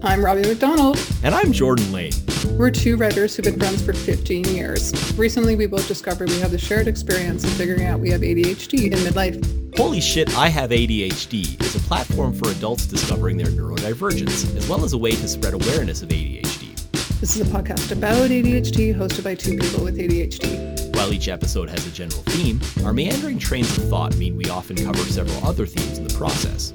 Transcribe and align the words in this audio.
I'm 0.00 0.24
Robbie 0.24 0.42
McDonald. 0.42 0.96
And 1.24 1.34
I'm 1.34 1.50
Jordan 1.50 1.90
Lane. 1.90 2.12
We're 2.56 2.70
two 2.70 2.96
writers 2.96 3.34
who've 3.34 3.44
been 3.44 3.58
friends 3.58 3.84
for 3.84 3.92
15 3.92 4.44
years. 4.44 4.92
Recently, 5.18 5.56
we 5.56 5.66
both 5.66 5.88
discovered 5.88 6.28
we 6.28 6.38
have 6.38 6.52
the 6.52 6.58
shared 6.58 6.86
experience 6.86 7.42
of 7.42 7.50
figuring 7.54 7.84
out 7.84 7.98
we 7.98 8.10
have 8.10 8.20
ADHD 8.20 8.92
in 8.92 8.98
midlife. 9.00 9.76
Holy 9.76 10.00
Shit, 10.00 10.36
I 10.38 10.48
Have 10.50 10.70
ADHD 10.70 11.60
is 11.60 11.74
a 11.74 11.80
platform 11.80 12.32
for 12.32 12.48
adults 12.50 12.86
discovering 12.86 13.36
their 13.38 13.48
neurodivergence, 13.48 14.56
as 14.56 14.68
well 14.68 14.84
as 14.84 14.92
a 14.92 14.98
way 14.98 15.10
to 15.10 15.26
spread 15.26 15.54
awareness 15.54 16.02
of 16.02 16.10
ADHD. 16.10 16.76
This 17.18 17.34
is 17.34 17.40
a 17.40 17.50
podcast 17.52 17.90
about 17.90 18.30
ADHD 18.30 18.94
hosted 18.94 19.24
by 19.24 19.34
two 19.34 19.58
people 19.58 19.82
with 19.82 19.98
ADHD. 19.98 20.94
While 20.94 21.12
each 21.12 21.26
episode 21.26 21.68
has 21.70 21.84
a 21.88 21.90
general 21.90 22.22
theme, 22.22 22.60
our 22.86 22.92
meandering 22.92 23.40
trains 23.40 23.76
of 23.76 23.88
thought 23.88 24.16
mean 24.16 24.36
we 24.36 24.48
often 24.48 24.76
cover 24.76 25.00
several 25.00 25.44
other 25.44 25.66
themes 25.66 25.98
in 25.98 26.06
the 26.06 26.14
process. 26.14 26.72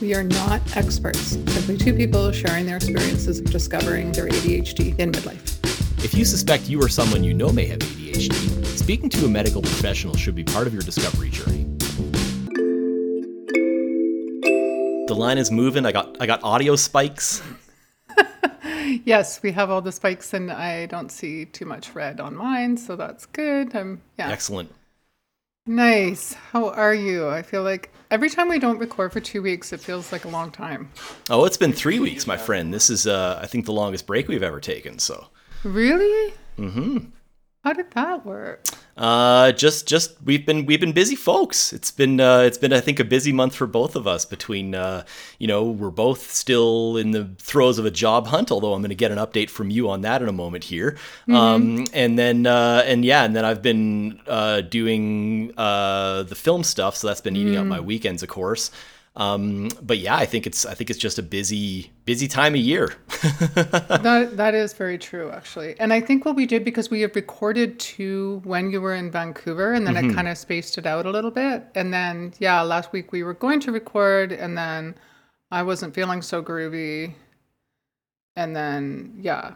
We 0.00 0.14
are 0.14 0.22
not 0.22 0.76
experts, 0.76 1.36
simply 1.52 1.76
two 1.76 1.92
people 1.92 2.30
sharing 2.30 2.66
their 2.66 2.76
experiences 2.76 3.40
of 3.40 3.50
discovering 3.50 4.12
their 4.12 4.26
ADHD 4.26 4.96
in 4.96 5.10
midlife. 5.10 6.04
If 6.04 6.14
you 6.14 6.24
suspect 6.24 6.68
you 6.68 6.80
or 6.80 6.88
someone 6.88 7.24
you 7.24 7.34
know 7.34 7.50
may 7.50 7.66
have 7.66 7.80
ADHD, 7.80 8.64
speaking 8.64 9.10
to 9.10 9.24
a 9.24 9.28
medical 9.28 9.60
professional 9.60 10.14
should 10.16 10.36
be 10.36 10.44
part 10.44 10.68
of 10.68 10.72
your 10.72 10.82
discovery 10.82 11.30
journey. 11.30 11.64
The 15.08 15.16
line 15.16 15.36
is 15.36 15.50
moving. 15.50 15.84
I 15.84 15.90
got 15.90 16.16
I 16.20 16.26
got 16.26 16.44
audio 16.44 16.76
spikes. 16.76 17.42
yes, 19.04 19.42
we 19.42 19.50
have 19.50 19.68
all 19.68 19.82
the 19.82 19.90
spikes 19.90 20.32
and 20.32 20.52
I 20.52 20.86
don't 20.86 21.10
see 21.10 21.44
too 21.44 21.64
much 21.64 21.92
red 21.96 22.20
on 22.20 22.36
mine, 22.36 22.76
so 22.76 22.94
that's 22.94 23.26
good. 23.26 23.74
I'm 23.74 24.00
yeah. 24.16 24.30
Excellent. 24.30 24.72
Nice. 25.68 26.32
How 26.32 26.70
are 26.70 26.94
you? 26.94 27.28
I 27.28 27.42
feel 27.42 27.62
like 27.62 27.92
every 28.10 28.30
time 28.30 28.48
we 28.48 28.58
don't 28.58 28.78
record 28.78 29.12
for 29.12 29.20
two 29.20 29.42
weeks, 29.42 29.70
it 29.70 29.80
feels 29.80 30.10
like 30.12 30.24
a 30.24 30.28
long 30.28 30.50
time. 30.50 30.90
Oh, 31.28 31.44
it's 31.44 31.58
been 31.58 31.74
three 31.74 32.00
weeks, 32.00 32.26
my 32.26 32.38
friend. 32.38 32.72
This 32.72 32.88
is, 32.88 33.06
uh, 33.06 33.38
I 33.42 33.46
think, 33.46 33.66
the 33.66 33.72
longest 33.74 34.06
break 34.06 34.28
we've 34.28 34.42
ever 34.42 34.60
taken. 34.60 34.98
So. 34.98 35.26
Really? 35.64 36.32
Mm-hmm. 36.56 37.10
How 37.64 37.74
did 37.74 37.90
that 37.90 38.24
work? 38.24 38.64
Uh, 38.98 39.52
just 39.52 39.86
just 39.86 40.16
we've 40.24 40.44
been 40.44 40.66
we've 40.66 40.80
been 40.80 40.92
busy 40.92 41.14
folks. 41.14 41.72
It's 41.72 41.92
been 41.92 42.20
uh, 42.20 42.40
it's 42.40 42.58
been 42.58 42.72
I 42.72 42.80
think 42.80 42.98
a 42.98 43.04
busy 43.04 43.32
month 43.32 43.54
for 43.54 43.68
both 43.68 43.94
of 43.94 44.08
us. 44.08 44.24
Between 44.24 44.74
uh, 44.74 45.04
you 45.38 45.46
know 45.46 45.64
we're 45.64 45.90
both 45.90 46.32
still 46.32 46.96
in 46.96 47.12
the 47.12 47.30
throes 47.38 47.78
of 47.78 47.86
a 47.86 47.92
job 47.92 48.26
hunt. 48.26 48.50
Although 48.50 48.74
I'm 48.74 48.80
going 48.80 48.90
to 48.90 48.96
get 48.96 49.12
an 49.12 49.18
update 49.18 49.50
from 49.50 49.70
you 49.70 49.88
on 49.88 50.00
that 50.00 50.20
in 50.20 50.28
a 50.28 50.32
moment 50.32 50.64
here. 50.64 50.96
Mm-hmm. 51.28 51.34
Um, 51.36 51.86
and 51.92 52.18
then 52.18 52.46
uh, 52.46 52.82
and 52.84 53.04
yeah, 53.04 53.22
and 53.22 53.36
then 53.36 53.44
I've 53.44 53.62
been 53.62 54.20
uh, 54.26 54.62
doing 54.62 55.52
uh, 55.56 56.24
the 56.24 56.34
film 56.34 56.64
stuff. 56.64 56.96
So 56.96 57.06
that's 57.06 57.20
been 57.20 57.36
eating 57.36 57.54
mm. 57.54 57.60
up 57.60 57.66
my 57.66 57.80
weekends, 57.80 58.24
of 58.24 58.28
course. 58.28 58.72
Um, 59.18 59.70
but 59.82 59.98
yeah, 59.98 60.14
I 60.14 60.26
think 60.26 60.46
it's 60.46 60.64
I 60.64 60.74
think 60.74 60.90
it's 60.90 60.98
just 60.98 61.18
a 61.18 61.24
busy 61.24 61.90
busy 62.04 62.28
time 62.28 62.54
of 62.54 62.60
year. 62.60 62.94
that 63.56 64.30
that 64.36 64.54
is 64.54 64.72
very 64.72 64.96
true 64.96 65.32
actually, 65.32 65.74
and 65.80 65.92
I 65.92 66.00
think 66.00 66.24
what 66.24 66.36
we 66.36 66.46
did 66.46 66.64
because 66.64 66.88
we 66.88 67.00
had 67.00 67.16
recorded 67.16 67.80
two 67.80 68.40
when 68.44 68.70
you 68.70 68.80
were 68.80 68.94
in 68.94 69.10
Vancouver, 69.10 69.72
and 69.72 69.84
then 69.84 69.96
mm-hmm. 69.96 70.10
I 70.12 70.14
kind 70.14 70.28
of 70.28 70.38
spaced 70.38 70.78
it 70.78 70.86
out 70.86 71.04
a 71.04 71.10
little 71.10 71.32
bit, 71.32 71.64
and 71.74 71.92
then 71.92 72.32
yeah, 72.38 72.62
last 72.62 72.92
week 72.92 73.10
we 73.10 73.24
were 73.24 73.34
going 73.34 73.58
to 73.60 73.72
record, 73.72 74.30
and 74.30 74.56
then 74.56 74.94
I 75.50 75.64
wasn't 75.64 75.96
feeling 75.96 76.22
so 76.22 76.40
groovy, 76.40 77.12
and 78.36 78.54
then 78.54 79.18
yeah, 79.20 79.54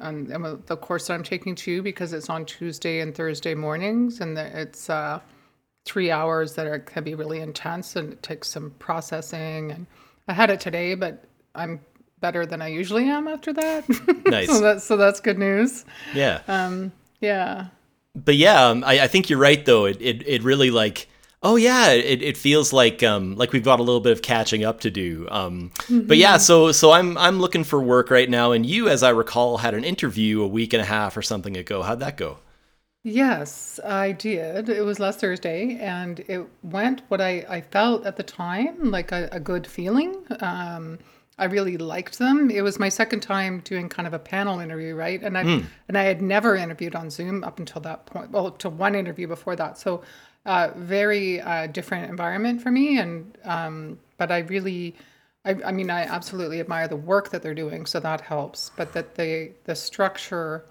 and, 0.00 0.28
and 0.28 0.66
the 0.66 0.76
course 0.76 1.06
that 1.06 1.14
I'm 1.14 1.22
taking 1.22 1.54
too 1.54 1.82
because 1.82 2.12
it's 2.12 2.28
on 2.28 2.44
Tuesday 2.44 2.98
and 2.98 3.14
Thursday 3.14 3.54
mornings, 3.54 4.20
and 4.20 4.36
it's. 4.36 4.90
Uh, 4.90 5.20
three 5.88 6.10
hours 6.10 6.54
that 6.54 6.66
are 6.66 6.78
can 6.78 7.02
be 7.02 7.14
really 7.14 7.40
intense 7.40 7.96
and 7.96 8.12
it 8.12 8.22
takes 8.22 8.48
some 8.48 8.70
processing. 8.78 9.72
And 9.72 9.86
I 10.28 10.34
had 10.34 10.50
it 10.50 10.60
today, 10.60 10.94
but 10.94 11.24
I'm 11.54 11.80
better 12.20 12.44
than 12.44 12.60
I 12.60 12.68
usually 12.68 13.08
am 13.08 13.26
after 13.26 13.52
that. 13.54 13.84
Nice. 14.26 14.48
so 14.48 14.60
that's 14.60 14.84
so 14.84 14.96
that's 14.98 15.20
good 15.20 15.38
news. 15.38 15.86
Yeah. 16.14 16.42
Um. 16.46 16.92
Yeah. 17.20 17.68
But 18.14 18.36
yeah, 18.36 18.66
um, 18.66 18.84
I, 18.84 19.00
I 19.00 19.06
think 19.08 19.30
you're 19.30 19.38
right 19.38 19.64
though. 19.64 19.86
It 19.86 20.00
it 20.00 20.28
it 20.28 20.42
really 20.42 20.70
like. 20.70 21.08
Oh 21.40 21.54
yeah, 21.54 21.90
it, 21.90 22.20
it 22.20 22.36
feels 22.36 22.72
like 22.72 23.02
um, 23.04 23.36
like 23.36 23.52
we've 23.52 23.64
got 23.64 23.78
a 23.78 23.82
little 23.82 24.00
bit 24.00 24.10
of 24.12 24.22
catching 24.22 24.64
up 24.64 24.80
to 24.80 24.90
do. 24.90 25.28
Um, 25.30 25.70
mm-hmm. 25.76 26.00
But 26.00 26.16
yeah, 26.16 26.36
so 26.36 26.72
so 26.72 26.90
I'm 26.90 27.16
I'm 27.16 27.38
looking 27.38 27.62
for 27.64 27.80
work 27.80 28.10
right 28.10 28.28
now, 28.28 28.52
and 28.52 28.66
you, 28.66 28.88
as 28.88 29.04
I 29.04 29.10
recall, 29.10 29.58
had 29.58 29.72
an 29.72 29.84
interview 29.84 30.42
a 30.42 30.48
week 30.48 30.72
and 30.72 30.82
a 30.82 30.84
half 30.84 31.16
or 31.16 31.22
something 31.22 31.56
ago. 31.56 31.82
How'd 31.82 32.00
that 32.00 32.16
go? 32.16 32.38
Yes, 33.08 33.80
I 33.84 34.12
did. 34.12 34.68
It 34.68 34.84
was 34.84 35.00
last 35.00 35.20
Thursday, 35.20 35.78
and 35.80 36.20
it 36.28 36.46
went 36.62 37.02
what 37.08 37.20
I, 37.20 37.44
I 37.48 37.60
felt 37.62 38.04
at 38.04 38.16
the 38.16 38.22
time 38.22 38.90
like 38.90 39.12
a, 39.12 39.28
a 39.32 39.40
good 39.40 39.66
feeling. 39.66 40.24
Um, 40.40 40.98
I 41.38 41.46
really 41.46 41.78
liked 41.78 42.18
them. 42.18 42.50
It 42.50 42.62
was 42.62 42.78
my 42.78 42.88
second 42.88 43.20
time 43.20 43.60
doing 43.60 43.88
kind 43.88 44.06
of 44.06 44.12
a 44.12 44.18
panel 44.18 44.58
interview, 44.58 44.94
right? 44.94 45.22
And 45.22 45.38
I 45.38 45.44
mm. 45.44 45.64
and 45.86 45.96
I 45.96 46.02
had 46.02 46.20
never 46.20 46.56
interviewed 46.56 46.94
on 46.94 47.10
Zoom 47.10 47.44
up 47.44 47.58
until 47.58 47.80
that 47.82 48.06
point. 48.06 48.30
Well, 48.30 48.50
to 48.50 48.68
one 48.68 48.94
interview 48.94 49.26
before 49.26 49.56
that, 49.56 49.78
so 49.78 50.02
uh, 50.44 50.70
very 50.76 51.40
uh, 51.40 51.68
different 51.68 52.10
environment 52.10 52.60
for 52.60 52.70
me. 52.70 52.98
And 52.98 53.38
um, 53.44 53.98
but 54.16 54.30
I 54.32 54.38
really, 54.40 54.96
I, 55.44 55.56
I 55.64 55.72
mean, 55.72 55.90
I 55.90 56.02
absolutely 56.02 56.60
admire 56.60 56.88
the 56.88 56.96
work 56.96 57.30
that 57.30 57.42
they're 57.42 57.54
doing, 57.54 57.86
so 57.86 58.00
that 58.00 58.20
helps. 58.20 58.72
But 58.76 58.92
that 58.92 59.14
the 59.14 59.52
the 59.64 59.76
structure 59.76 60.64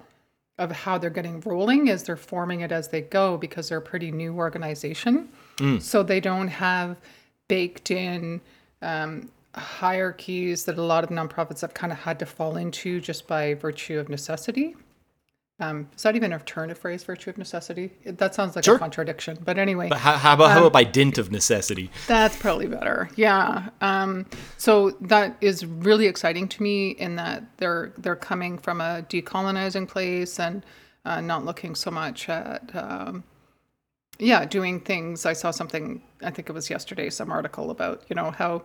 of 0.58 0.72
how 0.72 0.98
they're 0.98 1.10
getting 1.10 1.40
rolling 1.42 1.88
is 1.88 2.04
they're 2.04 2.16
forming 2.16 2.62
it 2.62 2.72
as 2.72 2.88
they 2.88 3.02
go 3.02 3.38
because 3.38 3.70
they're 3.70 3.78
a 3.78 3.82
pretty 3.82 4.12
new 4.12 4.36
organization. 4.36 5.30
Mm. 5.58 5.82
So 5.82 6.04
they 6.04 6.20
don't 6.20 6.48
have 6.48 7.00
baked 7.48 7.92
in 7.92 8.42
um, 8.82 9.30
hierarchies 9.56 10.66
that 10.66 10.78
a 10.78 10.82
lot 10.82 11.04
of 11.04 11.10
nonprofits 11.10 11.62
have 11.62 11.74
kind 11.74 11.92
of 11.92 12.00
had 12.00 12.20
to 12.20 12.26
fall 12.26 12.58
into 12.58 13.00
just 13.00 13.28
by 13.28 13.54
virtue 13.54 14.00
of 14.00 14.10
necessity. 14.10 14.76
Um, 15.60 15.90
is 15.96 16.04
that 16.04 16.16
even 16.16 16.34
a 16.34 16.40
turn 16.40 16.70
of 16.70 16.78
phrase, 16.78 17.04
virtue 17.04 17.32
of 17.32 17.38
necessity? 17.40 17.92
That 18.06 18.36
sounds 18.36 18.56
like 18.56 18.64
sure. 18.64 18.76
a 18.76 18.80
contradiction. 18.80 19.40
But 19.44 19.58
anyway. 19.58 19.90
But 19.90 19.98
how, 19.98 20.14
how 20.14 20.34
about, 20.34 20.46
um, 20.46 20.52
how 20.52 20.60
about 20.60 20.74
by 20.74 20.84
dint 20.84 21.18
of 21.18 21.32
necessity? 21.32 21.90
That's 22.08 22.38
probably 22.38 22.68
better. 22.68 23.10
Yeah. 23.16 23.70
Um, 23.82 24.28
so 24.58 24.92
that 25.02 25.36
is 25.42 25.66
really 25.66 26.06
exciting 26.06 26.48
to 26.50 26.62
me 26.62 26.92
in 26.92 27.16
that 27.16 27.44
they're 27.58 27.92
they're 27.98 28.16
coming 28.16 28.60
from 28.60 28.82
a 28.82 29.04
decolonizing 29.10 29.88
place 29.88 30.40
and 30.40 30.64
uh, 31.06 31.22
not 31.22 31.44
looking 31.44 31.74
so 31.74 31.90
much 31.90 32.30
at 32.30 32.70
um, 32.76 33.24
yeah 34.20 34.46
doing 34.46 34.80
things. 34.80 35.26
I 35.26 35.34
saw 35.34 35.50
something. 35.50 36.04
I 36.22 36.30
think 36.30 36.50
it 36.50 36.54
was 36.54 36.70
yesterday. 36.70 37.10
Some 37.10 37.32
article 37.32 37.72
about 37.72 38.04
you 38.10 38.16
know 38.16 38.30
how 38.30 38.62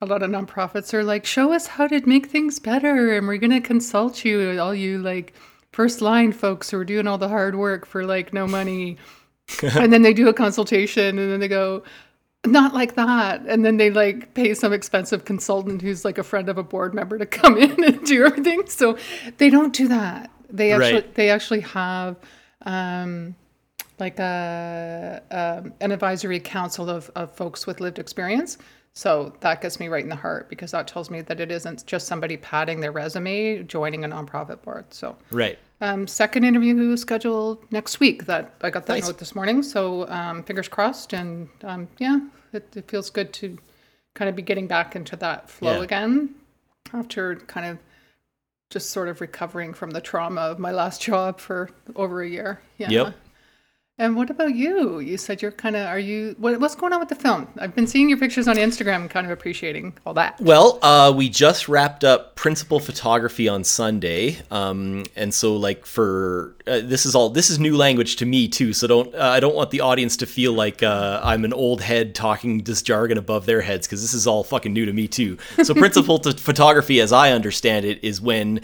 a 0.00 0.06
lot 0.06 0.22
of 0.22 0.30
nonprofits 0.30 0.94
are 0.94 1.04
like, 1.04 1.26
show 1.26 1.52
us 1.52 1.66
how 1.66 1.86
to 1.88 2.00
make 2.06 2.26
things 2.26 2.58
better, 2.60 3.16
and 3.16 3.26
we're 3.26 3.36
gonna 3.36 3.60
consult 3.60 4.24
you, 4.24 4.58
all 4.60 4.74
you 4.74 4.98
like 4.98 5.34
first 5.72 6.00
line 6.00 6.32
folks 6.32 6.70
who 6.70 6.78
are 6.78 6.84
doing 6.84 7.06
all 7.06 7.18
the 7.18 7.28
hard 7.28 7.54
work 7.54 7.86
for 7.86 8.04
like 8.04 8.32
no 8.32 8.46
money. 8.46 8.96
and 9.62 9.92
then 9.92 10.02
they 10.02 10.12
do 10.12 10.28
a 10.28 10.34
consultation 10.34 11.18
and 11.18 11.32
then 11.32 11.40
they 11.40 11.48
go, 11.48 11.82
not 12.46 12.72
like 12.72 12.94
that. 12.94 13.42
And 13.46 13.64
then 13.64 13.76
they 13.76 13.90
like 13.90 14.34
pay 14.34 14.54
some 14.54 14.72
expensive 14.72 15.24
consultant 15.24 15.82
who's 15.82 16.04
like 16.04 16.18
a 16.18 16.22
friend 16.22 16.48
of 16.48 16.58
a 16.58 16.62
board 16.62 16.94
member 16.94 17.18
to 17.18 17.26
come 17.26 17.56
in 17.58 17.82
and 17.82 18.04
do 18.04 18.24
everything. 18.24 18.66
So 18.66 18.96
they 19.38 19.50
don't 19.50 19.74
do 19.74 19.88
that. 19.88 20.30
They 20.48 20.72
actually 20.72 20.92
right. 20.94 21.14
they 21.14 21.30
actually 21.30 21.60
have 21.60 22.16
um, 22.62 23.36
like 24.00 24.18
a, 24.18 25.22
a, 25.30 25.64
an 25.80 25.92
advisory 25.92 26.40
council 26.40 26.90
of, 26.90 27.10
of 27.14 27.34
folks 27.36 27.66
with 27.66 27.80
lived 27.80 27.98
experience 27.98 28.58
so 28.94 29.32
that 29.40 29.60
gets 29.60 29.78
me 29.78 29.88
right 29.88 30.02
in 30.02 30.08
the 30.08 30.16
heart 30.16 30.48
because 30.48 30.72
that 30.72 30.88
tells 30.88 31.10
me 31.10 31.20
that 31.22 31.40
it 31.40 31.50
isn't 31.50 31.86
just 31.86 32.06
somebody 32.06 32.36
padding 32.36 32.80
their 32.80 32.92
resume 32.92 33.62
joining 33.62 34.04
a 34.04 34.08
nonprofit 34.08 34.62
board. 34.62 34.92
So 34.92 35.16
right. 35.30 35.58
Um, 35.80 36.06
second 36.06 36.44
interview 36.44 36.96
scheduled 36.96 37.64
next 37.72 38.00
week. 38.00 38.26
That 38.26 38.54
I 38.60 38.70
got 38.70 38.86
that 38.86 38.94
nice. 38.94 39.06
note 39.06 39.18
this 39.18 39.34
morning. 39.34 39.62
So 39.62 40.06
um, 40.08 40.42
fingers 40.42 40.68
crossed, 40.68 41.14
and 41.14 41.48
um, 41.62 41.88
yeah, 41.98 42.20
it, 42.52 42.68
it, 42.76 42.90
feels 42.90 43.08
good 43.08 43.32
to 43.34 43.56
kind 44.14 44.28
of 44.28 44.36
be 44.36 44.42
getting 44.42 44.66
back 44.66 44.94
into 44.94 45.16
that 45.16 45.48
flow 45.48 45.78
yeah. 45.78 45.84
again 45.84 46.34
after 46.92 47.36
kind 47.36 47.66
of 47.66 47.78
just 48.68 48.90
sort 48.90 49.08
of 49.08 49.20
recovering 49.20 49.72
from 49.72 49.90
the 49.90 50.00
trauma 50.00 50.42
of 50.42 50.58
my 50.58 50.70
last 50.70 51.00
job 51.02 51.40
for 51.40 51.70
over 51.96 52.22
a 52.22 52.28
year. 52.28 52.60
Yeah. 52.76 52.90
Yep. 52.90 53.14
And 54.00 54.16
what 54.16 54.30
about 54.30 54.54
you? 54.54 55.00
You 55.00 55.18
said 55.18 55.42
you're 55.42 55.52
kind 55.52 55.76
of, 55.76 55.86
are 55.86 55.98
you, 55.98 56.34
what, 56.38 56.58
what's 56.58 56.74
going 56.74 56.94
on 56.94 57.00
with 57.00 57.10
the 57.10 57.14
film? 57.14 57.46
I've 57.58 57.74
been 57.74 57.86
seeing 57.86 58.08
your 58.08 58.16
pictures 58.16 58.48
on 58.48 58.56
Instagram, 58.56 59.10
kind 59.10 59.26
of 59.26 59.30
appreciating 59.30 59.92
all 60.06 60.14
that. 60.14 60.40
Well, 60.40 60.78
uh, 60.80 61.12
we 61.14 61.28
just 61.28 61.68
wrapped 61.68 62.02
up 62.02 62.34
principal 62.34 62.80
photography 62.80 63.46
on 63.46 63.62
Sunday. 63.62 64.38
Um, 64.50 65.04
and 65.16 65.34
so, 65.34 65.54
like, 65.54 65.84
for 65.84 66.56
uh, 66.66 66.80
this 66.82 67.04
is 67.04 67.14
all, 67.14 67.28
this 67.28 67.50
is 67.50 67.58
new 67.58 67.76
language 67.76 68.16
to 68.16 68.24
me, 68.24 68.48
too. 68.48 68.72
So, 68.72 68.86
don't, 68.86 69.14
uh, 69.14 69.18
I 69.18 69.38
don't 69.38 69.54
want 69.54 69.70
the 69.70 69.82
audience 69.82 70.16
to 70.16 70.26
feel 70.26 70.54
like 70.54 70.82
uh, 70.82 71.20
I'm 71.22 71.44
an 71.44 71.52
old 71.52 71.82
head 71.82 72.14
talking 72.14 72.64
this 72.64 72.80
jargon 72.80 73.18
above 73.18 73.44
their 73.44 73.60
heads, 73.60 73.86
because 73.86 74.00
this 74.00 74.14
is 74.14 74.26
all 74.26 74.44
fucking 74.44 74.72
new 74.72 74.86
to 74.86 74.94
me, 74.94 75.08
too. 75.08 75.36
So, 75.62 75.74
principal 75.74 76.22
photography, 76.38 77.02
as 77.02 77.12
I 77.12 77.32
understand 77.32 77.84
it, 77.84 78.02
is 78.02 78.18
when 78.18 78.62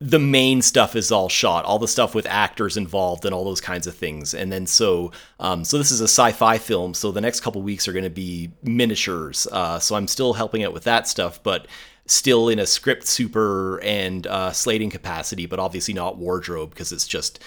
the 0.00 0.18
main 0.18 0.62
stuff 0.62 0.94
is 0.94 1.10
all 1.10 1.28
shot, 1.28 1.64
all 1.64 1.78
the 1.78 1.88
stuff 1.88 2.14
with 2.14 2.24
actors 2.26 2.76
involved 2.76 3.24
and 3.24 3.34
all 3.34 3.44
those 3.44 3.60
kinds 3.60 3.86
of 3.86 3.94
things. 3.96 4.32
And 4.32 4.52
then 4.52 4.66
so, 4.66 5.10
um, 5.40 5.64
so 5.64 5.76
this 5.76 5.90
is 5.90 6.00
a 6.00 6.04
sci-fi 6.04 6.58
film. 6.58 6.94
So 6.94 7.10
the 7.10 7.20
next 7.20 7.40
couple 7.40 7.62
weeks 7.62 7.88
are 7.88 7.92
going 7.92 8.04
to 8.04 8.10
be 8.10 8.50
miniatures. 8.62 9.48
Uh, 9.50 9.80
so 9.80 9.96
I'm 9.96 10.06
still 10.06 10.34
helping 10.34 10.62
out 10.62 10.72
with 10.72 10.84
that 10.84 11.08
stuff, 11.08 11.42
but 11.42 11.66
still 12.06 12.48
in 12.48 12.60
a 12.60 12.66
script 12.66 13.06
super 13.08 13.80
and 13.82 14.26
uh, 14.28 14.52
slating 14.52 14.88
capacity, 14.88 15.46
but 15.46 15.58
obviously 15.58 15.94
not 15.94 16.16
wardrobe 16.16 16.70
because 16.70 16.92
it's 16.92 17.06
just 17.06 17.42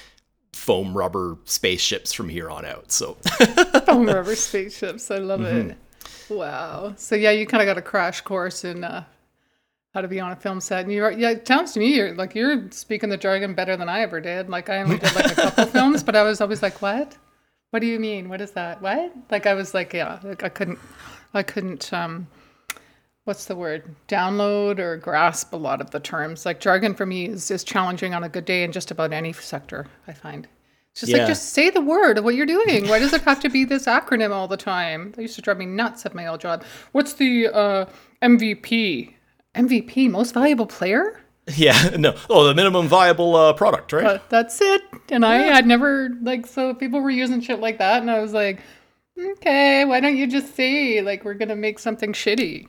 foam 0.51 0.95
rubber 0.95 1.37
spaceships 1.45 2.11
from 2.11 2.27
here 2.27 2.49
on 2.49 2.65
out. 2.65 2.91
So 2.91 3.13
foam 3.85 4.05
rubber 4.07 4.35
spaceships, 4.35 5.09
I 5.09 5.19
love 5.19 5.39
mm-hmm. 5.39 5.69
it. 5.69 5.77
Wow. 6.29 6.93
So 6.97 7.15
yeah, 7.15 7.31
you 7.31 7.47
kind 7.47 7.61
of 7.61 7.65
got 7.65 7.77
a 7.77 7.81
crash 7.81 8.21
course 8.21 8.65
in 8.65 8.83
uh, 8.83 9.05
how 9.93 10.01
to 10.01 10.07
be 10.07 10.19
on 10.19 10.31
a 10.31 10.35
film 10.35 10.61
set, 10.61 10.83
and 10.83 10.93
you're 10.93 11.11
yeah. 11.11 11.31
It 11.31 11.47
sounds 11.47 11.73
to 11.73 11.79
me 11.79 11.95
you're 11.95 12.15
like 12.15 12.33
you're 12.35 12.69
speaking 12.71 13.09
the 13.09 13.17
jargon 13.17 13.53
better 13.53 13.75
than 13.75 13.89
I 13.89 14.01
ever 14.01 14.21
did. 14.21 14.49
Like 14.49 14.69
I 14.69 14.81
only 14.81 14.97
did 14.97 15.13
like 15.15 15.31
a 15.31 15.35
couple 15.35 15.65
films, 15.77 16.03
but 16.03 16.15
I 16.15 16.23
was 16.23 16.41
always 16.41 16.61
like, 16.61 16.81
what? 16.81 17.17
What 17.71 17.79
do 17.79 17.87
you 17.87 17.99
mean? 17.99 18.29
What 18.29 18.41
is 18.41 18.51
that? 18.51 18.81
What? 18.81 19.13
Like 19.29 19.45
I 19.45 19.53
was 19.53 19.73
like, 19.73 19.93
yeah, 19.93 20.19
like 20.23 20.43
I 20.43 20.49
couldn't, 20.49 20.79
I 21.33 21.43
couldn't. 21.43 21.91
um 21.93 22.27
what's 23.25 23.45
the 23.45 23.55
word 23.55 23.95
download 24.07 24.79
or 24.79 24.97
grasp 24.97 25.53
a 25.53 25.57
lot 25.57 25.79
of 25.79 25.91
the 25.91 25.99
terms 25.99 26.45
like 26.45 26.59
jargon 26.59 26.95
for 26.95 27.05
me 27.05 27.27
is, 27.27 27.51
is 27.51 27.63
challenging 27.63 28.13
on 28.13 28.23
a 28.23 28.29
good 28.29 28.45
day 28.45 28.63
in 28.63 28.71
just 28.71 28.91
about 28.91 29.13
any 29.13 29.31
sector 29.31 29.85
i 30.07 30.13
find 30.13 30.47
it's 30.91 31.01
just 31.01 31.11
yeah. 31.11 31.19
like 31.19 31.27
just 31.27 31.49
say 31.49 31.69
the 31.69 31.81
word 31.81 32.17
of 32.17 32.23
what 32.23 32.35
you're 32.35 32.45
doing 32.45 32.87
why 32.87 32.97
does 32.97 33.13
it 33.13 33.21
have 33.21 33.39
to 33.39 33.49
be 33.49 33.63
this 33.63 33.85
acronym 33.85 34.31
all 34.31 34.47
the 34.47 34.57
time 34.57 35.11
that 35.11 35.21
used 35.21 35.35
to 35.35 35.41
drive 35.41 35.57
me 35.57 35.65
nuts 35.65 36.05
at 36.05 36.15
my 36.15 36.25
old 36.27 36.41
job 36.41 36.63
what's 36.93 37.13
the 37.13 37.47
uh, 37.49 37.85
mvp 38.23 39.13
mvp 39.55 40.09
most 40.09 40.33
valuable 40.33 40.65
player? 40.65 41.19
Yeah 41.55 41.95
no. 41.97 42.15
Oh 42.29 42.45
the 42.45 42.53
minimum 42.53 42.87
viable 42.87 43.35
uh, 43.35 43.53
product 43.53 43.91
right? 43.93 44.21
That's 44.29 44.61
it. 44.61 44.83
And 45.09 45.25
i 45.25 45.37
had 45.37 45.67
never 45.67 46.09
like 46.21 46.45
so 46.45 46.73
people 46.73 47.01
were 47.01 47.09
using 47.09 47.41
shit 47.41 47.59
like 47.59 47.77
that 47.79 48.01
and 48.01 48.09
i 48.09 48.19
was 48.19 48.33
like 48.33 48.61
okay 49.19 49.83
why 49.85 49.99
don't 49.99 50.15
you 50.17 50.27
just 50.27 50.55
say 50.55 51.01
like 51.01 51.25
we're 51.25 51.33
gonna 51.33 51.55
make 51.55 51.79
something 51.79 52.13
shitty. 52.13 52.67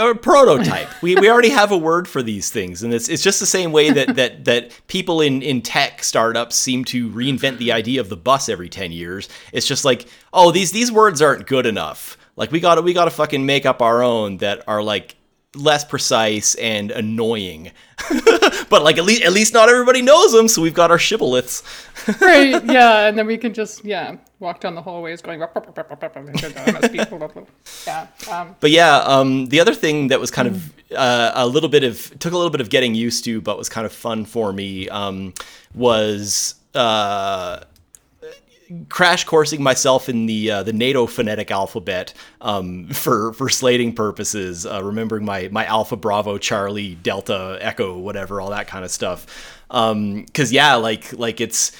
Or 0.00 0.14
prototype. 0.14 0.88
we, 1.02 1.16
we 1.16 1.28
already 1.28 1.48
have 1.48 1.72
a 1.72 1.76
word 1.76 2.06
for 2.06 2.22
these 2.22 2.50
things, 2.50 2.84
and 2.84 2.94
it's 2.94 3.08
it's 3.08 3.22
just 3.22 3.40
the 3.40 3.46
same 3.46 3.72
way 3.72 3.90
that 3.90 4.14
that 4.14 4.44
that 4.44 4.70
people 4.86 5.20
in 5.20 5.42
in 5.42 5.60
tech 5.60 6.04
startups 6.04 6.54
seem 6.54 6.84
to 6.84 7.10
reinvent 7.10 7.58
the 7.58 7.72
idea 7.72 8.00
of 8.00 8.08
the 8.08 8.16
bus 8.16 8.48
every 8.48 8.68
ten 8.68 8.92
years. 8.92 9.28
It's 9.52 9.66
just 9.66 9.84
like, 9.84 10.06
oh, 10.32 10.52
these 10.52 10.70
these 10.70 10.92
words 10.92 11.20
aren't 11.20 11.48
good 11.48 11.66
enough. 11.66 12.16
Like 12.36 12.52
we 12.52 12.60
got 12.60 12.76
to 12.76 12.82
we 12.82 12.92
got 12.92 13.06
to 13.06 13.10
fucking 13.10 13.44
make 13.44 13.66
up 13.66 13.82
our 13.82 14.00
own 14.04 14.36
that 14.36 14.62
are 14.68 14.84
like 14.84 15.16
less 15.58 15.84
precise 15.84 16.54
and 16.56 16.90
annoying. 16.90 17.72
but 18.70 18.82
like 18.82 18.96
at 18.98 19.04
least 19.04 19.22
at 19.22 19.32
least 19.32 19.52
not 19.52 19.68
everybody 19.68 20.02
knows 20.02 20.32
them, 20.32 20.48
so 20.48 20.62
we've 20.62 20.74
got 20.74 20.90
our 20.90 20.98
shibboleths. 20.98 21.62
right, 22.20 22.64
yeah, 22.64 23.06
and 23.06 23.18
then 23.18 23.26
we 23.26 23.36
can 23.36 23.52
just 23.52 23.84
yeah 23.84 24.16
walk 24.38 24.60
down 24.60 24.74
the 24.74 24.82
hallways 24.82 25.20
going. 25.20 25.40
yeah. 27.86 28.06
Um, 28.30 28.56
but 28.60 28.70
yeah, 28.70 28.98
um, 28.98 29.46
the 29.46 29.60
other 29.60 29.74
thing 29.74 30.08
that 30.08 30.20
was 30.20 30.30
kind 30.30 30.48
of 30.48 30.72
uh, 30.92 31.32
a 31.34 31.46
little 31.46 31.68
bit 31.68 31.84
of 31.84 32.16
took 32.18 32.32
a 32.32 32.36
little 32.36 32.50
bit 32.50 32.60
of 32.60 32.70
getting 32.70 32.94
used 32.94 33.24
to, 33.24 33.40
but 33.40 33.58
was 33.58 33.68
kind 33.68 33.84
of 33.84 33.92
fun 33.92 34.24
for 34.24 34.52
me 34.52 34.88
um, 34.88 35.34
was. 35.74 36.54
Uh, 36.74 37.64
crash 38.88 39.24
coursing 39.24 39.62
myself 39.62 40.08
in 40.08 40.26
the 40.26 40.50
uh, 40.50 40.62
the 40.62 40.72
NATO 40.72 41.06
phonetic 41.06 41.50
alphabet 41.50 42.14
um, 42.40 42.88
for 42.88 43.32
for 43.32 43.48
slating 43.48 43.94
purposes, 43.94 44.66
uh, 44.66 44.82
remembering 44.82 45.24
my 45.24 45.48
my 45.50 45.64
Alpha 45.64 45.96
Bravo 45.96 46.38
Charlie 46.38 46.94
Delta 46.96 47.58
Echo 47.60 47.98
whatever 47.98 48.40
all 48.40 48.50
that 48.50 48.68
kind 48.68 48.84
of 48.84 48.90
stuff. 48.90 49.26
Because 49.68 49.92
um, 49.92 50.26
yeah, 50.50 50.74
like 50.74 51.12
like 51.12 51.40
it's 51.40 51.72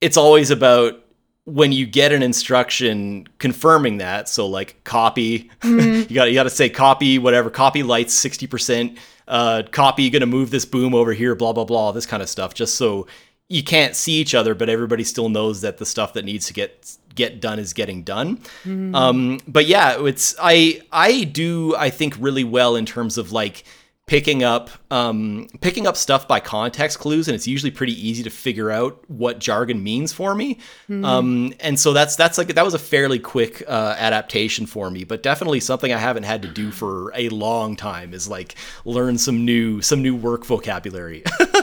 it's 0.00 0.16
always 0.16 0.50
about 0.50 1.04
when 1.44 1.72
you 1.72 1.86
get 1.86 2.12
an 2.12 2.22
instruction 2.22 3.26
confirming 3.38 3.98
that. 3.98 4.28
So 4.28 4.46
like 4.46 4.82
copy, 4.84 5.50
mm-hmm. 5.60 6.02
you 6.08 6.14
got 6.14 6.28
you 6.28 6.34
got 6.34 6.44
to 6.44 6.50
say 6.50 6.68
copy 6.68 7.18
whatever 7.18 7.50
copy 7.50 7.82
lights 7.82 8.14
sixty 8.14 8.46
percent. 8.46 8.98
Uh, 9.26 9.62
copy 9.72 10.08
gonna 10.08 10.24
move 10.24 10.50
this 10.50 10.64
boom 10.64 10.94
over 10.94 11.12
here, 11.12 11.34
blah 11.34 11.52
blah 11.52 11.64
blah, 11.64 11.92
this 11.92 12.06
kind 12.06 12.22
of 12.22 12.28
stuff, 12.28 12.54
just 12.54 12.76
so 12.76 13.06
you 13.48 13.62
can't 13.62 13.96
see 13.96 14.12
each 14.12 14.34
other, 14.34 14.54
but 14.54 14.68
everybody 14.68 15.04
still 15.04 15.28
knows 15.28 15.62
that 15.62 15.78
the 15.78 15.86
stuff 15.86 16.12
that 16.12 16.24
needs 16.24 16.46
to 16.46 16.52
get 16.52 16.96
get 17.14 17.40
done 17.40 17.58
is 17.58 17.72
getting 17.72 18.02
done. 18.02 18.38
Mm. 18.64 18.94
Um, 18.94 19.40
but 19.48 19.66
yeah, 19.66 20.04
it's 20.04 20.36
I 20.40 20.82
I 20.92 21.24
do 21.24 21.74
I 21.76 21.90
think 21.90 22.14
really 22.18 22.44
well 22.44 22.76
in 22.76 22.86
terms 22.86 23.18
of 23.18 23.32
like 23.32 23.64
picking 24.08 24.42
up 24.42 24.70
um, 24.90 25.46
picking 25.60 25.86
up 25.86 25.96
stuff 25.96 26.26
by 26.26 26.40
context 26.40 26.98
clues, 26.98 27.28
and 27.28 27.34
it's 27.34 27.46
usually 27.46 27.70
pretty 27.70 27.92
easy 27.92 28.22
to 28.22 28.30
figure 28.30 28.70
out 28.70 29.02
what 29.08 29.38
jargon 29.38 29.82
means 29.82 30.12
for 30.12 30.34
me. 30.34 30.58
Mm. 30.88 31.04
Um, 31.04 31.54
and 31.60 31.78
so 31.78 31.92
that's 31.92 32.16
that's 32.16 32.38
like 32.38 32.48
that 32.48 32.64
was 32.64 32.74
a 32.74 32.78
fairly 32.78 33.18
quick 33.18 33.62
uh, 33.68 33.94
adaptation 33.98 34.66
for 34.66 34.90
me, 34.90 35.04
but 35.04 35.22
definitely 35.22 35.60
something 35.60 35.92
I 35.92 35.98
haven't 35.98 36.24
had 36.24 36.42
to 36.42 36.48
do 36.48 36.70
for 36.70 37.12
a 37.14 37.28
long 37.28 37.76
time 37.76 38.12
is 38.12 38.28
like 38.28 38.56
learn 38.84 39.16
some 39.16 39.44
new 39.44 39.80
some 39.80 40.02
new 40.02 40.16
work 40.16 40.44
vocabulary. 40.44 41.22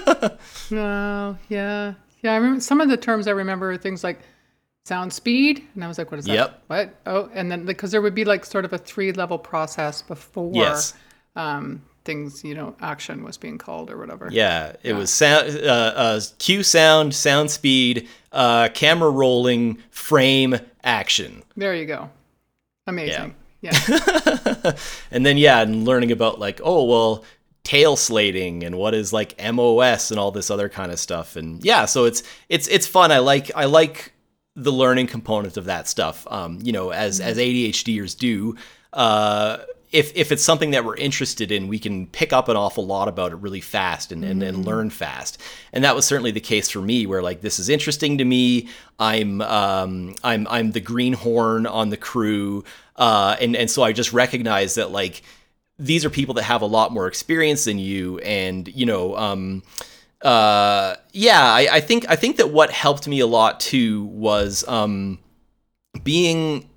Wow. 0.72 1.38
Yeah. 1.50 1.94
Yeah. 2.22 2.34
I 2.34 2.36
remember 2.36 2.62
some 2.62 2.82
of 2.82 2.90
the 2.90 2.98
terms 2.98 3.28
I 3.28 3.32
remember 3.32 3.72
are 3.72 3.78
things 3.78 4.04
like 4.04 4.20
sound 4.86 5.12
speed. 5.12 5.64
And 5.74 5.84
I 5.84 5.88
was 5.88 5.98
like, 5.98 6.12
what 6.12 6.20
is 6.20 6.26
that? 6.26 6.34
Yep. 6.34 6.64
What? 6.68 6.96
Oh, 7.06 7.30
and 7.34 7.52
then 7.52 7.66
because 7.66 7.92
there 7.92 8.02
would 8.02 8.16
be 8.16 8.26
like 8.26 8.46
sort 8.46 8.66
of 8.66 8.74
a 8.74 8.78
three 8.78 9.12
level 9.12 9.38
process 9.38 10.02
before 10.02 10.52
yes. 10.54 10.94
um, 11.36 11.82
things, 12.06 12.44
you 12.44 12.54
know, 12.54 12.76
action 12.80 13.24
was 13.24 13.38
being 13.38 13.58
called 13.58 13.90
or 13.90 13.98
whatever. 13.98 14.30
Yeah. 14.32 14.70
It 14.84 14.92
yeah. 14.92 14.94
was 14.94 15.12
sound, 15.12 15.50
uh, 15.58 15.94
uh, 15.96 16.22
cue 16.38 16.64
sound, 16.64 17.14
sound 17.14 17.52
speed, 17.52 18.08
uh, 18.32 18.70
camera 18.74 19.10
rolling, 19.10 19.80
frame, 19.90 20.56
action. 20.84 21.44
There 21.58 21.76
you 21.76 21.86
go. 21.86 22.10
Amazing. 22.88 23.36
Yeah. 23.62 23.72
yeah. 23.88 24.72
and 25.10 25.26
then, 25.26 25.38
yeah, 25.38 25.62
and 25.62 25.86
learning 25.86 26.12
about 26.12 26.40
like, 26.40 26.62
oh, 26.64 26.84
well, 26.84 27.26
tail 27.66 27.98
slating 27.98 28.64
and 28.64 28.78
what 28.78 28.94
is 28.94 29.12
like 29.12 29.36
MOS 29.54 30.12
and 30.12 30.20
all 30.20 30.32
this 30.32 30.50
other 30.50 30.70
kind 30.70 30.92
of 30.92 31.00
stuff. 31.00 31.36
And 31.36 31.62
yeah, 31.66 31.84
so 31.84 32.06
it's 32.06 32.24
it's 32.48 32.68
it's 32.70 32.88
fun. 32.88 33.12
I 33.12 33.20
like 33.20 33.52
I 33.56 33.66
like 33.66 34.14
the 34.56 34.72
learning 34.72 35.08
component 35.08 35.58
of 35.58 35.66
that 35.66 35.90
stuff. 35.90 36.26
Um, 36.30 36.60
you 36.62 36.72
know, 36.72 36.92
as 36.92 37.20
as 37.20 37.38
ADHDers 37.38 38.18
do. 38.18 38.56
Uh, 38.94 39.58
if, 39.92 40.12
if 40.14 40.34
it's 40.34 40.44
something 40.44 40.72
that 40.72 40.84
we're 40.84 40.98
interested 40.98 41.54
in, 41.54 41.70
we 41.70 41.80
can 41.80 42.08
pick 42.08 42.34
up 42.34 42.50
an 42.50 42.58
awful 42.58 42.86
lot 42.86 43.08
about 43.08 43.32
it 43.32 43.36
really 43.36 43.62
fast 43.62 44.12
and, 44.12 44.26
and, 44.26 44.44
and 44.44 44.66
learn 44.66 44.90
fast. 44.90 45.42
And 45.72 45.86
that 45.86 45.96
was 45.96 46.06
certainly 46.06 46.32
the 46.32 46.42
case 46.42 46.70
for 46.70 46.82
me, 46.82 47.06
where 47.06 47.22
like 47.22 47.40
this 47.40 47.60
is 47.60 47.70
interesting 47.70 48.18
to 48.18 48.26
me. 48.26 48.68
I'm 49.00 49.42
um, 49.42 50.16
I'm 50.22 50.48
I'm 50.50 50.72
the 50.72 50.82
greenhorn 50.82 51.66
on 51.66 51.90
the 51.90 51.98
crew, 51.98 52.66
uh, 52.98 53.38
and 53.40 53.56
and 53.56 53.72
so 53.72 53.84
I 53.84 53.94
just 53.94 54.12
recognize 54.12 54.76
that 54.76 54.92
like 54.92 55.22
these 55.78 56.06
are 56.06 56.10
people 56.10 56.34
that 56.36 56.44
have 56.44 56.62
a 56.62 56.66
lot 56.66 56.92
more 56.92 57.08
experience 57.08 57.66
than 57.66 57.80
you. 57.80 58.20
And 58.20 58.68
you 58.76 58.86
know 58.86 59.16
um, 59.16 59.64
uh, 60.22 60.96
yeah 61.12 61.42
I, 61.42 61.68
I, 61.74 61.80
think 61.82 62.06
i 62.10 62.16
think 62.16 62.38
that 62.38 62.50
what 62.50 62.72
helped 62.72 63.08
me 63.08 63.20
a 63.20 63.28
lot 63.28 63.60
too 63.60 64.06
was 64.06 64.68
um, 64.68 65.20
being 66.04 66.70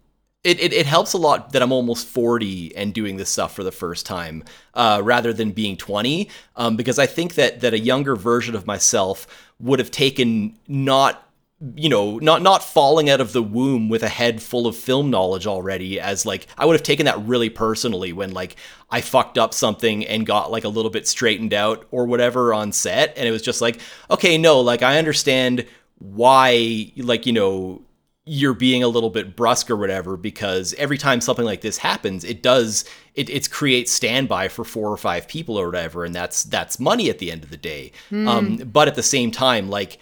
it, 0.45 0.61
it, 0.61 0.73
it, 0.73 0.87
helps 0.87 1.15
a 1.15 1.19
lot 1.19 1.53
that 1.53 1.63
I'm 1.63 1.73
almost 1.73 2.07
40 2.07 2.77
and 2.77 2.95
doing 2.95 3.17
this 3.17 3.29
stuff 3.29 3.55
for 3.55 3.65
the 3.65 3.73
first 3.73 4.07
time 4.07 4.45
uh, 4.75 5.01
rather 5.03 5.33
than 5.33 5.51
being 5.51 5.77
20 5.77 6.29
um, 6.57 6.77
because 6.77 6.99
I 6.99 7.07
think 7.07 7.35
that 7.35 7.61
that 7.61 7.75
a 7.75 7.79
younger 7.79 8.15
version 8.17 8.55
of 8.55 8.67
myself 8.67 9.27
would 9.59 9.79
have 9.79 9.91
taken 9.91 10.57
not 10.69 11.28
you 11.75 11.89
know, 11.89 12.19
not 12.19 12.41
not 12.41 12.63
falling 12.63 13.11
out 13.11 13.21
of 13.21 13.33
the 13.33 13.43
womb 13.43 13.89
with 13.89 14.05
a 14.05 14.09
head 14.09 14.41
full 14.41 14.69
of 14.69 14.77
film 14.77 15.11
knowledge 15.11 15.47
already 15.47 15.99
as 15.99 16.25
like 16.25 16.47
I 16.57 16.65
would 16.65 16.75
have 16.75 16.85
taken 16.85 17.07
that 17.07 17.21
really 17.27 17.51
personally 17.51 18.13
when 18.13 18.33
like 18.33 18.55
I 18.91 19.01
fucked 19.01 19.39
up 19.39 19.53
something 19.53 20.07
and 20.07 20.25
got 20.25 20.53
like 20.53 20.63
a 20.63 20.69
little 20.69 20.91
bit 20.91 21.09
straightened 21.09 21.53
out 21.53 21.85
or 21.91 22.07
whatever 22.07 22.55
on 22.55 22.71
set. 22.71 23.13
And 23.17 23.27
it 23.27 23.33
was 23.33 23.43
just 23.43 23.61
like 23.61 23.81
okay, 24.09 24.39
no, 24.39 24.61
like 24.61 24.83
I 24.83 24.99
understand 24.99 25.67
why 25.99 26.93
like 26.97 27.27
you 27.27 27.33
know 27.33 27.83
you're 28.25 28.55
being 28.55 28.85
a 28.85 28.89
little 28.89 29.11
bit 29.11 29.35
brusque 29.35 29.71
or 29.71 29.77
whatever 29.77 30.17
because 30.17 30.75
every 30.75 30.99
time 30.99 31.21
something 31.21 31.47
like 31.47 31.63
this 31.63 31.79
happens 31.79 32.25
it 32.25 32.43
does 32.43 32.85
it, 33.15 33.31
it 33.31 33.51
creates 33.51 33.91
standby 33.91 34.47
for 34.47 34.65
four 34.65 34.93
or 34.93 34.97
five 34.99 35.27
people 35.27 35.57
or 35.57 35.67
whatever. 35.67 36.05
And 36.05 36.15
that's 36.15 36.45
that's 36.45 36.79
money 36.79 37.11
at 37.11 37.19
the 37.19 37.33
end 37.33 37.43
of 37.43 37.51
the 37.51 37.57
day. 37.57 37.91
Mm. 38.13 38.29
um, 38.29 38.57
but 38.59 38.87
at 38.87 38.95
the 38.95 39.03
same 39.03 39.33
time 39.33 39.69
like 39.69 39.99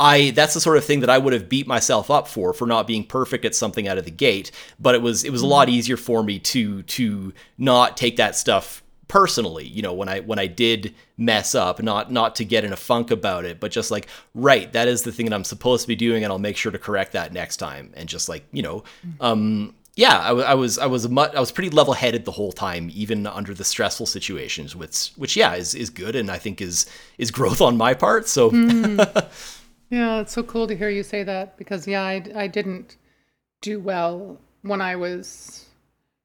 I 0.00 0.30
that's 0.30 0.54
the 0.54 0.60
sort 0.60 0.78
of 0.78 0.84
thing 0.84 1.00
that 1.00 1.10
I 1.10 1.18
would 1.18 1.34
have 1.34 1.48
beat 1.48 1.66
myself 1.66 2.10
up 2.10 2.26
for 2.26 2.54
for 2.54 2.66
not 2.66 2.86
being 2.86 3.04
perfect 3.04 3.44
at 3.44 3.54
something 3.54 3.86
out 3.86 3.98
of 3.98 4.06
the 4.06 4.10
gate. 4.10 4.50
But 4.80 4.94
it 4.94 5.02
was 5.02 5.24
it 5.24 5.30
was 5.30 5.42
a 5.42 5.46
lot 5.46 5.68
mm-hmm. 5.68 5.76
easier 5.76 5.96
for 5.98 6.24
me 6.24 6.38
to 6.38 6.82
to 6.82 7.34
not 7.58 7.98
take 7.98 8.16
that 8.16 8.34
stuff 8.34 8.82
personally. 9.08 9.66
You 9.66 9.82
know, 9.82 9.92
when 9.92 10.08
I 10.08 10.20
when 10.20 10.38
I 10.38 10.46
did 10.46 10.94
mess 11.18 11.54
up, 11.54 11.82
not 11.82 12.10
not 12.10 12.36
to 12.36 12.46
get 12.46 12.64
in 12.64 12.72
a 12.72 12.76
funk 12.76 13.10
about 13.10 13.44
it, 13.44 13.60
but 13.60 13.70
just 13.72 13.90
like 13.90 14.08
right, 14.34 14.72
that 14.72 14.88
is 14.88 15.02
the 15.02 15.12
thing 15.12 15.26
that 15.26 15.34
I'm 15.34 15.44
supposed 15.44 15.82
to 15.82 15.88
be 15.88 15.96
doing, 15.96 16.24
and 16.24 16.32
I'll 16.32 16.38
make 16.38 16.56
sure 16.56 16.72
to 16.72 16.78
correct 16.78 17.12
that 17.12 17.34
next 17.34 17.58
time. 17.58 17.92
And 17.94 18.08
just 18.08 18.26
like 18.26 18.46
you 18.52 18.62
know, 18.62 18.84
mm-hmm. 19.06 19.22
um, 19.22 19.74
yeah, 19.96 20.18
I, 20.18 20.30
I, 20.30 20.54
was 20.54 20.78
I 20.78 20.86
was 20.86 21.06
much, 21.10 21.34
I 21.34 21.40
was 21.40 21.52
pretty 21.52 21.68
level 21.68 21.92
headed 21.92 22.24
the 22.24 22.32
whole 22.32 22.52
time, 22.52 22.90
even 22.94 23.26
under 23.26 23.52
the 23.52 23.64
stressful 23.64 24.06
situations, 24.06 24.74
which 24.74 25.10
which 25.16 25.36
yeah 25.36 25.56
is 25.56 25.74
is 25.74 25.90
good, 25.90 26.16
and 26.16 26.30
I 26.30 26.38
think 26.38 26.62
is 26.62 26.86
is 27.18 27.30
growth 27.30 27.60
on 27.60 27.76
my 27.76 27.92
part. 27.92 28.28
So. 28.28 28.50
Mm. 28.50 29.28
Yeah, 29.90 30.20
it's 30.20 30.32
so 30.32 30.42
cool 30.44 30.66
to 30.68 30.76
hear 30.76 30.88
you 30.88 31.02
say 31.02 31.24
that 31.24 31.58
because 31.58 31.86
yeah, 31.86 32.02
I, 32.02 32.22
I 32.34 32.46
didn't 32.46 32.96
do 33.60 33.80
well 33.80 34.38
when 34.62 34.80
I 34.80 34.96
was 34.96 35.66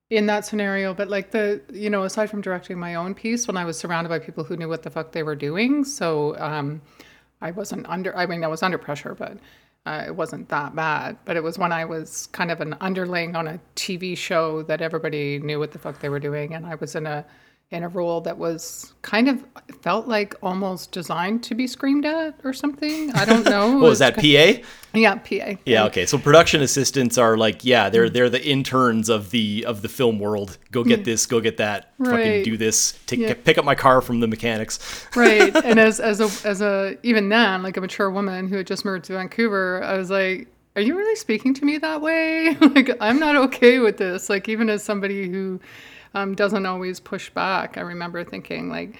in 0.10 0.28
that 0.28 0.46
scenario. 0.46 0.94
But 0.94 1.10
like 1.10 1.32
the 1.32 1.62
you 1.74 1.90
know 1.90 2.04
aside 2.04 2.30
from 2.30 2.42
directing 2.42 2.78
my 2.80 2.96
own 2.96 3.14
piece 3.16 3.48
when 3.48 3.58
i 3.58 3.66
was 3.66 3.78
surrounded 3.78 4.10
by 4.10 4.20
people 4.20 4.44
who 4.44 4.56
knew 4.56 4.70
what 4.70 4.84
the 4.84 4.90
fuck 4.90 5.12
they 5.12 5.24
were 5.24 5.36
doing 5.36 5.84
so 5.84 6.36
um 6.38 6.82
i 7.42 7.52
wasn't 7.52 7.86
under 7.90 8.16
i 8.16 8.26
mean 8.26 8.44
i 8.44 8.48
was 8.48 8.64
under 8.64 8.78
pressure 8.78 9.16
but 9.16 9.38
uh, 9.88 10.04
it 10.08 10.16
wasn't 10.16 10.50
that 10.50 10.76
bad. 10.76 11.16
But 11.26 11.38
it 11.38 11.44
was 11.44 11.58
when 11.60 11.72
i 11.72 11.86
was 11.86 12.28
kind 12.28 12.52
of 12.52 12.62
an 12.62 12.76
underling 12.82 13.36
on 13.36 13.48
a 13.48 13.60
tv 13.76 14.18
show 14.18 14.64
that 14.64 14.82
everybody 14.82 15.40
knew 15.40 15.60
what 15.60 15.72
the 15.72 15.80
fuck 15.80 16.00
they 16.00 16.10
were 16.10 16.20
doing 16.20 16.54
and 16.54 16.66
i 16.66 16.76
was 16.76 16.96
in 16.96 17.06
a 17.08 17.26
in 17.72 17.84
a 17.84 17.90
role 17.90 18.22
that 18.22 18.38
was 18.38 18.94
kind 19.02 19.28
of 19.28 19.44
felt 19.82 20.08
like 20.08 20.36
almost 20.44 20.92
designed 20.92 21.42
to 21.44 21.56
be 21.56 21.66
screamed 21.66 22.06
at 22.06 22.36
or 22.44 22.54
something 22.54 23.12
i 23.16 23.26
don't 23.26 23.44
know 23.50 23.74
What 23.74 23.90
was 23.90 24.00
that? 24.00 24.16
PA? 24.16 24.62
yeah 24.94 25.16
pa 25.16 25.58
Yeah. 25.66 25.86
Okay. 25.86 26.06
So 26.06 26.18
production 26.18 26.62
assistants 26.62 27.18
are 27.18 27.36
like, 27.38 27.66
yeah, 27.66 27.90
they're 27.90 28.10
they're 28.10 28.30
the 28.30 28.42
interns 28.48 29.10
of 29.10 29.32
the 29.32 29.66
of 29.68 29.82
the 29.82 29.90
film 29.90 30.20
world. 30.20 30.58
Go 30.72 30.86
get 30.86 31.02
mm. 31.02 31.06
this. 31.06 31.26
Go 31.26 31.42
get 31.42 31.58
that. 31.58 31.92
Fucking 32.02 32.44
do 32.44 32.56
this. 32.56 32.98
Take 33.06 33.20
Yeah. 33.20 33.34
pick 33.34 33.58
up 33.58 33.66
my 33.66 33.76
car 33.76 34.00
from 34.00 34.22
the 34.22 34.28
mechanics. 34.28 34.80
right 35.16 35.54
and 35.66 35.78
as 35.80 36.00
as 36.00 36.22
a 36.22 36.48
as 36.48 36.62
a 36.62 36.96
even 37.04 37.28
then 37.30 37.62
like 37.62 37.76
a 37.76 37.82
mature 37.82 38.10
woman 38.10 38.48
who 38.48 38.56
had 38.58 38.68
just 38.68 38.86
moved 38.86 39.04
to 39.06 39.14
vancouver 39.14 39.84
i 39.84 39.98
was 39.98 40.10
like 40.10 40.48
are 40.78 40.82
you 40.82 40.96
really 40.96 41.16
speaking 41.16 41.54
to 41.54 41.66
me 41.66 41.78
that 41.78 42.00
way 42.02 42.56
like 42.76 42.90
i'm 43.02 43.20
not 43.20 43.36
okay 43.36 43.80
with 43.80 43.98
this 43.98 44.30
like 44.30 44.48
even 44.48 44.70
as 44.70 44.82
somebody 44.84 45.28
who 45.28 45.60
um, 46.16 46.34
doesn't 46.34 46.66
always 46.66 47.00
push 47.00 47.30
back. 47.30 47.78
I 47.78 47.82
remember 47.82 48.24
thinking 48.24 48.70
like 48.70 48.98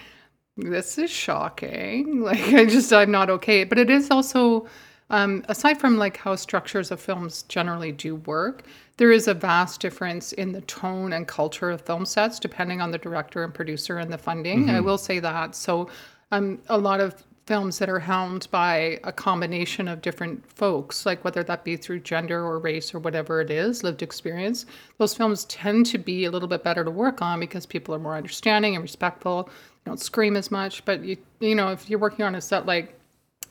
this 0.56 0.98
is 0.98 1.10
shocking. 1.10 2.20
Like 2.26 2.54
i 2.54 2.64
just 2.64 2.92
i'm 2.92 3.10
not 3.10 3.30
okay. 3.30 3.64
But 3.64 3.78
it 3.78 3.90
is 3.90 4.10
also 4.10 4.66
um, 5.10 5.44
aside 5.48 5.80
from 5.80 5.98
like 5.98 6.16
how 6.16 6.36
structures 6.36 6.90
of 6.90 7.00
films 7.00 7.42
generally 7.44 7.92
do 7.92 8.16
work 8.16 8.64
there 8.96 9.12
is 9.12 9.28
a 9.28 9.34
vast 9.34 9.80
difference 9.80 10.32
in 10.32 10.52
the 10.52 10.62
tone 10.62 11.12
and 11.12 11.28
culture 11.28 11.70
of 11.70 11.82
film 11.82 12.06
sets 12.06 12.38
depending 12.38 12.80
on 12.80 12.90
the 12.90 12.98
director 12.98 13.44
and 13.44 13.52
producer 13.52 13.98
and 13.98 14.12
the 14.12 14.18
funding. 14.18 14.70
I 14.70 14.80
will 14.80 14.98
say 14.98 15.18
that. 15.20 15.54
So 15.54 15.90
um, 16.32 16.60
a 16.68 16.78
lot 16.78 17.00
of 17.00 17.22
films 17.46 17.78
that 17.78 17.88
are 17.88 18.00
helmed 18.00 18.48
by 18.50 18.98
a 19.04 19.12
combination 19.12 19.86
of 19.86 20.02
different 20.02 20.44
folks, 20.50 21.06
like 21.06 21.22
whether 21.24 21.44
that 21.44 21.62
be 21.64 21.76
through 21.76 22.00
gender 22.00 22.44
or 22.44 22.58
race 22.58 22.92
or 22.92 22.98
whatever 22.98 23.40
it 23.40 23.50
is, 23.50 23.84
lived 23.84 24.02
experience, 24.02 24.66
those 24.98 25.14
films 25.14 25.44
tend 25.44 25.86
to 25.86 25.98
be 25.98 26.24
a 26.24 26.30
little 26.30 26.48
bit 26.48 26.64
better 26.64 26.82
to 26.84 26.90
work 26.90 27.22
on 27.22 27.38
because 27.38 27.64
people 27.64 27.94
are 27.94 28.00
more 28.00 28.16
understanding 28.16 28.74
and 28.74 28.82
respectful. 28.82 29.48
You 29.48 29.90
don't 29.90 30.00
scream 30.00 30.36
as 30.36 30.50
much, 30.50 30.84
but 30.84 31.04
you 31.04 31.16
you 31.38 31.54
know 31.54 31.70
if 31.70 31.88
you're 31.88 32.00
working 32.00 32.24
on 32.24 32.34
a 32.34 32.40
set 32.40 32.66
like 32.66 32.98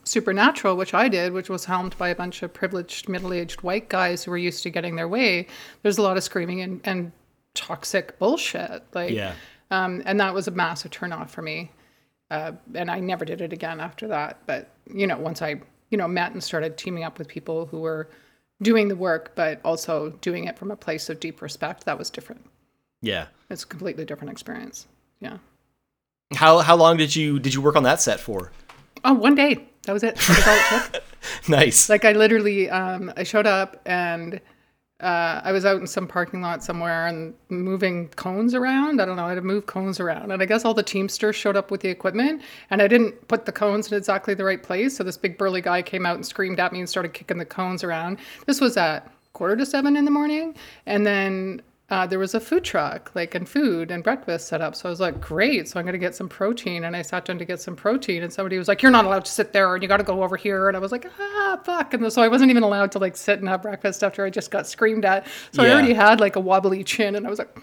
Supernatural, 0.08 0.78
which 0.78 0.94
I 0.94 1.08
did, 1.10 1.34
which 1.34 1.50
was 1.50 1.66
helmed 1.66 1.98
by 1.98 2.10
a 2.10 2.16
bunch 2.16 2.44
of 2.44 2.54
privileged 2.54 3.10
middle-aged 3.10 3.64
white 3.64 3.90
guys 3.90 4.24
who 4.24 4.30
were 4.30 4.38
used 4.38 4.62
to 4.62 4.70
getting 4.70 4.96
their 4.96 5.08
way, 5.08 5.48
there's 5.82 5.98
a 5.98 6.04
lot 6.04 6.16
of 6.16 6.24
screaming 6.24 6.62
and, 6.62 6.80
and 6.84 7.12
toxic 7.56 8.20
bullshit. 8.20 8.84
Like, 8.94 9.10
Yeah. 9.10 9.34
um, 9.72 10.04
and 10.06 10.20
that 10.20 10.32
was 10.32 10.48
a 10.48 10.52
massive 10.52 10.92
turnoff 10.92 11.32
for 11.32 11.42
me. 11.42 11.72
Uh, 12.32 12.54
and 12.74 12.90
I 12.90 13.00
never 13.00 13.24
did 13.26 13.42
it 13.42 13.54
again 13.54 13.80
after 13.80 14.08
that. 14.08 14.40
But 14.46 14.72
you 14.92 15.08
know, 15.08 15.18
once 15.18 15.42
I 15.42 15.62
you 15.90 15.98
know 15.98 16.08
met 16.08 16.32
and 16.32 16.44
started 16.44 16.78
teaming 16.78 17.04
up 17.04 17.18
with 17.18 17.28
people 17.28 17.66
who 17.66 17.80
were 17.80 18.10
doing 18.62 18.88
the 18.88 18.96
work, 18.96 19.34
but 19.36 19.60
also 19.64 20.12
doing 20.22 20.46
it 20.46 20.58
from 20.58 20.72
a 20.72 20.76
place 20.76 21.10
of 21.10 21.20
deep 21.20 21.42
respect, 21.42 21.86
that 21.86 21.98
was 21.98 22.10
different. 22.10 22.46
Yeah. 23.02 23.28
It's 23.50 23.64
a 23.64 23.68
completely 23.68 24.06
different 24.06 24.32
experience. 24.32 24.88
Yeah. 25.20 25.38
How 26.34 26.60
how 26.60 26.76
long 26.76 26.98
did 26.98 27.16
you 27.16 27.40
did 27.40 27.54
you 27.54 27.62
work 27.62 27.76
on 27.76 27.84
that 27.84 28.02
set 28.02 28.20
for? 28.20 28.52
Oh, 29.04 29.14
one 29.14 29.36
day. 29.36 29.68
That 29.84 29.94
was 29.94 30.04
it. 30.04 30.16
That 30.16 30.30
was 30.30 30.48
all 30.48 30.78
it 30.80 30.94
took. 30.94 31.04
nice. 31.50 31.90
like 31.90 32.06
I 32.06 32.14
literally, 32.14 32.70
um, 32.70 33.14
I 33.16 33.24
showed 33.24 33.46
up 33.46 33.80
and 33.86 34.42
uh, 35.02 35.42
I 35.44 35.52
was 35.52 35.66
out 35.66 35.82
in 35.82 35.88
some 35.88 36.08
parking 36.08 36.42
lot 36.42 36.64
somewhere 36.64 37.08
and 37.08 37.34
moving 37.50 38.08
cones 38.10 38.56
around. 38.56 39.02
I 39.02 39.06
don't 39.06 39.18
know 39.18 39.26
I 39.26 39.30
had 39.30 39.36
to 39.36 39.42
move 39.42 39.66
cones 39.66 40.00
around. 40.00 40.32
And 40.32 40.42
I 40.42 40.46
guess 40.46 40.64
all 40.64 40.74
the 40.74 40.84
Teamsters 40.84 41.36
showed 41.36 41.58
up 41.58 41.70
with 41.70 41.82
the 41.82 41.90
equipment 41.90 42.42
and 42.70 42.82
I 42.82 42.88
didn't 42.88 43.28
put 43.28 43.46
the 43.46 43.52
cones 43.52 43.92
in 43.92 43.98
exactly 43.98 44.34
the 44.34 44.46
right 44.46 44.64
place. 44.64 44.96
So 44.96 45.04
this 45.04 45.18
big 45.18 45.38
burly 45.38 45.60
guy 45.60 45.82
came 45.82 46.06
out 46.06 46.16
and 46.16 46.26
screamed 46.26 46.62
at 46.62 46.72
me 46.72 46.80
and 46.80 46.90
started 46.90 47.14
kicking 47.14 47.38
the 47.38 47.46
cones 47.46 47.84
around. 47.84 48.20
This 48.46 48.62
was 48.62 48.78
at 48.78 49.12
quarter 49.34 49.58
to 49.58 49.66
seven 49.66 49.98
in 49.98 50.06
the 50.06 50.12
morning. 50.12 50.56
And 50.86 51.06
then 51.06 51.62
uh, 51.88 52.08
there 52.08 52.18
was 52.18 52.34
a 52.34 52.40
food 52.40 52.64
truck, 52.64 53.12
like, 53.14 53.36
and 53.36 53.48
food 53.48 53.92
and 53.92 54.04
breakfast 54.04 54.48
set 54.48 54.60
up. 54.60 54.76
So 54.76 54.90
I 54.90 54.90
was 54.90 55.00
like, 55.00 55.22
great. 55.22 55.68
So 55.68 55.80
I'm 55.80 55.86
going 55.86 55.94
to 55.94 56.00
get 56.00 56.16
some 56.16 56.28
protein. 56.28 56.84
And 56.84 56.96
I 56.96 57.04
sat 57.04 57.26
down 57.26 57.38
to 57.38 57.46
get 57.46 57.62
some 57.62 57.76
protein. 57.76 58.24
And 58.24 58.34
somebody 58.34 58.58
was 58.58 58.68
like, 58.68 58.82
you're 58.82 58.92
not 58.92 59.06
allowed 59.06 59.26
to 59.26 59.32
sit 59.32 59.54
there 59.54 59.72
and 59.72 59.84
you 59.84 59.88
got 59.88 59.98
to 59.98 60.04
go 60.04 60.24
over 60.24 60.36
here. 60.36 60.68
And 60.68 60.76
I 60.76 60.80
was 60.80 60.92
like, 60.92 61.06
ah, 61.20 61.60
fuck. 61.64 61.94
And 61.94 62.12
so 62.12 62.24
I 62.24 62.28
wasn't 62.28 62.50
even 62.50 62.64
allowed 62.64 62.92
to 62.94 63.00
like 63.00 63.16
sit 63.16 63.38
and 63.38 63.48
have 63.48 63.62
breakfast 63.62 64.04
after 64.04 64.26
I 64.26 64.32
just 64.32 64.50
got 64.50 64.66
screamed 64.66 65.06
at. 65.06 65.28
So 65.52 65.64
I 65.64 65.70
already 65.70 65.94
had 65.94 66.20
like 66.20 66.36
a 66.36 66.40
wobbly 66.40 66.84
chin. 66.84 67.16
And 67.16 67.28
I 67.28 67.30
was 67.30 67.38
like, 67.38 67.56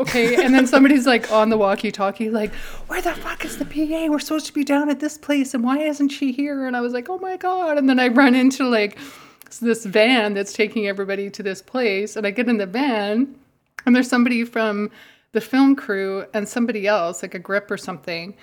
okay. 0.00 0.44
And 0.44 0.52
then 0.52 0.66
somebody's 0.66 1.06
like 1.06 1.30
on 1.30 1.48
the 1.48 1.56
walkie 1.56 1.92
talkie, 1.92 2.28
like, 2.28 2.52
where 2.88 3.00
the 3.00 3.12
fuck 3.12 3.44
is 3.44 3.56
the 3.56 3.66
PA? 3.66 4.10
We're 4.10 4.18
supposed 4.18 4.46
to 4.46 4.52
be 4.52 4.64
down 4.64 4.90
at 4.90 4.98
this 4.98 5.16
place. 5.16 5.54
And 5.54 5.62
why 5.62 5.78
isn't 5.78 6.08
she 6.08 6.32
here? 6.32 6.66
And 6.66 6.76
I 6.76 6.80
was 6.80 6.92
like, 6.92 7.08
oh 7.08 7.18
my 7.18 7.36
God. 7.36 7.78
And 7.78 7.88
then 7.88 8.00
I 8.00 8.08
run 8.08 8.34
into 8.34 8.68
like, 8.68 8.98
this 9.60 9.84
van 9.84 10.34
that's 10.34 10.52
taking 10.52 10.86
everybody 10.86 11.28
to 11.28 11.42
this 11.42 11.60
place 11.60 12.14
and 12.14 12.24
i 12.24 12.30
get 12.30 12.48
in 12.48 12.58
the 12.58 12.66
van 12.66 13.34
and 13.86 13.94
there's 13.94 14.08
somebody 14.08 14.44
from 14.44 14.90
the 15.32 15.40
film 15.40 15.76
crew 15.76 16.26
and 16.34 16.48
somebody 16.48 16.86
else 16.86 17.22
like 17.22 17.34
a 17.34 17.38
grip 17.38 17.70
or 17.70 17.76
something 17.76 18.36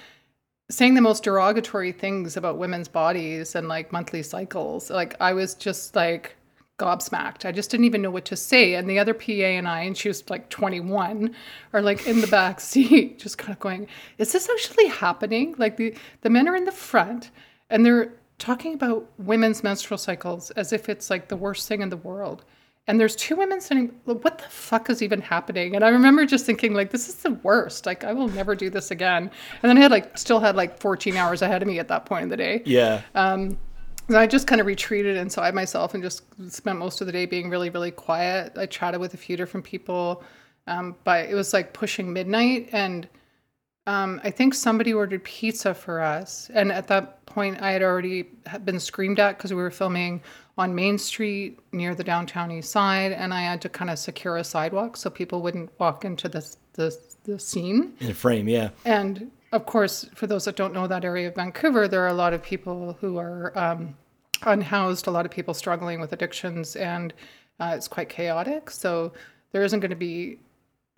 saying 0.69 0.95
the 0.95 1.01
most 1.01 1.23
derogatory 1.23 1.91
things 1.91 2.35
about 2.35 2.57
women's 2.57 2.87
bodies 2.89 3.55
and 3.55 3.67
like 3.67 3.91
monthly 3.91 4.21
cycles. 4.21 4.89
Like 4.89 5.15
i 5.19 5.33
was 5.33 5.55
just 5.55 5.95
like 5.95 6.35
gobsmacked. 6.77 7.45
I 7.45 7.51
just 7.51 7.71
didn't 7.71 7.85
even 7.87 8.03
know 8.03 8.11
what 8.11 8.25
to 8.25 8.35
say. 8.35 8.75
And 8.75 8.87
the 8.89 8.99
other 8.99 9.13
pa 9.13 9.31
and 9.31 9.67
i 9.67 9.81
and 9.81 9.97
she 9.97 10.09
was 10.09 10.29
like 10.29 10.49
21 10.49 11.33
are 11.73 11.81
like 11.81 12.05
in 12.05 12.21
the 12.21 12.27
back 12.27 12.59
seat 12.69 13.19
just 13.19 13.37
kind 13.37 13.53
of 13.53 13.59
going 13.59 13.87
is 14.17 14.31
this 14.31 14.49
actually 14.49 14.87
happening? 14.87 15.55
Like 15.57 15.77
the 15.77 15.95
the 16.21 16.29
men 16.29 16.47
are 16.47 16.55
in 16.55 16.65
the 16.65 16.71
front 16.71 17.31
and 17.69 17.85
they're 17.85 18.13
talking 18.37 18.73
about 18.73 19.09
women's 19.17 19.63
menstrual 19.63 19.97
cycles 19.97 20.51
as 20.51 20.71
if 20.71 20.89
it's 20.89 21.09
like 21.09 21.27
the 21.27 21.37
worst 21.37 21.67
thing 21.67 21.81
in 21.81 21.89
the 21.89 21.97
world 21.97 22.45
and 22.87 22.99
there's 22.99 23.15
two 23.15 23.35
women 23.35 23.59
sitting 23.59 23.87
what 24.05 24.37
the 24.37 24.43
fuck 24.49 24.89
is 24.89 25.01
even 25.01 25.21
happening 25.21 25.75
and 25.75 25.83
i 25.83 25.89
remember 25.89 26.25
just 26.25 26.45
thinking 26.45 26.73
like 26.73 26.89
this 26.91 27.09
is 27.09 27.15
the 27.15 27.31
worst 27.43 27.85
like 27.85 28.03
i 28.03 28.13
will 28.13 28.29
never 28.29 28.55
do 28.55 28.69
this 28.69 28.91
again 28.91 29.23
and 29.61 29.69
then 29.69 29.77
i 29.77 29.81
had 29.81 29.91
like 29.91 30.17
still 30.17 30.39
had 30.39 30.55
like 30.55 30.79
14 30.79 31.15
hours 31.17 31.41
ahead 31.41 31.61
of 31.61 31.67
me 31.67 31.79
at 31.79 31.87
that 31.87 32.05
point 32.05 32.23
in 32.23 32.29
the 32.29 32.37
day 32.37 32.61
Yeah. 32.65 33.01
um 33.15 33.57
and 34.09 34.15
I 34.15 34.25
just 34.25 34.47
kind 34.47 34.61
of 34.61 34.67
retreated 34.67 35.17
inside 35.17 35.53
myself 35.53 35.93
and 35.93 36.01
just 36.01 36.23
spent 36.49 36.79
most 36.79 37.01
of 37.01 37.07
the 37.07 37.11
day 37.11 37.25
being 37.25 37.49
really, 37.49 37.69
really 37.69 37.91
quiet. 37.91 38.53
I 38.57 38.65
chatted 38.65 39.01
with 39.01 39.13
a 39.15 39.17
few 39.17 39.35
different 39.35 39.65
people, 39.65 40.23
um, 40.65 40.95
but 41.03 41.25
it 41.29 41.33
was 41.35 41.51
like 41.51 41.73
pushing 41.73 42.13
midnight. 42.13 42.69
And 42.71 43.09
um, 43.85 44.21
I 44.23 44.31
think 44.31 44.53
somebody 44.53 44.93
ordered 44.93 45.25
pizza 45.25 45.73
for 45.73 45.99
us. 45.99 46.49
And 46.53 46.71
at 46.71 46.87
that 46.87 47.25
point, 47.25 47.61
I 47.61 47.71
had 47.71 47.83
already 47.83 48.29
been 48.63 48.79
screamed 48.79 49.19
at 49.19 49.35
because 49.37 49.51
we 49.53 49.61
were 49.61 49.71
filming 49.71 50.21
on 50.57 50.73
Main 50.73 50.97
Street 50.97 51.59
near 51.71 51.93
the 51.93 52.03
downtown 52.03 52.51
east 52.51 52.71
side. 52.71 53.11
And 53.11 53.33
I 53.33 53.41
had 53.41 53.61
to 53.61 53.69
kind 53.69 53.89
of 53.89 53.99
secure 53.99 54.37
a 54.37 54.43
sidewalk 54.43 54.97
so 54.97 55.09
people 55.09 55.41
wouldn't 55.41 55.69
walk 55.79 56.03
into 56.03 56.27
the, 56.27 56.55
the, 56.73 56.97
the 57.23 57.39
scene. 57.39 57.93
In 57.99 58.11
a 58.11 58.13
frame, 58.13 58.47
yeah. 58.47 58.69
And 58.85 59.31
of 59.51 59.65
course, 59.65 60.05
for 60.15 60.27
those 60.27 60.45
that 60.45 60.55
don't 60.55 60.73
know 60.73 60.87
that 60.87 61.05
area 61.05 61.27
of 61.27 61.35
Vancouver, 61.35 61.87
there 61.87 62.01
are 62.03 62.07
a 62.07 62.13
lot 62.13 62.33
of 62.33 62.41
people 62.41 62.97
who 62.99 63.17
are 63.17 63.57
um, 63.57 63.95
unhoused, 64.43 65.07
a 65.07 65.11
lot 65.11 65.25
of 65.25 65.31
people 65.31 65.53
struggling 65.53 65.99
with 65.99 66.11
addictions, 66.11 66.75
and 66.75 67.13
uh, 67.59 67.73
it's 67.75 67.87
quite 67.87 68.09
chaotic. 68.09 68.69
So 68.71 69.13
there 69.51 69.63
isn't 69.63 69.79
going 69.79 69.91
to 69.91 69.95
be, 69.95 70.39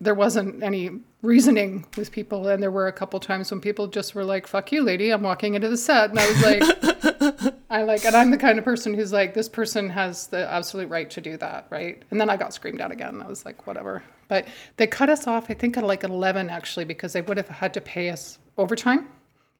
there 0.00 0.14
wasn't 0.14 0.62
any 0.62 0.90
reasoning 1.22 1.86
with 1.96 2.10
people. 2.10 2.48
And 2.48 2.62
there 2.62 2.70
were 2.70 2.88
a 2.88 2.92
couple 2.92 3.20
times 3.20 3.50
when 3.50 3.60
people 3.60 3.86
just 3.86 4.14
were 4.14 4.24
like, 4.24 4.46
fuck 4.46 4.72
you, 4.72 4.82
lady, 4.82 5.10
I'm 5.10 5.22
walking 5.22 5.54
into 5.54 5.68
the 5.68 5.76
set. 5.76 6.10
And 6.10 6.18
I 6.18 6.28
was 6.28 6.42
like, 6.42 7.04
I 7.70 7.82
like, 7.82 8.04
and 8.04 8.14
I'm 8.16 8.30
the 8.30 8.36
kind 8.38 8.58
of 8.58 8.64
person 8.64 8.94
who's 8.94 9.12
like, 9.12 9.34
this 9.34 9.48
person 9.48 9.88
has 9.90 10.26
the 10.28 10.50
absolute 10.50 10.88
right 10.88 11.08
to 11.10 11.20
do 11.20 11.36
that, 11.38 11.66
right? 11.70 12.02
And 12.10 12.20
then 12.20 12.28
I 12.30 12.36
got 12.36 12.52
screamed 12.54 12.80
at 12.80 12.90
again. 12.90 13.22
I 13.22 13.26
was 13.28 13.44
like, 13.44 13.66
whatever. 13.66 14.02
But 14.28 14.46
they 14.76 14.86
cut 14.86 15.08
us 15.10 15.26
off, 15.26 15.50
I 15.50 15.54
think, 15.54 15.76
at 15.76 15.84
like 15.84 16.04
11 16.04 16.50
actually, 16.50 16.84
because 16.84 17.12
they 17.12 17.22
would 17.22 17.36
have 17.36 17.48
had 17.48 17.74
to 17.74 17.80
pay 17.80 18.10
us 18.10 18.38
overtime, 18.58 19.08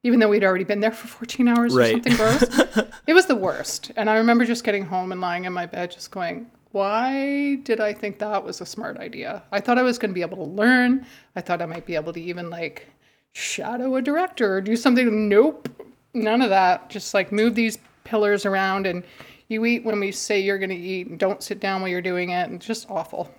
even 0.02 0.20
though 0.20 0.28
we'd 0.28 0.44
already 0.44 0.64
been 0.64 0.80
there 0.80 0.92
for 0.92 1.08
14 1.08 1.48
hours 1.48 1.74
Right. 1.74 1.94
or 2.06 2.10
something 2.10 2.16
gross. 2.16 2.88
it 3.06 3.14
was 3.14 3.26
the 3.26 3.36
worst. 3.36 3.92
And 3.96 4.08
I 4.08 4.16
remember 4.16 4.44
just 4.44 4.64
getting 4.64 4.84
home 4.84 5.12
and 5.12 5.20
lying 5.20 5.44
in 5.44 5.52
my 5.52 5.66
bed, 5.66 5.90
just 5.90 6.10
going, 6.10 6.50
why 6.72 7.56
did 7.64 7.80
I 7.80 7.92
think 7.92 8.18
that 8.20 8.44
was 8.44 8.60
a 8.60 8.66
smart 8.66 8.96
idea? 8.98 9.42
I 9.50 9.60
thought 9.60 9.76
I 9.78 9.82
was 9.82 9.98
going 9.98 10.10
to 10.10 10.14
be 10.14 10.22
able 10.22 10.36
to 10.36 10.50
learn. 10.52 11.04
I 11.34 11.40
thought 11.40 11.60
I 11.60 11.66
might 11.66 11.84
be 11.84 11.96
able 11.96 12.12
to 12.12 12.20
even 12.20 12.48
like 12.48 12.86
shadow 13.32 13.96
a 13.96 14.02
director 14.02 14.54
or 14.54 14.60
do 14.60 14.76
something. 14.76 15.28
Nope, 15.28 15.68
none 16.14 16.42
of 16.42 16.50
that. 16.50 16.90
Just 16.90 17.14
like 17.14 17.32
move 17.32 17.54
these 17.54 17.78
pillars 18.04 18.46
around 18.46 18.86
and 18.86 19.04
you 19.48 19.64
eat 19.64 19.84
when 19.84 20.00
we 20.00 20.12
say 20.12 20.40
you're 20.40 20.58
going 20.58 20.70
to 20.70 20.76
eat 20.76 21.08
and 21.08 21.18
don't 21.18 21.42
sit 21.42 21.60
down 21.60 21.80
while 21.80 21.90
you're 21.90 22.00
doing 22.00 22.30
it. 22.30 22.48
And 22.48 22.60
just 22.60 22.88
awful. 22.90 23.32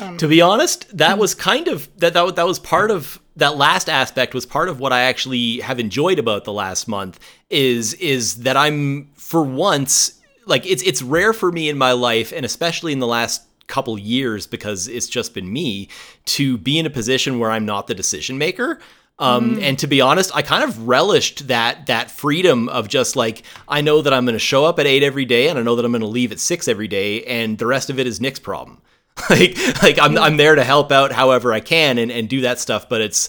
Um, 0.00 0.16
to 0.18 0.28
be 0.28 0.40
honest, 0.40 0.96
that 0.96 1.18
was 1.18 1.34
kind 1.34 1.66
of 1.66 1.88
that, 1.98 2.12
that 2.12 2.36
that 2.36 2.46
was 2.46 2.58
part 2.58 2.90
of 2.90 3.20
that 3.36 3.56
last 3.56 3.88
aspect 3.88 4.34
was 4.34 4.44
part 4.44 4.68
of 4.68 4.80
what 4.80 4.92
I 4.92 5.02
actually 5.02 5.60
have 5.60 5.80
enjoyed 5.80 6.18
about 6.18 6.44
the 6.44 6.52
last 6.52 6.88
month 6.88 7.18
is 7.48 7.94
is 7.94 8.42
that 8.42 8.56
I'm 8.56 9.10
for 9.14 9.42
once 9.42 10.20
like 10.46 10.66
it's 10.66 10.82
it's 10.82 11.00
rare 11.00 11.32
for 11.32 11.50
me 11.50 11.68
in 11.68 11.78
my 11.78 11.92
life 11.92 12.32
and 12.32 12.44
especially 12.44 12.92
in 12.92 12.98
the 12.98 13.06
last 13.06 13.42
couple 13.66 13.98
years 13.98 14.46
because 14.46 14.88
it's 14.88 15.08
just 15.08 15.34
been 15.34 15.50
me 15.52 15.88
to 16.24 16.58
be 16.58 16.78
in 16.78 16.86
a 16.86 16.90
position 16.90 17.38
where 17.38 17.50
I'm 17.50 17.64
not 17.64 17.86
the 17.86 17.94
decision 17.94 18.38
maker. 18.38 18.80
Um, 19.18 19.56
mm. 19.56 19.62
And 19.62 19.78
to 19.80 19.86
be 19.86 20.00
honest, 20.00 20.30
I 20.34 20.42
kind 20.42 20.62
of 20.62 20.86
relished 20.86 21.48
that 21.48 21.86
that 21.86 22.10
freedom 22.10 22.68
of 22.68 22.88
just 22.88 23.16
like 23.16 23.42
I 23.66 23.80
know 23.80 24.00
that 24.00 24.12
I'm 24.12 24.24
going 24.24 24.34
to 24.34 24.38
show 24.38 24.64
up 24.64 24.78
at 24.78 24.86
eight 24.86 25.02
every 25.02 25.24
day, 25.24 25.48
and 25.48 25.58
I 25.58 25.62
know 25.62 25.76
that 25.76 25.84
I'm 25.84 25.92
going 25.92 26.02
to 26.02 26.06
leave 26.06 26.30
at 26.30 26.38
six 26.38 26.68
every 26.68 26.88
day, 26.88 27.24
and 27.24 27.58
the 27.58 27.66
rest 27.66 27.90
of 27.90 27.98
it 27.98 28.06
is 28.06 28.20
Nick's 28.20 28.38
problem. 28.38 28.80
like 29.30 29.56
like 29.82 29.98
I'm 29.98 30.16
I'm 30.16 30.36
there 30.36 30.54
to 30.54 30.62
help 30.62 30.92
out 30.92 31.10
however 31.10 31.52
I 31.52 31.60
can 31.60 31.98
and 31.98 32.12
and 32.12 32.28
do 32.28 32.42
that 32.42 32.60
stuff, 32.60 32.88
but 32.88 33.00
it's 33.00 33.28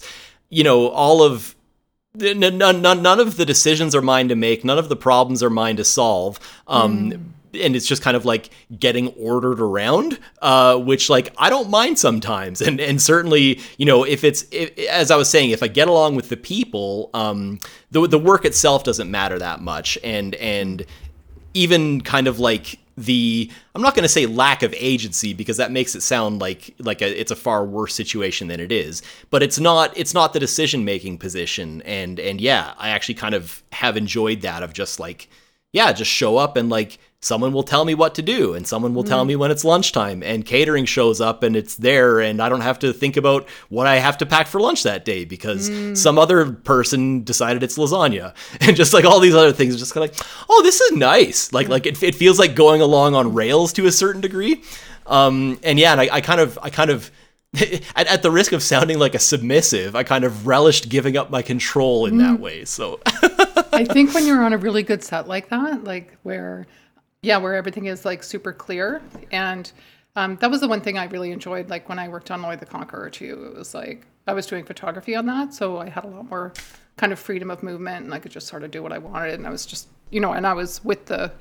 you 0.50 0.63
know 0.63 0.89
all 0.89 1.24
of 1.24 1.55
none, 2.13 2.58
none, 2.58 2.81
none 2.81 3.19
of 3.19 3.38
the 3.38 3.46
decisions 3.46 3.96
are 3.96 4.01
mine 4.01 4.29
to 4.29 4.36
make. 4.36 4.63
None 4.63 4.77
of 4.77 4.89
the 4.89 4.96
problems 4.96 5.41
are 5.41 5.50
mine 5.50 5.77
to 5.77 5.84
solve. 5.84 6.39
Um, 6.67 7.12
mm 7.12 7.24
and 7.53 7.75
it's 7.75 7.88
just 7.88 8.01
kind 8.01 8.15
of 8.15 8.25
like 8.25 8.50
getting 8.77 9.08
ordered 9.10 9.60
around 9.60 10.20
uh, 10.41 10.77
which 10.77 11.10
like 11.10 11.34
i 11.38 11.50
don't 11.50 11.70
mind 11.70 11.98
sometimes. 11.98 12.62
And 12.70 12.79
and 12.79 13.01
certainly 13.01 13.60
you 13.77 13.86
know 13.86 14.03
if 14.03 14.24
it's 14.24 14.46
if, 14.51 14.77
as 14.89 15.10
i 15.12 15.15
was 15.15 15.29
saying 15.29 15.50
if 15.50 15.63
i 15.63 15.68
get 15.68 15.88
along 15.88 16.15
with 16.15 16.29
the 16.29 16.38
people 16.38 17.10
um, 17.13 17.60
the, 17.91 18.08
the 18.08 18.20
work 18.20 18.46
itself 18.46 18.84
doesn't 18.84 19.10
matter 19.10 19.39
that 19.39 19.62
much. 19.62 19.98
And 20.03 20.36
and 20.36 20.86
even 21.53 22.01
kind 22.01 22.27
of 22.27 22.39
like 22.39 22.79
the 22.98 23.50
I'm 23.74 23.82
not 23.82 23.96
going 23.96 24.03
to 24.03 24.10
say 24.10 24.25
lack 24.25 24.62
of 24.62 24.74
agency 24.77 25.34
because 25.34 25.58
that 25.58 25.72
makes 25.72 25.96
it 25.96 26.01
sound 26.01 26.39
like 26.39 26.75
like 26.79 27.01
a, 27.01 27.20
it's 27.20 27.32
a 27.32 27.36
far 27.36 27.65
worse 27.65 27.96
situation 27.96 28.48
than 28.48 28.60
it 28.60 28.72
is. 28.72 29.01
But 29.29 29.41
it's 29.44 29.60
not 29.60 29.98
it's 29.98 30.13
not 30.13 30.34
the 30.34 30.39
decision 30.39 30.86
making 30.86 31.18
position. 31.18 31.82
And 31.84 32.20
and 32.20 32.39
yeah 32.39 32.74
I 32.77 32.89
actually 32.89 33.15
kind 33.15 33.36
of 33.36 33.63
have 33.72 33.98
enjoyed 33.98 34.41
that 34.41 34.63
of 34.63 34.74
just 34.74 35.00
like 35.00 35.29
yeah 35.72 35.92
just 35.92 36.12
show 36.12 36.38
up 36.38 36.58
and 36.58 36.70
like 36.70 36.98
someone 37.22 37.52
will 37.52 37.64
tell 37.64 37.84
me 37.84 37.94
what 37.94 38.16
to 38.16 38.22
do 38.22 38.54
and 38.54 38.66
someone 38.66 38.94
will 38.94 39.04
mm. 39.04 39.10
tell 39.10 39.26
me 39.26 39.36
when 39.36 39.52
it's 39.52 39.66
lunchtime 39.66 40.24
and 40.24 40.46
catering 40.46 40.86
shows 40.86 41.20
up 41.20 41.44
and 41.44 41.56
it's 41.56 41.76
there 41.76 42.22
and 42.22 42.42
I 42.42 42.48
don't 42.48 42.62
have 42.62 42.80
to 42.80 42.94
think 42.94 43.18
about 43.18 43.48
what 43.68 43.88
I 43.88 43.98
have 43.98 44.18
to 44.20 44.26
pack 44.26 44.48
for 44.48 44.62
lunch 44.62 44.84
that 44.84 45.04
day 45.04 45.26
because 45.26 45.70
mm. 45.70 45.98
some 45.98 46.18
other 46.18 46.52
person 46.52 47.24
decided 47.26 47.62
it's 47.62 47.78
lasagna 47.78 48.34
and 48.62 48.76
just 48.76 48.94
like 48.94 49.04
all 49.04 49.20
these 49.20 49.36
other 49.36 49.52
things 49.52 49.78
just 49.78 49.94
kind 49.94 50.10
of 50.10 50.18
like 50.18 50.28
oh 50.50 50.62
this 50.64 50.80
is 50.80 50.94
nice 50.94 51.52
like 51.52 51.68
like 51.68 51.86
it, 51.86 52.02
it 52.02 52.16
feels 52.16 52.40
like 52.40 52.56
going 52.56 52.82
along 52.82 53.16
on 53.16 53.34
rails 53.34 53.74
to 53.74 53.86
a 53.86 53.92
certain 53.92 54.22
degree 54.22 54.64
um, 55.06 55.60
and 55.64 55.78
yeah 55.78 55.92
and 55.92 56.02
I, 56.02 56.10
I 56.16 56.22
kind 56.22 56.40
of 56.40 56.58
I 56.62 56.70
kind 56.70 56.90
of 56.90 57.12
at, 57.96 58.08
at, 58.08 58.22
the 58.22 58.29
risk 58.29 58.51
of 58.51 58.62
sounding 58.62 59.00
like 59.00 59.15
a 59.15 59.20
submissive, 59.20 59.96
I 59.96 60.03
kind 60.03 60.24
of 60.24 60.46
relished 60.46 60.89
giving 60.89 61.18
up 61.18 61.32
my 61.32 61.41
control 61.41 62.06
in 62.06 62.15
mm. 62.15 62.20
that 62.20 62.39
way. 62.39 62.63
So 62.65 63.00
I 63.74 63.86
think 63.86 64.13
when 64.13 64.27
you're 64.27 64.44
on 64.44 64.53
a 64.53 64.58
really 64.58 64.84
good 64.84 65.03
set 65.03 65.27
like 65.27 65.50
that, 65.50 65.84
like 65.84 66.15
where 66.24 66.68
yeah, 67.22 67.38
where 67.38 67.56
everything 67.56 67.88
is 67.88 68.06
like 68.06 68.24
super 68.24 68.53
clear. 68.53 69.01
And 69.32 69.72
um, 70.15 70.38
that 70.38 70.50
was 70.50 70.62
the 70.62 70.68
one 70.68 70.82
thing 70.82 70.98
I 70.98 71.06
really 71.06 71.32
enjoyed. 71.32 71.70
Like 71.70 71.89
when 71.89 72.00
I 72.00 72.08
worked 72.08 72.32
on 72.32 72.41
Lloyd 72.41 72.60
the 72.60 72.65
Conqueror 72.65 73.10
too, 73.10 73.51
it 73.51 73.58
was 73.58 73.74
like 73.74 74.06
I 74.27 74.34
was 74.34 74.46
doing 74.46 74.63
photography 74.63 75.15
on 75.15 75.25
that, 75.25 75.53
so 75.53 75.77
I 75.77 75.89
had 75.89 76.03
a 76.03 76.08
lot 76.08 76.29
more 76.29 76.53
kind 76.98 77.12
of 77.12 77.20
freedom 77.20 77.50
of 77.50 77.63
movement, 77.63 78.06
and 78.06 78.13
I 78.13 78.20
could 78.20 78.32
just 78.32 78.48
sort 78.48 78.63
of 78.63 78.72
do 78.72 78.84
what 78.84 78.91
I 78.91 78.98
wanted. 78.98 79.36
And 79.36 79.48
I 79.48 79.50
was 79.50 79.65
just, 79.65 79.88
you 80.12 80.20
know, 80.20 80.34
and 80.34 80.46
I 80.46 80.53
was 80.53 80.84
with 80.84 81.06
the 81.06 81.32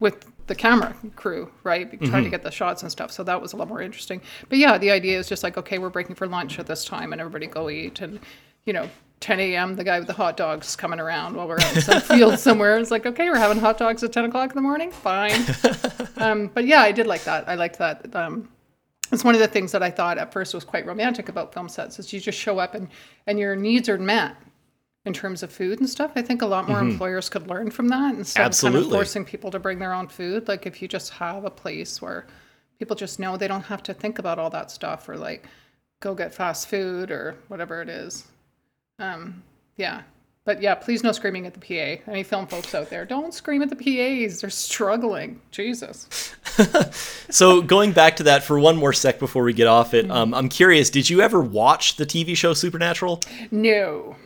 with 0.00 0.26
the 0.46 0.54
camera 0.54 0.94
crew, 1.16 1.50
right, 1.62 1.88
trying 1.88 2.10
mm-hmm. 2.10 2.24
to 2.24 2.30
get 2.30 2.42
the 2.42 2.50
shots 2.50 2.82
and 2.82 2.90
stuff. 2.90 3.12
So 3.12 3.22
that 3.24 3.40
was 3.40 3.52
a 3.52 3.56
lot 3.56 3.68
more 3.68 3.80
interesting. 3.80 4.20
But 4.48 4.58
yeah, 4.58 4.78
the 4.78 4.90
idea 4.90 5.18
is 5.18 5.28
just 5.28 5.42
like, 5.42 5.56
okay, 5.56 5.78
we're 5.78 5.90
breaking 5.90 6.16
for 6.16 6.26
lunch 6.26 6.58
at 6.58 6.66
this 6.66 6.84
time, 6.84 7.12
and 7.12 7.20
everybody 7.20 7.46
go 7.46 7.70
eat, 7.70 8.00
and 8.00 8.20
you 8.64 8.72
know, 8.72 8.88
10 9.20 9.38
a.m. 9.40 9.76
the 9.76 9.84
guy 9.84 9.98
with 9.98 10.08
the 10.08 10.14
hot 10.14 10.36
dogs 10.36 10.76
coming 10.76 11.00
around 11.00 11.36
while 11.36 11.46
we're 11.46 11.60
out 11.60 11.76
in 11.76 11.82
some 11.82 12.00
field 12.16 12.38
somewhere. 12.38 12.76
It's 12.78 12.90
like, 12.90 13.06
okay, 13.06 13.30
we're 13.30 13.38
having 13.38 13.58
hot 13.58 13.78
dogs 13.78 14.02
at 14.02 14.12
10 14.12 14.26
o'clock 14.26 14.50
in 14.50 14.56
the 14.56 14.62
morning. 14.62 14.90
Fine. 14.90 15.44
um, 16.16 16.48
but 16.48 16.66
yeah, 16.66 16.80
I 16.80 16.92
did 16.92 17.06
like 17.06 17.24
that. 17.24 17.48
I 17.48 17.54
liked 17.54 17.78
that. 17.78 18.14
Um, 18.14 18.48
it's 19.12 19.24
one 19.24 19.34
of 19.34 19.40
the 19.40 19.48
things 19.48 19.72
that 19.72 19.82
I 19.82 19.90
thought 19.90 20.18
at 20.18 20.32
first 20.32 20.54
was 20.54 20.64
quite 20.64 20.86
romantic 20.86 21.28
about 21.28 21.52
film 21.54 21.68
sets 21.68 21.98
is 21.98 22.12
you 22.12 22.20
just 22.20 22.38
show 22.38 22.58
up 22.58 22.74
and, 22.74 22.88
and 23.26 23.38
your 23.38 23.54
needs 23.54 23.88
are 23.88 23.98
met 23.98 24.36
in 25.04 25.12
terms 25.12 25.42
of 25.42 25.52
food 25.52 25.80
and 25.80 25.88
stuff. 25.88 26.12
I 26.14 26.22
think 26.22 26.42
a 26.42 26.46
lot 26.46 26.68
more 26.68 26.78
mm-hmm. 26.78 26.90
employers 26.90 27.28
could 27.28 27.48
learn 27.48 27.70
from 27.70 27.88
that 27.88 28.14
instead 28.14 28.44
Absolutely. 28.44 28.80
of 28.80 28.84
kind 28.84 28.92
of 28.92 28.98
forcing 28.98 29.24
people 29.24 29.50
to 29.50 29.58
bring 29.58 29.78
their 29.78 29.92
own 29.92 30.08
food. 30.08 30.46
Like 30.48 30.66
if 30.66 30.80
you 30.80 30.88
just 30.88 31.10
have 31.10 31.44
a 31.44 31.50
place 31.50 32.00
where 32.00 32.26
people 32.78 32.94
just 32.94 33.18
know 33.18 33.36
they 33.36 33.48
don't 33.48 33.62
have 33.62 33.82
to 33.84 33.94
think 33.94 34.18
about 34.18 34.38
all 34.38 34.50
that 34.50 34.70
stuff 34.70 35.08
or 35.08 35.16
like 35.16 35.46
go 36.00 36.14
get 36.14 36.34
fast 36.34 36.68
food 36.68 37.10
or 37.10 37.36
whatever 37.48 37.82
it 37.82 37.88
is. 37.88 38.26
Um, 38.98 39.42
yeah. 39.76 40.02
But 40.44 40.60
yeah, 40.60 40.74
please 40.74 41.04
no 41.04 41.12
screaming 41.12 41.46
at 41.46 41.54
the 41.54 41.60
PA. 41.60 42.02
Any 42.10 42.24
film 42.24 42.48
folks 42.48 42.74
out 42.74 42.90
there, 42.90 43.04
don't 43.04 43.32
scream 43.32 43.62
at 43.62 43.70
the 43.70 43.76
PAs. 43.76 44.40
They're 44.40 44.50
struggling. 44.50 45.40
Jesus. 45.52 46.34
so 47.30 47.62
going 47.62 47.92
back 47.92 48.16
to 48.16 48.24
that 48.24 48.42
for 48.42 48.58
one 48.58 48.76
more 48.76 48.92
sec 48.92 49.20
before 49.20 49.44
we 49.44 49.52
get 49.52 49.68
off 49.68 49.94
it, 49.94 50.10
um, 50.10 50.34
I'm 50.34 50.48
curious. 50.48 50.90
Did 50.90 51.08
you 51.08 51.20
ever 51.20 51.40
watch 51.40 51.94
the 51.94 52.04
TV 52.04 52.36
show 52.36 52.54
Supernatural? 52.54 53.20
No. 53.52 54.16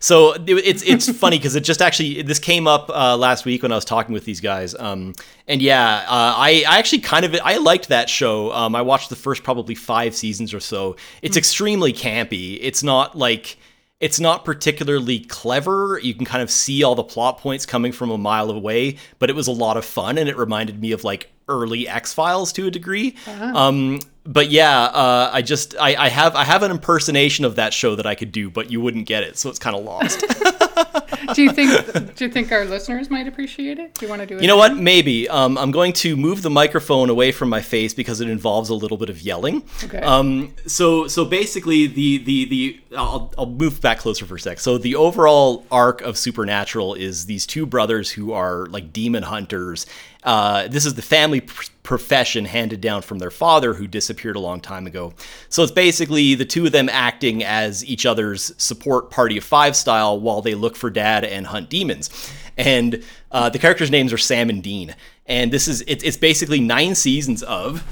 So 0.00 0.34
it's 0.46 0.82
it's 0.82 1.10
funny 1.18 1.38
because 1.38 1.56
it 1.56 1.64
just 1.64 1.82
actually 1.82 2.22
this 2.22 2.38
came 2.38 2.66
up 2.66 2.90
uh, 2.90 3.16
last 3.16 3.44
week 3.44 3.62
when 3.62 3.72
I 3.72 3.74
was 3.74 3.84
talking 3.84 4.12
with 4.12 4.24
these 4.24 4.40
guys, 4.40 4.74
um, 4.74 5.14
and 5.46 5.60
yeah, 5.62 6.04
uh, 6.08 6.34
I 6.36 6.64
I 6.68 6.78
actually 6.78 7.00
kind 7.00 7.24
of 7.24 7.34
I 7.44 7.56
liked 7.56 7.88
that 7.88 8.08
show. 8.08 8.52
Um, 8.52 8.74
I 8.74 8.82
watched 8.82 9.10
the 9.10 9.16
first 9.16 9.42
probably 9.42 9.74
five 9.74 10.14
seasons 10.14 10.52
or 10.54 10.60
so. 10.60 10.96
It's 11.22 11.32
mm-hmm. 11.32 11.38
extremely 11.38 11.92
campy. 11.92 12.58
It's 12.60 12.82
not 12.82 13.16
like 13.16 13.58
it's 14.00 14.20
not 14.20 14.44
particularly 14.44 15.20
clever. 15.20 15.98
You 16.02 16.14
can 16.14 16.24
kind 16.24 16.42
of 16.42 16.50
see 16.50 16.84
all 16.84 16.94
the 16.94 17.02
plot 17.02 17.38
points 17.38 17.66
coming 17.66 17.90
from 17.90 18.10
a 18.10 18.18
mile 18.18 18.50
away, 18.50 18.96
but 19.18 19.28
it 19.28 19.36
was 19.36 19.48
a 19.48 19.52
lot 19.52 19.76
of 19.76 19.84
fun 19.84 20.18
and 20.18 20.28
it 20.28 20.36
reminded 20.36 20.80
me 20.80 20.92
of 20.92 21.02
like 21.02 21.30
early 21.48 21.88
X 21.88 22.14
Files 22.14 22.52
to 22.52 22.66
a 22.66 22.70
degree. 22.70 23.16
Uh-huh. 23.26 23.44
Um, 23.56 24.00
but 24.28 24.50
yeah, 24.50 24.82
uh, 24.82 25.30
I 25.32 25.40
just 25.40 25.74
I, 25.80 25.96
I 25.96 26.08
have 26.10 26.36
I 26.36 26.44
have 26.44 26.62
an 26.62 26.70
impersonation 26.70 27.46
of 27.46 27.56
that 27.56 27.72
show 27.72 27.96
that 27.96 28.06
I 28.06 28.14
could 28.14 28.30
do, 28.30 28.50
but 28.50 28.70
you 28.70 28.80
wouldn't 28.80 29.06
get 29.06 29.22
it, 29.22 29.38
so 29.38 29.48
it's 29.48 29.58
kind 29.58 29.74
of 29.74 29.84
lost. 29.84 30.20
do 31.34 31.42
you 31.42 31.50
think 31.50 32.14
do 32.14 32.26
you 32.26 32.30
think 32.30 32.52
our 32.52 32.66
listeners 32.66 33.08
might 33.08 33.26
appreciate 33.26 33.78
it? 33.78 33.94
Do 33.94 34.04
you 34.04 34.10
want 34.10 34.20
to 34.20 34.26
do 34.26 34.36
it? 34.36 34.42
You 34.42 34.48
know 34.48 34.58
what? 34.58 34.76
Maybe. 34.76 35.28
Um, 35.30 35.56
I'm 35.56 35.70
going 35.70 35.94
to 35.94 36.14
move 36.14 36.42
the 36.42 36.50
microphone 36.50 37.08
away 37.08 37.32
from 37.32 37.48
my 37.48 37.62
face 37.62 37.94
because 37.94 38.20
it 38.20 38.28
involves 38.28 38.68
a 38.68 38.74
little 38.74 38.98
bit 38.98 39.08
of 39.08 39.22
yelling. 39.22 39.62
Okay. 39.82 40.00
Um, 40.00 40.54
so 40.66 41.08
so 41.08 41.24
basically 41.24 41.86
the 41.86 42.18
the 42.18 42.44
the 42.44 42.80
I'll 42.96 43.32
I'll 43.38 43.46
move 43.46 43.80
back 43.80 43.98
closer 43.98 44.26
for 44.26 44.36
a 44.36 44.40
sec. 44.40 44.60
So 44.60 44.76
the 44.76 44.94
overall 44.94 45.64
arc 45.70 46.02
of 46.02 46.18
Supernatural 46.18 46.94
is 46.94 47.24
these 47.24 47.46
two 47.46 47.64
brothers 47.64 48.10
who 48.10 48.32
are 48.32 48.66
like 48.66 48.92
demon 48.92 49.22
hunters 49.22 49.86
uh, 50.28 50.68
this 50.68 50.84
is 50.84 50.92
the 50.92 51.00
family 51.00 51.40
pr- 51.40 51.70
profession 51.82 52.44
handed 52.44 52.82
down 52.82 53.00
from 53.00 53.18
their 53.18 53.30
father, 53.30 53.72
who 53.72 53.86
disappeared 53.86 54.36
a 54.36 54.38
long 54.38 54.60
time 54.60 54.86
ago. 54.86 55.14
So 55.48 55.62
it's 55.62 55.72
basically 55.72 56.34
the 56.34 56.44
two 56.44 56.66
of 56.66 56.72
them 56.72 56.90
acting 56.90 57.42
as 57.42 57.82
each 57.86 58.04
other's 58.04 58.52
support 58.62 59.10
party 59.10 59.38
of 59.38 59.44
five 59.44 59.74
style 59.74 60.20
while 60.20 60.42
they 60.42 60.54
look 60.54 60.76
for 60.76 60.90
dad 60.90 61.24
and 61.24 61.46
hunt 61.46 61.70
demons. 61.70 62.30
And 62.58 63.02
uh, 63.32 63.48
the 63.48 63.58
characters' 63.58 63.90
names 63.90 64.12
are 64.12 64.18
Sam 64.18 64.50
and 64.50 64.62
Dean. 64.62 64.94
And 65.24 65.50
this 65.50 65.66
is 65.66 65.80
it, 65.86 66.04
it's 66.04 66.18
basically 66.18 66.60
nine 66.60 66.94
seasons 66.94 67.42
of 67.42 67.82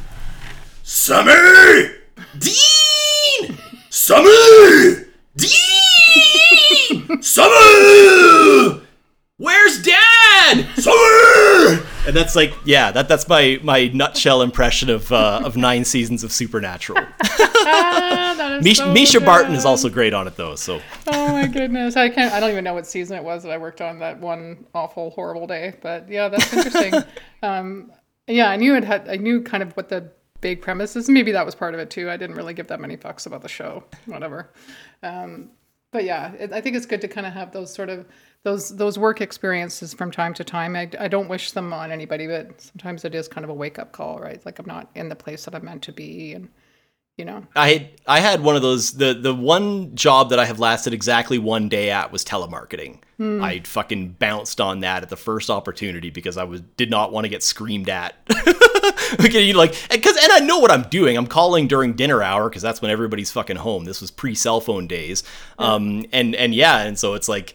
Sammy 0.82 1.90
Dean 2.38 3.56
Sammy 3.88 5.06
Dean 5.36 7.22
Sammy 7.22 8.82
Where's 9.38 9.82
Dad? 9.82 10.66
Summer! 10.76 11.85
And 12.06 12.14
that's 12.14 12.36
like, 12.36 12.54
yeah, 12.64 12.92
that 12.92 13.08
that's 13.08 13.28
my 13.28 13.58
my 13.62 13.88
nutshell 13.88 14.42
impression 14.42 14.90
of 14.90 15.10
uh, 15.10 15.42
of 15.44 15.56
nine 15.56 15.84
seasons 15.84 16.22
of 16.22 16.32
Supernatural. 16.32 17.04
ah, 17.22 18.60
Misha, 18.62 18.82
so 18.82 18.94
Mischa 18.94 19.24
Barton 19.24 19.54
is 19.54 19.64
also 19.64 19.88
great 19.88 20.14
on 20.14 20.26
it 20.26 20.36
though. 20.36 20.54
So. 20.54 20.80
oh 21.08 21.32
my 21.32 21.46
goodness, 21.46 21.96
I 21.96 22.08
can't. 22.08 22.32
I 22.32 22.40
don't 22.40 22.50
even 22.50 22.64
know 22.64 22.74
what 22.74 22.86
season 22.86 23.16
it 23.16 23.24
was 23.24 23.42
that 23.42 23.50
I 23.50 23.58
worked 23.58 23.80
on 23.80 23.98
that 23.98 24.20
one 24.20 24.66
awful, 24.74 25.10
horrible 25.10 25.46
day. 25.46 25.74
But 25.82 26.08
yeah, 26.08 26.28
that's 26.28 26.52
interesting. 26.52 26.94
um, 27.42 27.92
yeah, 28.26 28.50
I 28.50 28.56
knew 28.56 28.76
it 28.76 28.84
had. 28.84 29.08
I 29.08 29.16
knew 29.16 29.42
kind 29.42 29.62
of 29.62 29.72
what 29.72 29.88
the 29.88 30.10
big 30.40 30.62
premise 30.62 30.94
is. 30.94 31.08
Maybe 31.08 31.32
that 31.32 31.44
was 31.44 31.54
part 31.54 31.74
of 31.74 31.80
it 31.80 31.90
too. 31.90 32.08
I 32.10 32.16
didn't 32.16 32.36
really 32.36 32.54
give 32.54 32.68
that 32.68 32.80
many 32.80 32.96
fucks 32.96 33.26
about 33.26 33.42
the 33.42 33.48
show. 33.48 33.84
Whatever. 34.06 34.52
Um, 35.02 35.50
but 35.90 36.04
yeah, 36.04 36.32
it, 36.34 36.52
I 36.52 36.60
think 36.60 36.76
it's 36.76 36.86
good 36.86 37.00
to 37.00 37.08
kind 37.08 37.26
of 37.26 37.32
have 37.32 37.52
those 37.52 37.72
sort 37.72 37.88
of 37.88 38.06
those 38.42 38.76
those 38.76 38.98
work 38.98 39.20
experiences 39.20 39.92
from 39.92 40.10
time 40.10 40.32
to 40.34 40.44
time. 40.44 40.76
I, 40.76 40.88
I 40.98 41.08
don't 41.08 41.28
wish 41.28 41.52
them 41.52 41.72
on 41.72 41.90
anybody, 41.90 42.26
but 42.26 42.60
sometimes 42.60 43.04
it 43.04 43.14
is 43.14 43.28
kind 43.28 43.44
of 43.44 43.50
a 43.50 43.54
wake 43.54 43.78
up 43.78 43.92
call, 43.92 44.18
right? 44.18 44.44
Like 44.46 44.58
I'm 44.58 44.66
not 44.66 44.90
in 44.94 45.08
the 45.08 45.16
place 45.16 45.44
that 45.44 45.54
I'm 45.54 45.64
meant 45.64 45.82
to 45.82 45.92
be, 45.92 46.32
and 46.32 46.48
you 47.16 47.24
know. 47.24 47.44
I 47.56 47.90
I 48.06 48.20
had 48.20 48.42
one 48.42 48.56
of 48.56 48.62
those. 48.62 48.92
The 48.92 49.14
the 49.14 49.34
one 49.34 49.94
job 49.94 50.30
that 50.30 50.38
I 50.38 50.44
have 50.44 50.60
lasted 50.60 50.92
exactly 50.92 51.38
one 51.38 51.68
day 51.68 51.90
at 51.90 52.12
was 52.12 52.24
telemarketing. 52.24 53.00
Hmm. 53.16 53.42
I 53.42 53.60
fucking 53.60 54.10
bounced 54.18 54.60
on 54.60 54.80
that 54.80 55.02
at 55.02 55.08
the 55.08 55.16
first 55.16 55.48
opportunity 55.48 56.10
because 56.10 56.36
I 56.36 56.44
was 56.44 56.60
did 56.60 56.90
not 56.90 57.12
want 57.12 57.24
to 57.24 57.28
get 57.28 57.42
screamed 57.42 57.88
at. 57.88 58.14
okay, 59.20 59.54
like 59.54 59.74
because 59.90 60.16
and 60.16 60.32
I 60.32 60.40
know 60.40 60.58
what 60.58 60.70
I'm 60.70 60.82
doing. 60.82 61.16
I'm 61.16 61.26
calling 61.26 61.66
during 61.66 61.94
dinner 61.94 62.22
hour 62.22 62.48
because 62.50 62.62
that's 62.62 62.82
when 62.82 62.90
everybody's 62.90 63.32
fucking 63.32 63.56
home. 63.56 63.86
This 63.86 64.02
was 64.02 64.10
pre 64.10 64.34
cell 64.34 64.60
phone 64.60 64.86
days. 64.86 65.22
Yeah. 65.58 65.72
Um 65.72 66.04
and 66.12 66.34
and 66.34 66.54
yeah, 66.54 66.82
and 66.82 66.98
so 66.98 67.14
it's 67.14 67.28
like 67.28 67.54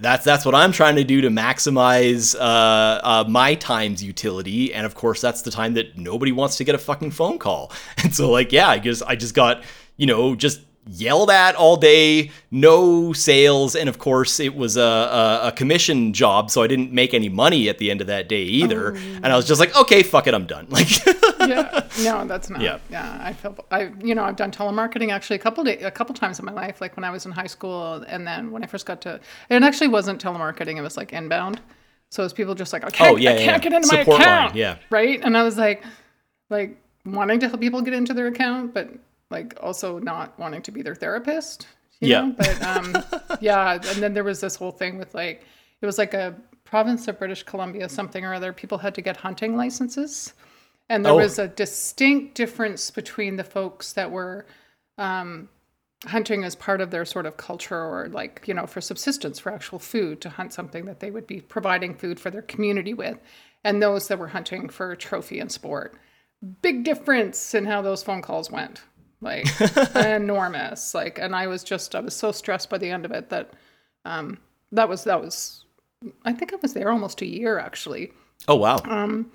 that's 0.00 0.24
that's 0.24 0.44
what 0.44 0.54
I'm 0.54 0.72
trying 0.72 0.96
to 0.96 1.04
do 1.04 1.20
to 1.20 1.28
maximize 1.28 2.34
uh, 2.34 2.38
uh, 2.42 3.24
my 3.28 3.54
time's 3.54 4.02
utility, 4.02 4.72
and 4.72 4.86
of 4.86 4.94
course 4.94 5.20
that's 5.20 5.42
the 5.42 5.50
time 5.50 5.74
that 5.74 5.96
nobody 5.98 6.32
wants 6.32 6.56
to 6.56 6.64
get 6.64 6.74
a 6.74 6.78
fucking 6.78 7.10
phone 7.10 7.38
call. 7.38 7.72
And 8.04 8.14
so 8.14 8.30
like 8.30 8.52
yeah, 8.52 8.68
I 8.68 8.78
just 8.78 9.02
I 9.06 9.16
just 9.16 9.34
got 9.34 9.62
you 9.96 10.06
know 10.06 10.34
just 10.34 10.60
yelled 10.86 11.30
at 11.30 11.54
all 11.54 11.76
day, 11.76 12.30
no 12.50 13.12
sales, 13.12 13.76
and 13.76 13.88
of 13.88 13.98
course 13.98 14.40
it 14.40 14.54
was 14.54 14.76
a, 14.76 14.82
a, 14.82 15.40
a, 15.48 15.52
commission 15.52 16.12
job, 16.12 16.50
so 16.50 16.62
I 16.62 16.66
didn't 16.66 16.92
make 16.92 17.14
any 17.14 17.28
money 17.28 17.68
at 17.68 17.78
the 17.78 17.90
end 17.90 18.00
of 18.00 18.08
that 18.08 18.28
day 18.28 18.42
either. 18.42 18.96
Oh. 18.96 19.00
And 19.22 19.26
I 19.26 19.36
was 19.36 19.46
just 19.46 19.60
like, 19.60 19.74
okay, 19.76 20.02
fuck 20.02 20.26
it, 20.26 20.34
I'm 20.34 20.46
done. 20.46 20.66
Like, 20.82 21.48
yeah, 21.48 21.86
no, 22.02 22.24
that's 22.24 22.50
not. 22.50 22.60
Yeah, 22.60 22.78
yeah. 22.88 23.18
I 23.20 23.32
feel 23.32 23.56
I, 23.70 23.90
you 24.02 24.14
know, 24.14 24.22
I've 24.24 24.36
done 24.36 24.50
telemarketing 24.52 25.10
actually 25.10 25.36
a 25.36 25.38
couple 25.40 25.64
day, 25.64 25.78
a 25.78 25.90
couple 25.90 26.14
times 26.14 26.38
in 26.38 26.44
my 26.44 26.52
life, 26.52 26.80
like 26.80 26.96
when 26.96 27.04
I 27.04 27.10
was 27.10 27.26
in 27.26 27.32
high 27.32 27.46
school, 27.46 28.04
and 28.06 28.26
then 28.26 28.52
when 28.52 28.62
I 28.62 28.66
first 28.66 28.86
got 28.86 29.00
to, 29.02 29.20
it 29.50 29.62
actually 29.62 29.88
wasn't 29.88 30.22
telemarketing; 30.22 30.76
it 30.76 30.82
was 30.82 30.96
like 30.96 31.12
inbound. 31.12 31.60
So 32.10 32.22
it 32.22 32.26
was 32.26 32.32
people 32.32 32.54
just 32.54 32.72
like, 32.72 32.84
I 32.84 32.88
oh, 32.88 32.90
can't, 32.90 33.14
oh, 33.14 33.16
yeah, 33.16 33.30
I 33.32 33.34
can't 33.34 33.46
yeah. 33.46 33.58
get 33.58 33.72
into 33.72 33.88
Support 33.88 34.06
my 34.06 34.24
account, 34.24 34.50
line, 34.50 34.56
yeah, 34.56 34.76
right. 34.90 35.20
And 35.22 35.36
I 35.36 35.42
was 35.42 35.58
like, 35.58 35.82
like 36.48 36.80
wanting 37.04 37.40
to 37.40 37.48
help 37.48 37.60
people 37.60 37.82
get 37.82 37.94
into 37.94 38.14
their 38.14 38.28
account, 38.28 38.72
but 38.72 38.88
like 39.32 39.56
also 39.60 39.98
not 39.98 40.38
wanting 40.38 40.62
to 40.62 40.70
be 40.70 40.82
their 40.82 40.94
therapist. 40.94 41.66
yeah. 42.00 42.20
Know? 42.20 42.34
But 42.38 42.62
um, 42.62 42.96
yeah, 43.40 43.72
and 43.74 44.02
then 44.02 44.14
there 44.14 44.24
was 44.24 44.40
this 44.40 44.54
whole 44.54 44.70
thing 44.70 44.98
with 44.98 45.14
like 45.14 45.44
it 45.80 45.86
was 45.86 45.98
like 45.98 46.14
a 46.14 46.36
province 46.64 47.08
of 47.08 47.18
British 47.18 47.42
Columbia, 47.42 47.88
something 47.88 48.24
or 48.24 48.32
other. 48.32 48.52
People 48.52 48.78
had 48.78 48.94
to 48.94 49.02
get 49.02 49.16
hunting 49.16 49.56
licenses, 49.56 50.34
and 50.88 51.04
there 51.04 51.12
oh. 51.12 51.16
was 51.16 51.38
a 51.38 51.48
distinct 51.48 52.34
difference 52.36 52.90
between 52.90 53.36
the 53.36 53.44
folks 53.44 53.94
that 53.94 54.12
were. 54.12 54.46
Um, 54.98 55.48
hunting 56.06 56.42
as 56.42 56.56
part 56.56 56.80
of 56.80 56.90
their 56.90 57.04
sort 57.04 57.26
of 57.26 57.36
culture 57.36 57.78
or 57.78 58.08
like 58.08 58.42
you 58.46 58.54
know 58.54 58.66
for 58.66 58.80
subsistence 58.80 59.38
for 59.38 59.52
actual 59.52 59.78
food 59.78 60.20
to 60.20 60.28
hunt 60.28 60.52
something 60.52 60.84
that 60.84 61.00
they 61.00 61.10
would 61.10 61.26
be 61.26 61.40
providing 61.40 61.94
food 61.94 62.18
for 62.18 62.30
their 62.30 62.42
community 62.42 62.92
with 62.92 63.18
and 63.62 63.80
those 63.80 64.08
that 64.08 64.18
were 64.18 64.28
hunting 64.28 64.68
for 64.68 64.96
trophy 64.96 65.38
and 65.38 65.52
sport 65.52 65.94
big 66.60 66.82
difference 66.82 67.54
in 67.54 67.64
how 67.64 67.80
those 67.80 68.02
phone 68.02 68.20
calls 68.20 68.50
went 68.50 68.82
like 69.22 69.46
enormous. 69.94 70.94
Like, 70.94 71.18
and 71.18 71.34
I 71.34 71.46
was 71.46 71.64
just, 71.64 71.94
I 71.94 72.00
was 72.00 72.14
so 72.14 72.32
stressed 72.32 72.68
by 72.68 72.78
the 72.78 72.90
end 72.90 73.04
of 73.04 73.12
it 73.12 73.30
that, 73.30 73.52
um, 74.04 74.38
that 74.72 74.88
was, 74.88 75.04
that 75.04 75.20
was, 75.20 75.64
I 76.24 76.32
think 76.32 76.52
I 76.52 76.56
was 76.60 76.74
there 76.74 76.90
almost 76.90 77.22
a 77.22 77.26
year 77.26 77.58
actually. 77.58 78.12
Oh, 78.48 78.56
wow. 78.56 78.80
Um, 78.84 79.30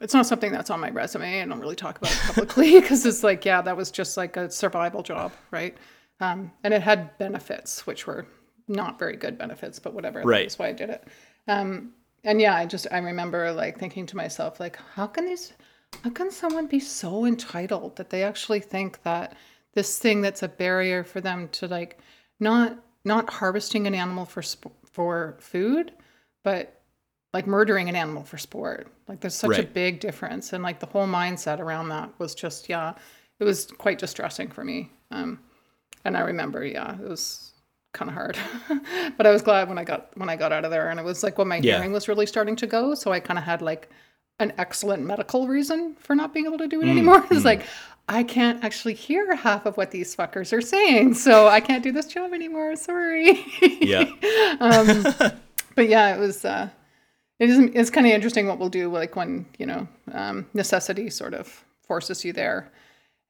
it's 0.00 0.14
not 0.14 0.26
something 0.26 0.52
that's 0.52 0.70
on 0.70 0.80
my 0.80 0.90
resume. 0.90 1.40
I 1.40 1.44
don't 1.44 1.60
really 1.60 1.76
talk 1.76 1.98
about 1.98 2.12
it 2.12 2.20
publicly 2.20 2.80
because 2.80 3.04
it's 3.06 3.22
like, 3.22 3.44
yeah, 3.44 3.62
that 3.62 3.76
was 3.76 3.90
just 3.90 4.16
like 4.16 4.36
a 4.36 4.50
survival 4.50 5.02
job, 5.02 5.32
right? 5.50 5.76
Um, 6.20 6.52
and 6.62 6.72
it 6.72 6.82
had 6.82 7.16
benefits, 7.18 7.86
which 7.86 8.06
were 8.06 8.26
not 8.68 8.98
very 8.98 9.16
good 9.16 9.38
benefits, 9.38 9.78
but 9.78 9.94
whatever. 9.94 10.22
Right. 10.22 10.44
That's 10.44 10.58
why 10.58 10.68
I 10.68 10.72
did 10.72 10.90
it. 10.90 11.08
Um, 11.48 11.92
and 12.22 12.40
yeah, 12.40 12.54
I 12.54 12.66
just 12.66 12.86
I 12.90 12.98
remember 12.98 13.52
like 13.52 13.78
thinking 13.78 14.06
to 14.06 14.16
myself, 14.16 14.58
like, 14.58 14.78
how 14.94 15.06
can 15.06 15.26
these 15.26 15.52
how 16.02 16.10
can 16.10 16.30
someone 16.30 16.66
be 16.66 16.80
so 16.80 17.24
entitled 17.24 17.96
that 17.96 18.10
they 18.10 18.22
actually 18.22 18.60
think 18.60 19.02
that 19.02 19.36
this 19.74 19.98
thing 19.98 20.20
that's 20.20 20.42
a 20.42 20.48
barrier 20.48 21.04
for 21.04 21.20
them 21.20 21.48
to 21.48 21.66
like 21.66 21.98
not 22.40 22.78
not 23.04 23.28
harvesting 23.28 23.86
an 23.86 23.94
animal 23.94 24.24
for 24.24 24.42
for 24.90 25.36
food, 25.40 25.92
but 26.42 26.80
like 27.32 27.46
murdering 27.46 27.88
an 27.88 27.96
animal 27.96 28.22
for 28.22 28.38
sport. 28.38 28.88
Like 29.08 29.20
there's 29.20 29.34
such 29.34 29.50
right. 29.50 29.60
a 29.60 29.66
big 29.66 30.00
difference, 30.00 30.52
and 30.52 30.62
like 30.62 30.80
the 30.80 30.86
whole 30.86 31.06
mindset 31.06 31.60
around 31.60 31.88
that 31.88 32.10
was 32.18 32.34
just 32.34 32.68
yeah, 32.68 32.94
it 33.40 33.44
was 33.44 33.66
quite 33.78 33.98
distressing 33.98 34.48
for 34.48 34.64
me. 34.64 34.90
Um, 35.10 35.40
and 36.04 36.16
I 36.16 36.20
remember 36.20 36.64
yeah, 36.64 36.94
it 36.94 37.08
was 37.08 37.52
kind 37.92 38.08
of 38.08 38.14
hard, 38.14 38.38
but 39.16 39.26
I 39.26 39.30
was 39.30 39.42
glad 39.42 39.68
when 39.68 39.78
I 39.78 39.84
got 39.84 40.16
when 40.16 40.28
I 40.28 40.36
got 40.36 40.52
out 40.52 40.64
of 40.64 40.70
there, 40.70 40.88
and 40.88 40.98
it 40.98 41.04
was 41.04 41.22
like 41.22 41.36
when 41.36 41.48
my 41.48 41.56
yeah. 41.56 41.76
hearing 41.76 41.92
was 41.92 42.08
really 42.08 42.26
starting 42.26 42.56
to 42.56 42.66
go, 42.66 42.94
so 42.94 43.12
I 43.12 43.20
kind 43.20 43.38
of 43.38 43.44
had 43.44 43.60
like 43.60 43.90
an 44.40 44.52
excellent 44.58 45.02
medical 45.04 45.46
reason 45.46 45.94
for 45.94 46.14
not 46.14 46.34
being 46.34 46.46
able 46.46 46.58
to 46.58 46.68
do 46.68 46.80
it 46.80 46.86
mm, 46.86 46.90
anymore. 46.90 47.20
Mm. 47.24 47.36
It's 47.36 47.44
like 47.44 47.62
I 48.08 48.22
can't 48.22 48.62
actually 48.62 48.94
hear 48.94 49.34
half 49.34 49.64
of 49.64 49.76
what 49.76 49.90
these 49.90 50.14
fuckers 50.14 50.52
are 50.52 50.60
saying, 50.60 51.14
so 51.14 51.48
I 51.48 51.60
can't 51.60 51.82
do 51.82 51.90
this 51.90 52.06
job 52.06 52.32
anymore. 52.32 52.76
Sorry. 52.76 53.44
Yeah. 53.80 54.04
um, 54.60 55.04
but 55.74 55.88
yeah, 55.88 56.14
it 56.14 56.18
was. 56.18 56.44
Uh, 56.44 56.68
it 57.38 57.50
is. 57.50 57.58
It's 57.74 57.90
kind 57.90 58.06
of 58.06 58.12
interesting 58.12 58.46
what 58.46 58.58
we'll 58.58 58.68
do, 58.68 58.90
like 58.90 59.16
when 59.16 59.46
you 59.58 59.66
know 59.66 59.88
um, 60.12 60.46
necessity 60.54 61.10
sort 61.10 61.34
of 61.34 61.64
forces 61.82 62.24
you 62.24 62.32
there. 62.32 62.70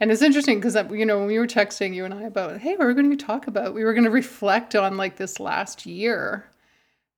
And 0.00 0.10
it's 0.10 0.22
interesting 0.22 0.58
because 0.58 0.76
uh, 0.76 0.88
you 0.90 1.06
know 1.06 1.18
when 1.18 1.28
we 1.28 1.38
were 1.38 1.46
texting 1.46 1.94
you 1.94 2.04
and 2.04 2.12
I 2.12 2.22
about, 2.22 2.58
hey, 2.58 2.76
we 2.76 2.84
were 2.84 2.94
going 2.94 3.16
to 3.16 3.24
talk 3.24 3.46
about, 3.46 3.74
we 3.74 3.84
were 3.84 3.94
going 3.94 4.04
to 4.04 4.10
reflect 4.10 4.74
on 4.74 4.96
like 4.96 5.16
this 5.16 5.38
last 5.38 5.86
year. 5.86 6.46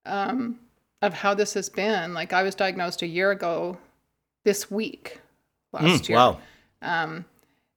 Um, 0.05 0.59
of 1.03 1.15
how 1.15 1.35
this 1.35 1.55
has 1.55 1.69
been. 1.69 2.15
Like 2.15 2.33
I 2.33 2.43
was 2.43 2.55
diagnosed 2.55 3.03
a 3.03 3.07
year 3.07 3.31
ago 3.31 3.79
this 4.45 4.71
week 4.71 5.21
last 5.73 6.05
mm, 6.05 6.09
year. 6.09 6.19
Wow. 6.19 6.41
Um, 6.83 7.25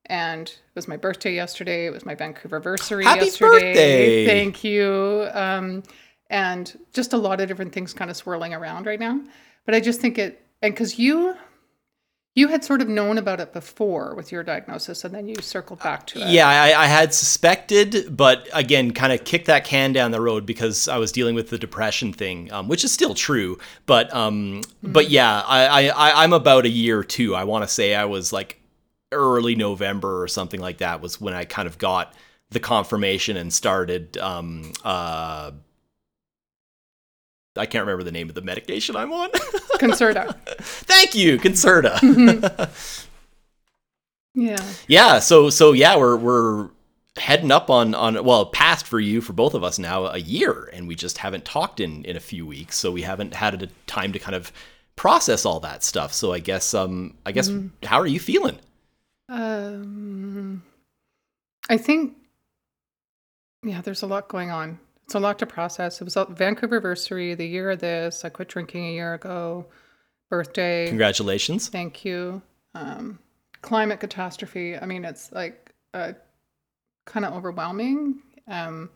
and 0.05 0.47
it 0.47 0.75
was 0.75 0.87
my 0.87 0.97
birthday 0.97 1.35
yesterday. 1.35 1.85
It 1.85 1.91
was 1.91 2.05
my 2.05 2.15
Vancouver 2.15 2.55
anniversary 2.55 3.03
yesterday. 3.03 3.47
Birthday. 3.47 4.25
Thank 4.25 4.63
you. 4.63 5.27
Um, 5.33 5.83
and 6.29 6.77
just 6.93 7.13
a 7.13 7.17
lot 7.17 7.41
of 7.41 7.47
different 7.47 7.73
things 7.73 7.93
kind 7.93 8.09
of 8.09 8.17
swirling 8.17 8.53
around 8.53 8.85
right 8.85 8.99
now. 8.99 9.19
But 9.65 9.75
I 9.75 9.79
just 9.79 10.01
think 10.01 10.17
it, 10.17 10.43
and 10.61 10.73
because 10.73 10.97
you 10.97 11.35
you 12.35 12.47
had 12.47 12.63
sort 12.63 12.81
of 12.81 12.87
known 12.87 13.17
about 13.17 13.39
it 13.39 13.53
before 13.53 14.15
with 14.15 14.31
your 14.31 14.43
diagnosis, 14.43 15.03
and 15.03 15.13
then 15.13 15.27
you 15.27 15.35
circled 15.41 15.79
back 15.79 16.05
to 16.07 16.21
it. 16.21 16.29
Yeah, 16.29 16.47
I, 16.47 16.83
I 16.83 16.85
had 16.85 17.13
suspected, 17.13 18.15
but 18.15 18.47
again, 18.53 18.91
kind 18.91 19.11
of 19.11 19.23
kicked 19.23 19.47
that 19.47 19.65
can 19.65 19.93
down 19.93 20.11
the 20.11 20.21
road 20.21 20.45
because 20.45 20.87
I 20.87 20.97
was 20.97 21.11
dealing 21.11 21.35
with 21.35 21.49
the 21.49 21.57
depression 21.57 22.13
thing, 22.13 22.51
um, 22.53 22.67
which 22.67 22.83
is 22.83 22.91
still 22.91 23.13
true. 23.13 23.57
But 23.85 24.13
um, 24.13 24.61
mm-hmm. 24.61 24.91
but 24.91 25.09
yeah, 25.09 25.41
I, 25.45 25.89
I 25.89 26.23
I'm 26.23 26.33
about 26.33 26.65
a 26.65 26.69
year 26.69 26.99
or 26.99 27.03
two. 27.03 27.35
I 27.35 27.43
want 27.43 27.63
to 27.63 27.67
say 27.67 27.95
I 27.95 28.05
was 28.05 28.31
like 28.31 28.61
early 29.11 29.55
November 29.55 30.21
or 30.21 30.27
something 30.27 30.59
like 30.59 30.77
that 30.77 31.01
was 31.01 31.19
when 31.19 31.33
I 31.33 31.45
kind 31.45 31.67
of 31.67 31.77
got 31.77 32.13
the 32.51 32.59
confirmation 32.59 33.37
and 33.37 33.51
started 33.51 34.17
um, 34.17 34.71
uh, 34.83 35.51
I 37.59 37.65
can't 37.65 37.83
remember 37.83 38.03
the 38.03 38.11
name 38.11 38.29
of 38.29 38.35
the 38.35 38.41
medication 38.41 38.95
I'm 38.95 39.11
on. 39.11 39.29
Concerta. 39.79 40.35
Thank 40.57 41.15
you, 41.15 41.37
Concerta. 41.37 41.99
yeah. 44.33 44.63
Yeah. 44.87 45.19
So 45.19 45.49
so 45.49 45.73
yeah, 45.73 45.97
we're 45.97 46.17
we're 46.17 46.69
heading 47.17 47.51
up 47.51 47.69
on 47.69 47.93
on 47.93 48.23
well 48.23 48.45
past 48.47 48.87
for 48.87 48.99
you 48.99 49.21
for 49.21 49.33
both 49.33 49.53
of 49.53 49.63
us 49.63 49.77
now 49.77 50.05
a 50.05 50.17
year, 50.17 50.69
and 50.73 50.87
we 50.87 50.95
just 50.95 51.17
haven't 51.19 51.45
talked 51.45 51.79
in 51.79 52.03
in 52.05 52.15
a 52.15 52.21
few 52.21 52.45
weeks, 52.45 52.77
so 52.77 52.91
we 52.91 53.01
haven't 53.01 53.35
had 53.35 53.61
a 53.61 53.67
time 53.87 54.13
to 54.13 54.19
kind 54.19 54.35
of 54.35 54.51
process 54.95 55.45
all 55.45 55.59
that 55.59 55.83
stuff. 55.83 56.13
So 56.13 56.33
I 56.33 56.39
guess 56.39 56.73
um 56.73 57.15
I 57.25 57.31
guess 57.31 57.49
mm. 57.49 57.69
how 57.83 57.99
are 57.99 58.07
you 58.07 58.19
feeling? 58.19 58.59
Um, 59.29 60.63
I 61.69 61.77
think 61.77 62.15
yeah, 63.63 63.81
there's 63.81 64.01
a 64.01 64.07
lot 64.07 64.27
going 64.27 64.51
on. 64.51 64.79
It's 65.09 65.15
a 65.15 65.19
lot 65.19 65.39
to 65.39 65.47
process. 65.47 65.99
It 66.01 66.03
was 66.03 66.15
a 66.17 66.25
Vancouver 66.25 66.75
anniversary, 66.75 67.33
the 67.33 67.43
year 67.43 67.71
of 67.71 67.79
this. 67.79 68.23
I 68.23 68.29
quit 68.29 68.47
drinking 68.47 68.85
a 68.85 68.91
year 68.91 69.15
ago. 69.15 69.65
Birthday. 70.29 70.85
Congratulations. 70.87 71.67
Thank 71.67 72.05
you. 72.05 72.43
Um, 72.75 73.17
climate 73.63 74.01
catastrophe. 74.01 74.77
I 74.77 74.85
mean, 74.85 75.05
it's 75.05 75.31
like 75.31 75.73
uh, 75.95 76.13
kind 77.07 77.25
of 77.25 77.33
overwhelming. 77.33 78.19
Um, 78.47 78.91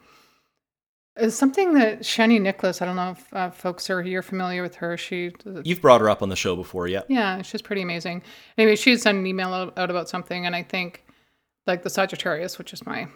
it's 1.16 1.36
something 1.36 1.74
that 1.74 2.02
Chani 2.02 2.40
Nicholas. 2.40 2.84
I 2.84 2.86
don't 2.86 2.96
know 2.96 3.16
if 3.18 3.34
uh, 3.34 3.50
folks 3.50 3.90
are 3.90 4.04
you're 4.04 4.22
familiar 4.22 4.62
with 4.62 4.76
her. 4.76 4.96
She 4.98 5.32
you've 5.64 5.82
brought 5.82 6.00
her 6.00 6.12
up 6.12 6.22
on 6.22 6.30
the 6.30 6.36
show 6.36 6.56
before, 6.56 6.88
yeah? 6.88 7.02
Yeah, 7.08 7.42
she's 7.42 7.64
pretty 7.64 7.82
amazing. 7.82 8.22
Anyway, 8.60 8.76
she 8.76 8.96
sent 8.98 9.18
an 9.18 9.26
email 9.26 9.52
out, 9.52 9.76
out 9.80 9.90
about 9.90 10.10
something, 10.10 10.46
and 10.46 10.56
I 10.56 10.62
think 10.62 11.06
like 11.66 11.82
the 11.82 11.90
Sagittarius, 11.90 12.60
which 12.60 12.72
is 12.72 12.86
my 12.86 13.08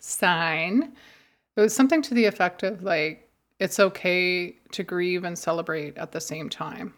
sign, 0.00 0.94
it 1.56 1.60
was 1.60 1.74
something 1.74 2.02
to 2.02 2.14
the 2.14 2.26
effect 2.26 2.62
of 2.62 2.82
like, 2.82 3.28
it's 3.58 3.78
okay 3.78 4.56
to 4.72 4.82
grieve 4.82 5.24
and 5.24 5.38
celebrate 5.38 5.96
at 5.98 6.12
the 6.12 6.20
same 6.20 6.48
time. 6.48 6.94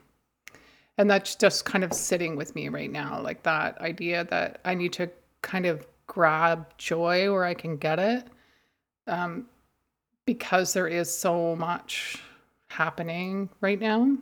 And 0.99 1.11
that's 1.11 1.35
just 1.35 1.65
kind 1.65 1.83
of 1.85 1.93
sitting 1.93 2.37
with 2.37 2.55
me 2.55 2.69
right 2.69 2.91
now, 2.91 3.21
like 3.21 3.43
that 3.43 3.81
idea 3.81 4.25
that 4.25 4.61
I 4.65 4.75
need 4.75 4.93
to 4.95 5.11
kind 5.41 5.67
of 5.67 5.87
grab 6.07 6.67
joy 6.79 7.33
where 7.33 7.45
I 7.45 7.55
can 7.55 7.77
get 7.77 7.99
it. 7.99 8.27
Um, 9.07 9.47
because 10.25 10.73
there 10.73 10.87
is 10.87 11.12
so 11.12 11.57
much 11.57 12.23
happening 12.69 13.49
right 13.61 13.81
now. 13.81 14.17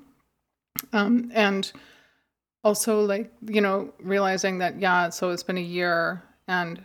Um, 0.92 1.30
and 1.34 1.70
also, 2.64 3.04
like, 3.04 3.30
you 3.46 3.60
know, 3.60 3.92
realizing 4.00 4.58
that, 4.58 4.80
yeah, 4.80 5.10
so 5.10 5.30
it's 5.30 5.42
been 5.42 5.58
a 5.58 5.62
year 5.62 6.22
and 6.48 6.82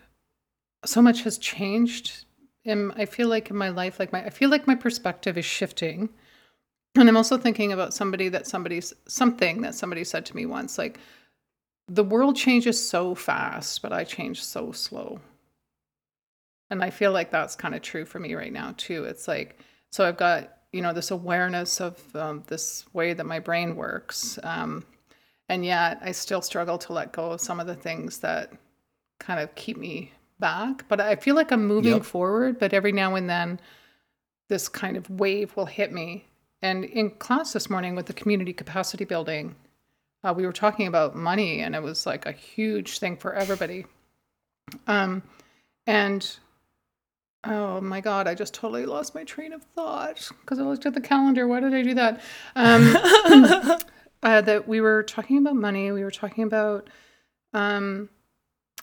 so 0.83 1.01
much 1.01 1.23
has 1.23 1.37
changed 1.37 2.25
am 2.65 2.93
I 2.95 3.05
feel 3.05 3.27
like 3.27 3.49
in 3.49 3.55
my 3.55 3.69
life, 3.69 3.99
like 3.99 4.11
my 4.11 4.25
I 4.25 4.29
feel 4.29 4.49
like 4.49 4.67
my 4.67 4.75
perspective 4.75 5.37
is 5.37 5.45
shifting. 5.45 6.09
And 6.97 7.09
I'm 7.09 7.17
also 7.17 7.37
thinking 7.37 7.73
about 7.73 7.93
somebody 7.93 8.29
that 8.29 8.47
somebody's 8.47 8.93
something 9.07 9.61
that 9.61 9.75
somebody 9.75 10.03
said 10.03 10.25
to 10.27 10.35
me 10.35 10.45
once, 10.45 10.77
like 10.77 10.99
the 11.87 12.03
world 12.03 12.35
changes 12.35 12.87
so 12.87 13.13
fast, 13.15 13.81
but 13.81 13.91
I 13.91 14.03
change 14.05 14.43
so 14.43 14.71
slow. 14.71 15.19
And 16.69 16.83
I 16.83 16.89
feel 16.89 17.11
like 17.11 17.31
that's 17.31 17.55
kind 17.55 17.75
of 17.75 17.81
true 17.81 18.05
for 18.05 18.19
me 18.19 18.33
right 18.33 18.53
now 18.53 18.73
too. 18.77 19.03
It's 19.05 19.27
like 19.27 19.59
so 19.91 20.05
I've 20.05 20.17
got, 20.17 20.55
you 20.75 20.81
know 20.81 20.91
this 20.91 21.11
awareness 21.11 21.79
of 21.79 22.15
um, 22.17 22.43
this 22.47 22.85
way 22.91 23.13
that 23.13 23.25
my 23.25 23.39
brain 23.39 23.77
works 23.77 24.37
um, 24.43 24.83
and 25.47 25.63
yet 25.63 25.99
i 26.01 26.11
still 26.11 26.41
struggle 26.41 26.77
to 26.77 26.91
let 26.91 27.13
go 27.13 27.31
of 27.31 27.39
some 27.39 27.61
of 27.61 27.67
the 27.67 27.75
things 27.75 28.17
that 28.17 28.51
kind 29.21 29.39
of 29.39 29.55
keep 29.55 29.77
me 29.77 30.11
back 30.39 30.85
but 30.87 30.99
i 30.99 31.15
feel 31.15 31.35
like 31.35 31.51
i'm 31.51 31.65
moving 31.67 31.93
Yep. 31.93 32.03
forward 32.03 32.59
but 32.59 32.73
every 32.73 32.91
now 32.91 33.15
and 33.15 33.29
then 33.29 33.59
this 34.49 34.67
kind 34.69 34.95
of 34.95 35.09
wave 35.09 35.55
will 35.55 35.65
hit 35.65 35.91
me. 35.91 36.25
And 36.61 36.85
in 36.85 37.09
class 37.11 37.53
this 37.53 37.67
morning 37.69 37.95
with 37.95 38.05
the 38.05 38.13
community 38.13 38.53
capacity 38.53 39.03
building 39.05 39.55
uh, 40.23 40.33
we 40.35 40.45
were 40.45 40.53
talking 40.53 40.87
about 40.87 41.15
money 41.15 41.61
and 41.61 41.73
it 41.75 41.81
was 41.81 42.05
like 42.05 42.25
a 42.25 42.31
huge 42.31 42.99
thing 42.99 43.17
for 43.17 43.33
everybody. 43.33 43.85
Um, 44.87 45.23
and 45.87 46.37
oh 47.43 47.79
my 47.79 48.01
god 48.01 48.27
i 48.27 48.33
just 48.33 48.55
totally 48.55 48.87
lost 48.87 49.13
my 49.13 49.23
train 49.23 49.53
of 49.53 49.61
thought 49.75 50.31
because 50.41 50.57
i 50.57 50.63
looked 50.63 50.85
at 50.87 50.93
the 50.95 51.01
calendar. 51.01 51.47
Why 51.47 51.59
did 51.59 51.73
i 51.73 51.81
do 51.83 51.93
that? 51.93 52.21
Um, 52.55 52.95
uh, 54.23 54.41
that 54.41 54.67
we 54.67 54.81
were 54.81 55.03
talking 55.03 55.37
about 55.37 55.55
money. 55.55 55.91
We 55.91 56.03
were 56.03 56.11
talking 56.11 56.43
about 56.43 56.89
um, 57.53 58.09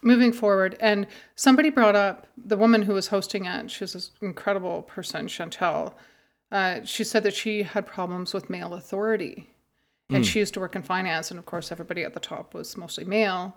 moving 0.03 0.33
forward. 0.33 0.77
And 0.81 1.07
somebody 1.37 1.71
brought 1.71 1.97
up 1.97 2.27
the 2.37 2.57
woman 2.57 2.83
who 2.83 2.95
was 2.95 3.09
hosting 3.09 3.47
it 3.47 3.71
she's 3.71 3.93
this 3.93 4.11
incredible 4.21 4.83
person 4.83 5.27
chantel 5.27 5.95
uh, 6.51 6.85
she 6.85 7.03
said 7.03 7.23
that 7.23 7.35
she 7.35 7.63
had 7.63 7.87
problems 7.87 8.35
with 8.35 8.51
male 8.51 8.75
authority. 8.75 9.49
And 10.11 10.27
she 10.27 10.41
used 10.41 10.53
to 10.53 10.61
work 10.61 10.77
in 10.77 10.83
finance 10.83 11.31
and 11.31 11.39
of 11.39 11.47
course 11.47 11.73
everybody 11.73 12.03
at 12.05 12.13
the 12.13 12.21
top 12.21 12.53
was 12.53 12.77
mostly 12.77 13.05
male. 13.05 13.57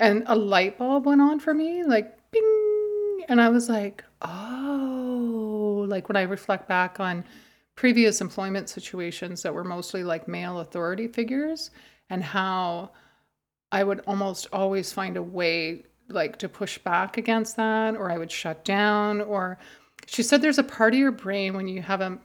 And 0.00 0.24
a 0.26 0.34
light 0.34 0.76
bulb 0.76 1.06
went 1.06 1.20
on 1.20 1.38
for 1.38 1.54
me 1.54 1.84
like 1.84 2.16
bing! 2.32 3.24
And 3.28 3.40
i 3.40 3.48
was 3.48 3.68
like 3.68 4.02
oh 4.22 5.86
like 5.88 6.08
when 6.08 6.16
i 6.16 6.22
reflect 6.22 6.66
back 6.68 6.98
on 6.98 7.24
previous 7.76 8.20
employment 8.20 8.68
situations 8.68 9.42
that 9.42 9.54
were 9.54 9.62
mostly 9.62 10.02
like 10.02 10.26
male 10.26 10.58
authority 10.58 11.06
figures 11.06 11.70
and 12.10 12.24
how 12.24 12.90
i 13.72 13.82
would 13.82 14.00
almost 14.06 14.46
always 14.52 14.92
find 14.92 15.16
a 15.16 15.22
way 15.22 15.84
like 16.08 16.38
to 16.38 16.48
push 16.48 16.78
back 16.78 17.16
against 17.16 17.56
that 17.56 17.96
or 17.96 18.10
i 18.10 18.18
would 18.18 18.30
shut 18.30 18.64
down 18.64 19.20
or 19.20 19.58
she 20.06 20.22
said 20.22 20.40
there's 20.40 20.58
a 20.58 20.62
part 20.62 20.94
of 20.94 20.98
your 20.98 21.12
brain 21.12 21.54
when 21.54 21.68
you 21.68 21.82
have 21.82 22.00
a 22.00 22.18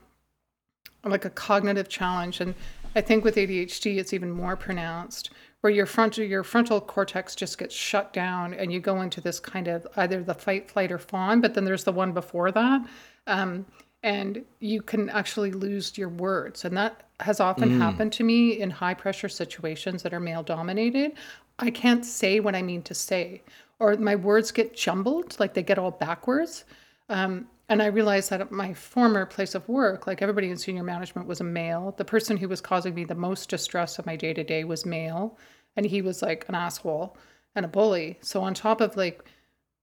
like 1.04 1.24
a 1.24 1.30
cognitive 1.30 1.88
challenge 1.88 2.40
and 2.40 2.54
i 2.94 3.00
think 3.00 3.24
with 3.24 3.36
adhd 3.36 3.96
it's 3.96 4.12
even 4.12 4.30
more 4.30 4.56
pronounced 4.56 5.30
where 5.64 5.72
your 5.72 5.86
frontal 5.86 6.22
your 6.22 6.42
frontal 6.42 6.78
cortex 6.78 7.34
just 7.34 7.56
gets 7.56 7.74
shut 7.74 8.12
down 8.12 8.52
and 8.52 8.70
you 8.70 8.78
go 8.78 9.00
into 9.00 9.18
this 9.22 9.40
kind 9.40 9.66
of 9.66 9.86
either 9.96 10.22
the 10.22 10.34
fight 10.34 10.70
flight 10.70 10.92
or 10.92 10.98
fawn 10.98 11.40
but 11.40 11.54
then 11.54 11.64
there's 11.64 11.84
the 11.84 11.92
one 11.92 12.12
before 12.12 12.52
that. 12.52 12.86
Um, 13.26 13.64
and 14.04 14.44
you 14.60 14.80
can 14.80 15.10
actually 15.10 15.50
lose 15.50 15.98
your 15.98 16.08
words 16.08 16.64
and 16.64 16.76
that 16.76 17.08
has 17.20 17.40
often 17.40 17.80
happened 17.80 18.12
to 18.12 18.22
me 18.22 18.60
in 18.60 18.70
high 18.70 18.94
pressure 18.94 19.28
situations 19.28 20.02
that 20.02 20.14
are 20.14 20.20
male 20.20 20.42
dominated 20.42 21.12
i 21.58 21.70
can't 21.70 22.04
say 22.04 22.38
what 22.38 22.54
i 22.54 22.62
mean 22.62 22.82
to 22.82 22.94
say 22.94 23.42
or 23.80 23.96
my 23.96 24.14
words 24.14 24.52
get 24.52 24.76
jumbled 24.76 25.38
like 25.40 25.54
they 25.54 25.62
get 25.62 25.78
all 25.78 25.90
backwards 25.90 26.64
um, 27.08 27.46
and 27.68 27.82
I 27.82 27.86
realized 27.86 28.30
that 28.30 28.40
at 28.40 28.52
my 28.52 28.74
former 28.74 29.24
place 29.24 29.54
of 29.54 29.66
work, 29.68 30.06
like 30.06 30.20
everybody 30.20 30.50
in 30.50 30.56
senior 30.56 30.82
management 30.82 31.26
was 31.26 31.40
a 31.40 31.44
male. 31.44 31.94
The 31.96 32.04
person 32.04 32.36
who 32.36 32.48
was 32.48 32.60
causing 32.60 32.94
me 32.94 33.04
the 33.04 33.14
most 33.14 33.48
distress 33.48 33.98
of 33.98 34.06
my 34.06 34.16
day 34.16 34.34
to 34.34 34.44
day 34.44 34.64
was 34.64 34.84
male. 34.84 35.38
And 35.76 35.86
he 35.86 36.02
was 36.02 36.20
like 36.22 36.44
an 36.48 36.54
asshole 36.54 37.16
and 37.54 37.64
a 37.64 37.68
bully. 37.68 38.18
So 38.20 38.42
on 38.42 38.52
top 38.52 38.80
of 38.80 38.96
like 38.96 39.24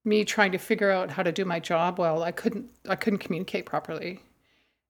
me 0.04 0.24
trying 0.24 0.52
to 0.52 0.58
figure 0.58 0.90
out 0.90 1.10
how 1.10 1.22
to 1.22 1.32
do 1.32 1.44
my 1.44 1.60
job 1.60 1.98
well, 1.98 2.22
I 2.22 2.32
couldn't 2.32 2.66
I 2.88 2.96
couldn't 2.96 3.20
communicate 3.20 3.66
properly. 3.66 4.20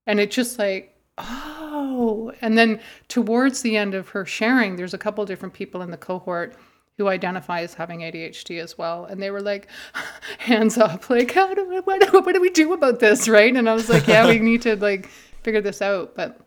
And 0.07 0.18
it 0.18 0.31
just 0.31 0.59
like, 0.59 0.96
oh. 1.18 2.33
And 2.40 2.59
then 2.59 2.81
towards 3.09 3.62
the 3.62 3.77
end 3.77 3.94
of 3.94 4.09
her 4.11 4.25
sharing, 4.25 4.77
there's 4.77 4.94
a 4.94 4.98
couple 4.98 5.25
different 5.25 5.55
people 5.55 5.83
in 5.83 5.90
the 5.90 5.96
cohort 5.96 6.57
who 6.98 7.09
identify 7.09 7.61
as 7.61 7.75
having 7.75 8.01
ADHD 8.01 8.61
as 8.61 8.77
well. 8.77 9.05
And 9.05 9.22
they 9.22 9.31
were 9.31 9.40
like, 9.40 9.68
hands 10.38 10.77
up, 10.77 11.09
like, 11.09 11.33
how 11.33 11.55
do 11.55 11.68
we, 11.68 11.81
what, 11.81 12.12
what 12.12 12.35
do 12.35 12.40
we 12.40 12.51
do 12.51 12.72
about 12.72 13.01
this? 13.01 13.29
Right. 13.29 13.55
And 13.55 13.68
I 13.68 13.75
was 13.75 13.88
like, 13.88 14.07
yeah, 14.07 14.27
we 14.27 14.38
need 14.40 14.62
to 14.62 14.77
like 14.77 15.09
figure 15.42 15.61
this 15.61 15.81
out. 15.81 16.14
But 16.14 16.40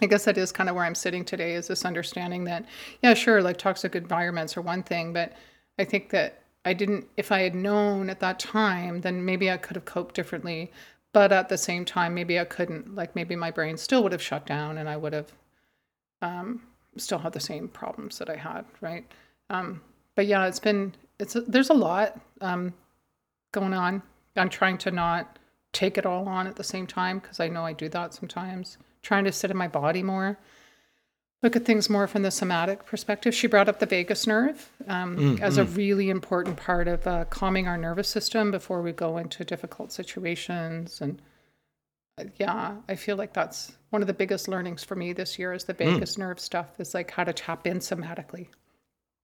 I 0.00 0.06
guess 0.06 0.24
that 0.24 0.38
is 0.38 0.52
kind 0.52 0.68
of 0.68 0.76
where 0.76 0.84
I'm 0.84 0.94
sitting 0.94 1.24
today 1.24 1.54
is 1.54 1.68
this 1.68 1.84
understanding 1.84 2.44
that, 2.44 2.64
yeah, 3.02 3.14
sure, 3.14 3.42
like 3.42 3.56
toxic 3.56 3.96
environments 3.96 4.56
are 4.56 4.62
one 4.62 4.82
thing, 4.82 5.12
but 5.12 5.32
I 5.78 5.84
think 5.84 6.10
that 6.10 6.42
I 6.64 6.72
didn't, 6.72 7.08
if 7.16 7.32
I 7.32 7.40
had 7.40 7.54
known 7.54 8.10
at 8.10 8.20
that 8.20 8.38
time, 8.38 9.00
then 9.00 9.24
maybe 9.24 9.50
I 9.50 9.56
could 9.56 9.76
have 9.76 9.84
coped 9.84 10.14
differently. 10.14 10.72
But 11.12 11.32
at 11.32 11.48
the 11.48 11.58
same 11.58 11.84
time, 11.84 12.14
maybe 12.14 12.38
I 12.38 12.44
couldn't. 12.44 12.94
Like 12.94 13.14
maybe 13.16 13.34
my 13.34 13.50
brain 13.50 13.76
still 13.76 14.02
would 14.02 14.12
have 14.12 14.22
shut 14.22 14.46
down 14.46 14.78
and 14.78 14.88
I 14.88 14.96
would 14.96 15.12
have 15.12 15.32
um, 16.20 16.62
still 16.96 17.18
had 17.18 17.32
the 17.32 17.40
same 17.40 17.68
problems 17.68 18.18
that 18.18 18.28
I 18.28 18.36
had. 18.36 18.64
Right. 18.80 19.06
Um, 19.50 19.80
but 20.14 20.26
yeah, 20.26 20.46
it's 20.46 20.60
been, 20.60 20.94
it's, 21.18 21.36
there's 21.46 21.70
a 21.70 21.74
lot 21.74 22.20
um, 22.40 22.74
going 23.52 23.72
on. 23.72 24.02
I'm 24.36 24.50
trying 24.50 24.78
to 24.78 24.90
not 24.90 25.38
take 25.72 25.98
it 25.98 26.06
all 26.06 26.28
on 26.28 26.46
at 26.46 26.56
the 26.56 26.64
same 26.64 26.86
time 26.86 27.18
because 27.18 27.40
I 27.40 27.48
know 27.48 27.64
I 27.64 27.72
do 27.72 27.88
that 27.90 28.14
sometimes. 28.14 28.78
Trying 29.02 29.24
to 29.24 29.32
sit 29.32 29.50
in 29.50 29.56
my 29.56 29.68
body 29.68 30.02
more, 30.02 30.38
look 31.42 31.54
at 31.54 31.64
things 31.64 31.88
more 31.88 32.06
from 32.06 32.22
the 32.22 32.30
somatic 32.30 32.84
perspective. 32.84 33.34
She 33.34 33.46
brought 33.46 33.68
up 33.68 33.78
the 33.78 33.86
vagus 33.86 34.26
nerve 34.26 34.70
um, 34.88 35.38
as 35.40 35.56
a 35.56 35.64
really 35.64 36.10
important 36.10 36.56
part 36.56 36.88
of 36.88 37.06
uh, 37.06 37.24
calming 37.26 37.68
our 37.68 37.76
nervous 37.78 38.08
system 38.08 38.50
before 38.50 38.82
we 38.82 38.92
go 38.92 39.18
into 39.18 39.44
difficult 39.44 39.92
situations. 39.92 41.00
And 41.00 41.22
uh, 42.18 42.24
yeah, 42.36 42.76
I 42.88 42.96
feel 42.96 43.16
like 43.16 43.32
that's 43.32 43.72
one 43.90 44.02
of 44.02 44.08
the 44.08 44.14
biggest 44.14 44.48
learnings 44.48 44.82
for 44.82 44.96
me 44.96 45.12
this 45.12 45.38
year 45.38 45.52
is 45.52 45.64
the 45.64 45.74
vagus 45.74 46.18
nerve 46.18 46.40
stuff 46.40 46.68
is 46.80 46.92
like 46.92 47.10
how 47.10 47.22
to 47.24 47.32
tap 47.32 47.66
in 47.66 47.78
somatically 47.78 48.48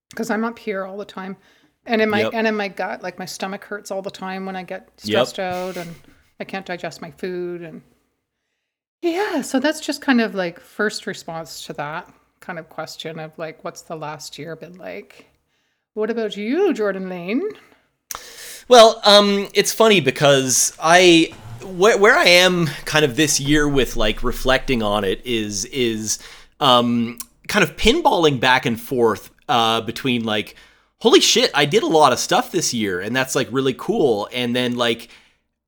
because 0.09 0.29
I'm 0.29 0.45
up 0.45 0.57
here 0.57 0.85
all 0.85 0.97
the 0.97 1.05
time. 1.05 1.35
And 1.85 2.01
in 2.01 2.09
my 2.09 2.21
Yep. 2.21 2.31
and 2.33 2.47
in 2.47 2.55
my 2.55 2.67
gut, 2.69 3.03
like 3.03 3.19
my 3.19 3.25
stomach 3.25 3.63
hurts 3.65 3.91
all 3.91 4.01
the 4.01 4.09
time 4.09 4.45
when 4.45 4.55
I 4.55 4.63
get 4.63 4.89
stressed 4.97 5.37
out 5.37 5.77
and 5.77 5.93
I 6.39 6.43
can't 6.45 6.65
digest 6.65 7.01
my 7.01 7.11
food 7.11 7.61
and 7.61 7.81
yeah, 9.05 9.41
so 9.41 9.59
that's 9.59 9.79
just 9.79 10.01
kind 10.01 10.19
of 10.19 10.35
like 10.35 10.59
first 10.59 11.05
response 11.05 11.65
to 11.67 11.73
that 11.73 12.11
kind 12.39 12.59
of 12.59 12.69
question 12.69 13.19
of 13.19 13.37
like 13.37 13.63
what's 13.63 13.81
the 13.81 13.95
last 13.95 14.37
year 14.37 14.55
been 14.55 14.77
like? 14.77 15.27
What 15.93 16.09
about 16.09 16.35
you, 16.35 16.73
Jordan 16.73 17.07
Lane? 17.07 17.41
Well, 18.67 18.99
um, 19.03 19.47
it's 19.53 19.71
funny 19.71 20.01
because 20.01 20.75
I 20.79 21.33
where, 21.63 21.97
where 21.97 22.15
I 22.15 22.25
am 22.25 22.67
kind 22.85 23.05
of 23.05 23.15
this 23.15 23.39
year 23.39 23.67
with 23.67 23.95
like 23.95 24.23
reflecting 24.23 24.81
on 24.81 25.03
it 25.03 25.21
is 25.25 25.65
is 25.65 26.19
um, 26.59 27.19
kind 27.47 27.63
of 27.63 27.75
pinballing 27.77 28.39
back 28.39 28.65
and 28.65 28.79
forth 28.79 29.29
uh, 29.47 29.81
between 29.81 30.23
like 30.23 30.55
holy 30.99 31.21
shit 31.21 31.51
I 31.53 31.65
did 31.65 31.83
a 31.83 31.87
lot 31.87 32.11
of 32.11 32.19
stuff 32.19 32.51
this 32.51 32.73
year 32.73 32.99
and 32.99 33.15
that's 33.15 33.35
like 33.35 33.47
really 33.51 33.75
cool 33.77 34.27
and 34.33 34.55
then 34.55 34.75
like 34.75 35.09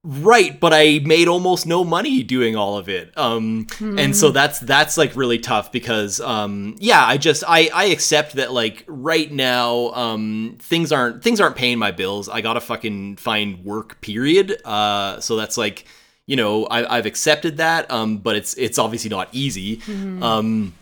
right 0.04 0.60
but 0.60 0.74
i 0.74 1.00
made 1.04 1.28
almost 1.28 1.66
no 1.66 1.84
money 1.84 2.24
doing 2.24 2.56
all 2.56 2.78
of 2.78 2.88
it. 2.88 3.12
Um 3.18 3.68
and 3.82 4.16
so 4.16 4.32
that's 4.32 4.60
that's 4.60 4.98
like 4.98 5.16
really 5.16 5.40
tough 5.40 5.72
because 5.72 6.22
um 6.22 6.76
yeah 6.80 7.04
i 7.06 7.18
just 7.18 7.44
i 7.48 7.70
i 7.74 7.86
accept 7.86 8.34
that 8.34 8.54
like 8.54 8.86
right 8.88 9.30
now 9.32 9.90
um 9.90 10.58
things 10.60 10.92
aren't 10.92 11.24
things 11.24 11.42
aren't 11.42 11.56
paying 11.58 11.78
my 11.78 11.92
bills. 11.92 12.30
I 12.30 12.42
gotta 12.42 12.62
fucking 12.62 13.18
find 13.18 13.66
work 13.66 14.00
period. 14.02 14.62
Uh 14.64 15.20
so 15.20 15.36
that's 15.36 15.58
like 15.58 15.86
you 16.26 16.36
know 16.36 16.66
I, 16.68 16.98
i've 16.98 17.06
accepted 17.06 17.58
that 17.58 17.90
um 17.92 18.18
but 18.20 18.36
it's 18.36 18.54
it's 18.54 18.78
obviously 18.78 19.10
not 19.10 19.28
easy. 19.34 19.82
Um 20.22 20.74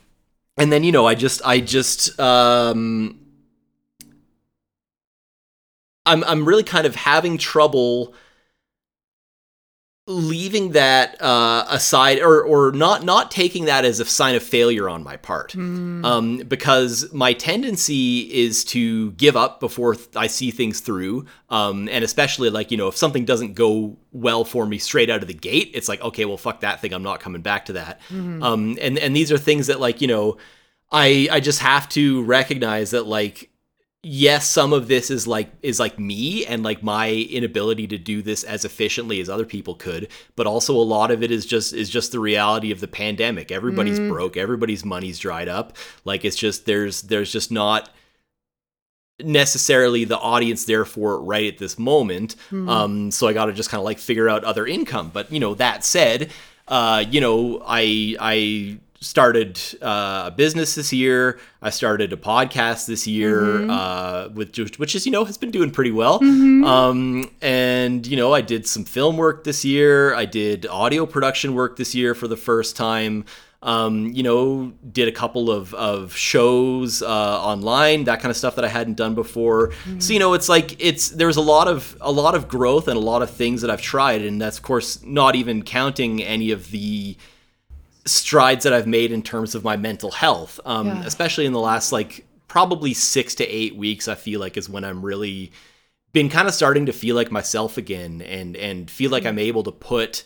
and 0.58 0.72
then 0.72 0.84
you 0.84 0.92
know 0.92 1.06
i 1.08 1.16
just 1.16 1.42
i 1.46 1.60
just 1.60 2.20
um 2.20 3.20
i'm 6.06 6.24
i'm 6.26 6.46
really 6.46 6.64
kind 6.64 6.86
of 6.86 6.96
having 6.96 7.38
trouble 7.38 8.14
leaving 10.08 10.74
that 10.74 11.20
uh, 11.20 11.66
aside 11.68 12.20
or 12.20 12.44
or 12.44 12.72
not 12.72 13.04
not 13.04 13.32
taking 13.32 13.66
that 13.66 13.86
as 13.86 14.00
a 14.00 14.06
sign 14.06 14.36
of 14.36 14.44
failure 14.44 14.88
on 14.88 15.04
my 15.04 15.18
part. 15.18 15.56
Um, 15.56 16.38
because 16.48 17.12
my 17.12 17.34
tendency 17.34 18.22
is 18.32 18.64
to 18.66 19.12
give 19.14 19.36
up 19.36 19.60
before 19.60 19.96
th- 19.96 20.10
I 20.16 20.28
see 20.28 20.52
things 20.52 20.80
through. 20.80 21.26
Um, 21.50 21.90
and 21.90 22.04
especially 22.04 22.52
like 22.52 22.70
you 22.70 22.78
know 22.78 22.88
if 22.88 22.96
something 22.96 23.26
doesn't 23.26 23.54
go 23.54 23.98
well 24.12 24.46
for 24.46 24.68
me 24.68 24.78
straight 24.78 25.10
out 25.10 25.22
of 25.22 25.28
the 25.28 25.34
gate 25.34 25.72
it's 25.74 25.90
like 25.90 26.02
okay 26.02 26.26
well 26.26 26.38
fuck 26.38 26.60
that 26.60 26.82
thing. 26.82 26.94
I'm 26.94 27.04
not 27.04 27.20
coming 27.20 27.42
back 27.42 27.66
to 27.66 27.74
that. 27.74 28.00
Um, 28.44 28.78
and 28.80 29.00
and 29.00 29.16
these 29.16 29.32
are 29.32 29.40
things 29.40 29.68
that 29.68 29.80
like 29.80 30.02
you 30.02 30.08
know 30.08 30.38
I 30.92 31.28
I 31.32 31.40
just 31.40 31.60
have 31.62 31.90
to 31.90 32.24
recognize 32.24 32.92
that 32.92 33.08
like 33.08 33.50
yes 34.08 34.48
some 34.48 34.72
of 34.72 34.88
this 34.88 35.10
is 35.10 35.26
like 35.26 35.50
is 35.64 35.80
like 35.80 35.98
me 35.98 36.46
and 36.46 36.62
like 36.62 36.84
my 36.84 37.12
inability 37.12 37.88
to 37.88 37.98
do 37.98 38.22
this 38.22 38.44
as 38.44 38.64
efficiently 38.64 39.20
as 39.20 39.30
other 39.30 39.46
people 39.46 39.74
could 39.74 40.08
but 40.36 40.46
also 40.46 40.76
a 40.76 40.78
lot 40.78 41.10
of 41.10 41.24
it 41.24 41.32
is 41.32 41.46
just 41.46 41.74
is 41.74 41.90
just 41.90 42.12
the 42.12 42.20
reality 42.20 42.72
of 42.72 42.80
the 42.80 42.88
pandemic. 42.88 43.52
Everybody's 43.52 44.00
broke. 44.00 44.38
Everybody's 44.38 44.86
money's 44.86 45.18
dried 45.18 45.48
up. 45.48 45.76
Like 46.04 46.24
it's 46.24 46.36
just 46.36 46.66
there's 46.66 47.02
there's 47.04 47.32
just 47.32 47.52
not 47.52 47.90
necessarily 49.20 50.04
the 50.04 50.20
audience 50.20 50.66
there 50.66 50.86
for 50.86 51.16
it 51.16 51.20
right 51.20 51.52
at 51.52 51.58
this 51.58 51.80
moment. 51.80 52.36
Um 52.70 53.12
so 53.12 53.28
i 53.28 53.34
got 53.34 53.46
to 53.46 53.54
just 53.54 53.70
kind 53.70 53.80
of 53.80 53.86
like 53.86 54.00
figure 54.00 54.30
out 54.30 54.44
other 54.44 54.68
income. 54.68 55.10
But 55.14 55.32
you 55.32 55.40
know 55.40 55.56
that 55.56 55.84
said 55.84 56.32
uh, 56.68 57.04
you 57.10 57.22
know, 57.22 57.62
I 57.66 58.16
I 58.20 58.78
started 59.02 59.60
uh, 59.82 60.24
a 60.28 60.34
business 60.36 60.76
this 60.76 60.92
year. 60.94 61.40
I 61.62 61.70
started 61.70 62.14
a 62.14 62.18
podcast 62.18 62.88
this 62.88 63.06
year, 63.08 63.42
Mm-hmm. 63.42 63.70
uh, 63.70 64.30
with 64.34 64.58
which 64.78 64.96
is 64.96 65.06
you 65.06 65.12
know 65.12 65.26
has 65.26 65.38
been 65.38 65.52
doing 65.52 65.72
pretty 65.72 65.92
well. 65.92 66.20
Um, 66.24 67.30
and 67.42 68.06
you 68.08 68.18
know, 68.18 68.34
I 68.34 68.42
did 68.42 68.68
some 68.68 68.84
film 68.86 69.18
work 69.18 69.44
this 69.44 69.64
year. 69.66 70.14
I 70.16 70.26
did 70.26 70.66
audio 70.66 71.06
production 71.06 71.54
work 71.56 71.78
this 71.78 71.94
year 71.94 72.16
for 72.16 72.28
the 72.28 72.38
first 72.38 72.76
time. 72.76 73.26
Um, 73.64 74.12
you 74.14 74.22
know, 74.22 74.74
did 74.92 75.08
a 75.08 75.12
couple 75.12 75.50
of 75.50 75.74
of 75.74 76.16
shows 76.16 77.02
uh, 77.02 77.08
online, 77.08 78.04
that 78.04 78.20
kind 78.20 78.30
of 78.30 78.38
stuff 78.38 78.56
that 78.58 78.66
I 78.66 78.68
hadn't 78.68 78.94
done 78.96 79.16
before. 79.16 79.72
So 80.00 80.14
you 80.14 80.20
know, 80.20 80.34
it's 80.34 80.48
like 80.50 80.76
it's 80.80 81.10
there's 81.10 81.38
a 81.38 81.42
lot 81.42 81.68
of 81.68 81.98
a 82.02 82.12
lot 82.12 82.36
of 82.36 82.48
growth 82.48 82.88
and 82.88 82.96
a 82.96 83.00
lot 83.02 83.24
of 83.24 83.32
things 83.32 83.62
that 83.62 83.72
I've 83.72 83.82
tried, 83.82 84.22
and 84.22 84.40
that's 84.40 84.58
of 84.58 84.64
course 84.64 85.04
not 85.04 85.36
even 85.36 85.64
counting 85.64 86.22
any 86.22 86.52
of 86.52 86.70
the 86.70 87.18
strides 88.06 88.64
that 88.64 88.74
I've 88.74 88.88
made 88.88 89.12
in 89.12 89.22
terms 89.24 89.56
of 89.56 89.64
my 89.64 89.78
mental 89.78 90.12
health, 90.12 90.60
um, 90.66 90.88
Yeah. 90.88 91.04
especially 91.06 91.46
in 91.46 91.54
the 91.54 91.60
last 91.60 91.92
like 91.92 92.26
probably 92.48 92.94
six 92.94 93.34
to 93.36 93.48
eight 93.48 93.76
weeks. 93.76 94.08
I 94.08 94.16
feel 94.16 94.40
like 94.40 94.58
is 94.58 94.70
when 94.70 94.84
I'm 94.84 95.04
really 95.04 95.52
been 96.14 96.30
kind 96.30 96.48
of 96.48 96.54
starting 96.54 96.86
to 96.86 96.94
feel 96.94 97.16
like 97.16 97.32
myself 97.32 97.78
again, 97.78 98.22
and 98.22 98.56
and 98.56 98.90
feel 98.90 99.12
like 99.12 99.26
I'm 99.26 99.40
able 99.40 99.64
to 99.64 99.72
put 99.72 100.24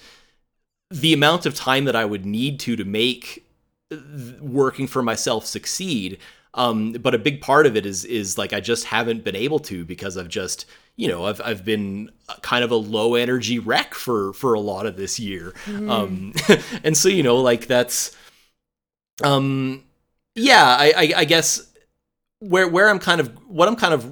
the 0.92 1.14
amount 1.14 1.46
of 1.46 1.56
time 1.56 1.86
that 1.86 1.96
I 1.96 2.06
would 2.06 2.26
need 2.26 2.60
to 2.62 2.76
to 2.76 2.84
make 2.86 3.46
th- 3.90 4.02
working 4.42 4.88
for 4.88 5.02
myself 5.02 5.46
succeed. 5.46 6.18
Um, 6.56 6.94
but 6.94 7.14
a 7.14 7.20
big 7.20 7.42
part 7.42 7.68
of 7.68 7.76
it 7.76 7.86
is 7.86 8.06
is 8.06 8.38
like 8.38 8.54
I 8.54 8.60
just 8.60 8.86
haven't 8.86 9.24
been 9.24 9.36
able 9.36 9.60
to 9.60 9.86
because 9.86 10.18
I've 10.18 10.30
just 10.30 10.66
you 10.96 11.08
know 11.08 11.26
I've 11.26 11.40
I've 11.46 11.64
been 11.64 12.10
kind 12.42 12.64
of 12.64 12.72
a 12.72 12.76
low 12.76 13.16
energy 13.16 13.60
wreck 13.60 13.94
for 13.94 14.34
for 14.34 14.54
a 14.56 14.60
lot 14.60 14.88
of 14.88 14.98
this 14.98 15.20
year, 15.20 15.54
um, 15.68 16.34
and 16.84 16.98
so 16.98 17.08
you 17.08 17.22
know 17.22 17.38
like 17.38 17.68
that's 17.68 18.16
um 19.24 19.84
yeah 20.36 20.64
I, 20.80 20.94
I 20.96 21.14
I 21.18 21.26
guess 21.26 21.72
where 22.40 22.68
where 22.68 22.90
I'm 22.90 23.00
kind 23.00 23.22
of 23.22 23.28
what 23.48 23.68
I'm 23.68 23.76
kind 23.76 23.94
of 23.94 24.12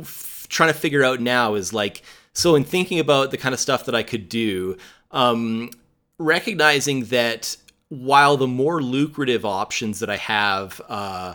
f- 0.00 0.46
trying 0.48 0.72
to 0.72 0.78
figure 0.78 1.02
out 1.04 1.20
now 1.20 1.54
is 1.54 1.72
like 1.72 2.02
so 2.34 2.54
in 2.54 2.64
thinking 2.64 2.98
about 2.98 3.30
the 3.30 3.38
kind 3.38 3.54
of 3.54 3.60
stuff 3.60 3.86
that 3.86 3.94
I 3.94 4.02
could 4.02 4.28
do 4.28 4.76
um 5.10 5.70
recognizing 6.18 7.04
that 7.06 7.56
while 7.88 8.36
the 8.36 8.46
more 8.46 8.82
lucrative 8.82 9.46
options 9.46 10.00
that 10.00 10.10
I 10.10 10.16
have 10.16 10.80
uh 10.88 11.34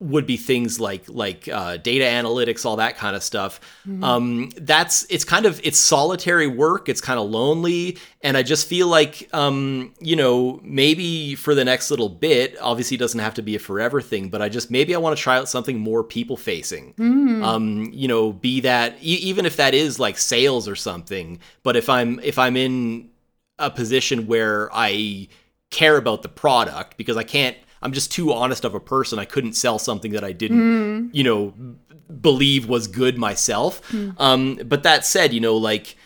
would 0.00 0.26
be 0.26 0.36
things 0.36 0.78
like 0.78 1.02
like 1.08 1.48
uh, 1.48 1.76
data 1.76 2.04
analytics, 2.04 2.64
all 2.64 2.76
that 2.76 2.96
kind 2.96 3.16
of 3.16 3.22
stuff. 3.22 3.60
Um, 4.04 4.50
that's 4.56 5.04
it's 5.10 5.24
kind 5.24 5.44
of 5.44 5.60
it's 5.64 5.78
solitary 5.78 6.46
work. 6.46 6.88
It's 6.88 7.00
kind 7.00 7.18
of 7.18 7.28
lonely, 7.28 7.98
and 8.20 8.36
I 8.36 8.44
just 8.44 8.68
feel 8.68 8.86
like 8.86 9.28
um, 9.34 9.92
you 10.00 10.14
know 10.14 10.60
maybe 10.62 11.34
for 11.34 11.52
the 11.54 11.64
next 11.64 11.90
little 11.90 12.08
bit. 12.08 12.56
Obviously, 12.60 12.94
it 12.94 13.00
doesn't 13.00 13.18
have 13.18 13.34
to 13.34 13.42
be 13.42 13.56
a 13.56 13.58
forever 13.58 14.00
thing, 14.00 14.28
but 14.28 14.40
I 14.40 14.48
just 14.48 14.70
maybe 14.70 14.94
I 14.94 14.98
want 14.98 15.16
to 15.16 15.22
try 15.22 15.36
out 15.36 15.48
something 15.48 15.78
more 15.80 16.04
people 16.04 16.36
facing. 16.36 16.94
Um, 17.42 17.90
you 17.92 18.06
know, 18.06 18.32
be 18.32 18.60
that 18.60 18.94
e- 19.02 19.20
even 19.22 19.46
if 19.46 19.56
that 19.56 19.74
is 19.74 19.98
like 19.98 20.16
sales 20.16 20.68
or 20.68 20.76
something. 20.76 21.40
But 21.64 21.74
if 21.76 21.88
I'm 21.88 22.20
if 22.22 22.38
I'm 22.38 22.56
in 22.56 23.10
a 23.58 23.70
position 23.70 24.28
where 24.28 24.70
I 24.72 25.26
care 25.70 25.96
about 25.96 26.22
the 26.22 26.28
product 26.28 26.96
because 26.96 27.16
I 27.16 27.24
can't 27.24 27.56
I'm 27.82 27.92
just 27.92 28.10
too 28.12 28.32
honest 28.32 28.64
of 28.64 28.74
a 28.74 28.80
person. 28.80 29.18
I 29.18 29.24
couldn't 29.24 29.52
sell 29.54 29.78
something 29.78 30.12
that 30.12 30.24
I 30.24 30.32
didn't, 30.32 31.14
you 31.14 31.24
know, 31.24 31.54
believe 32.20 32.68
was 32.68 32.86
good 32.86 33.18
myself. 33.18 33.80
Um, 34.18 34.56
but 34.64 34.82
that 34.82 35.04
said, 35.04 35.32
you 35.32 35.40
know, 35.40 35.56
like 35.56 35.96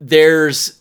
there's 0.00 0.80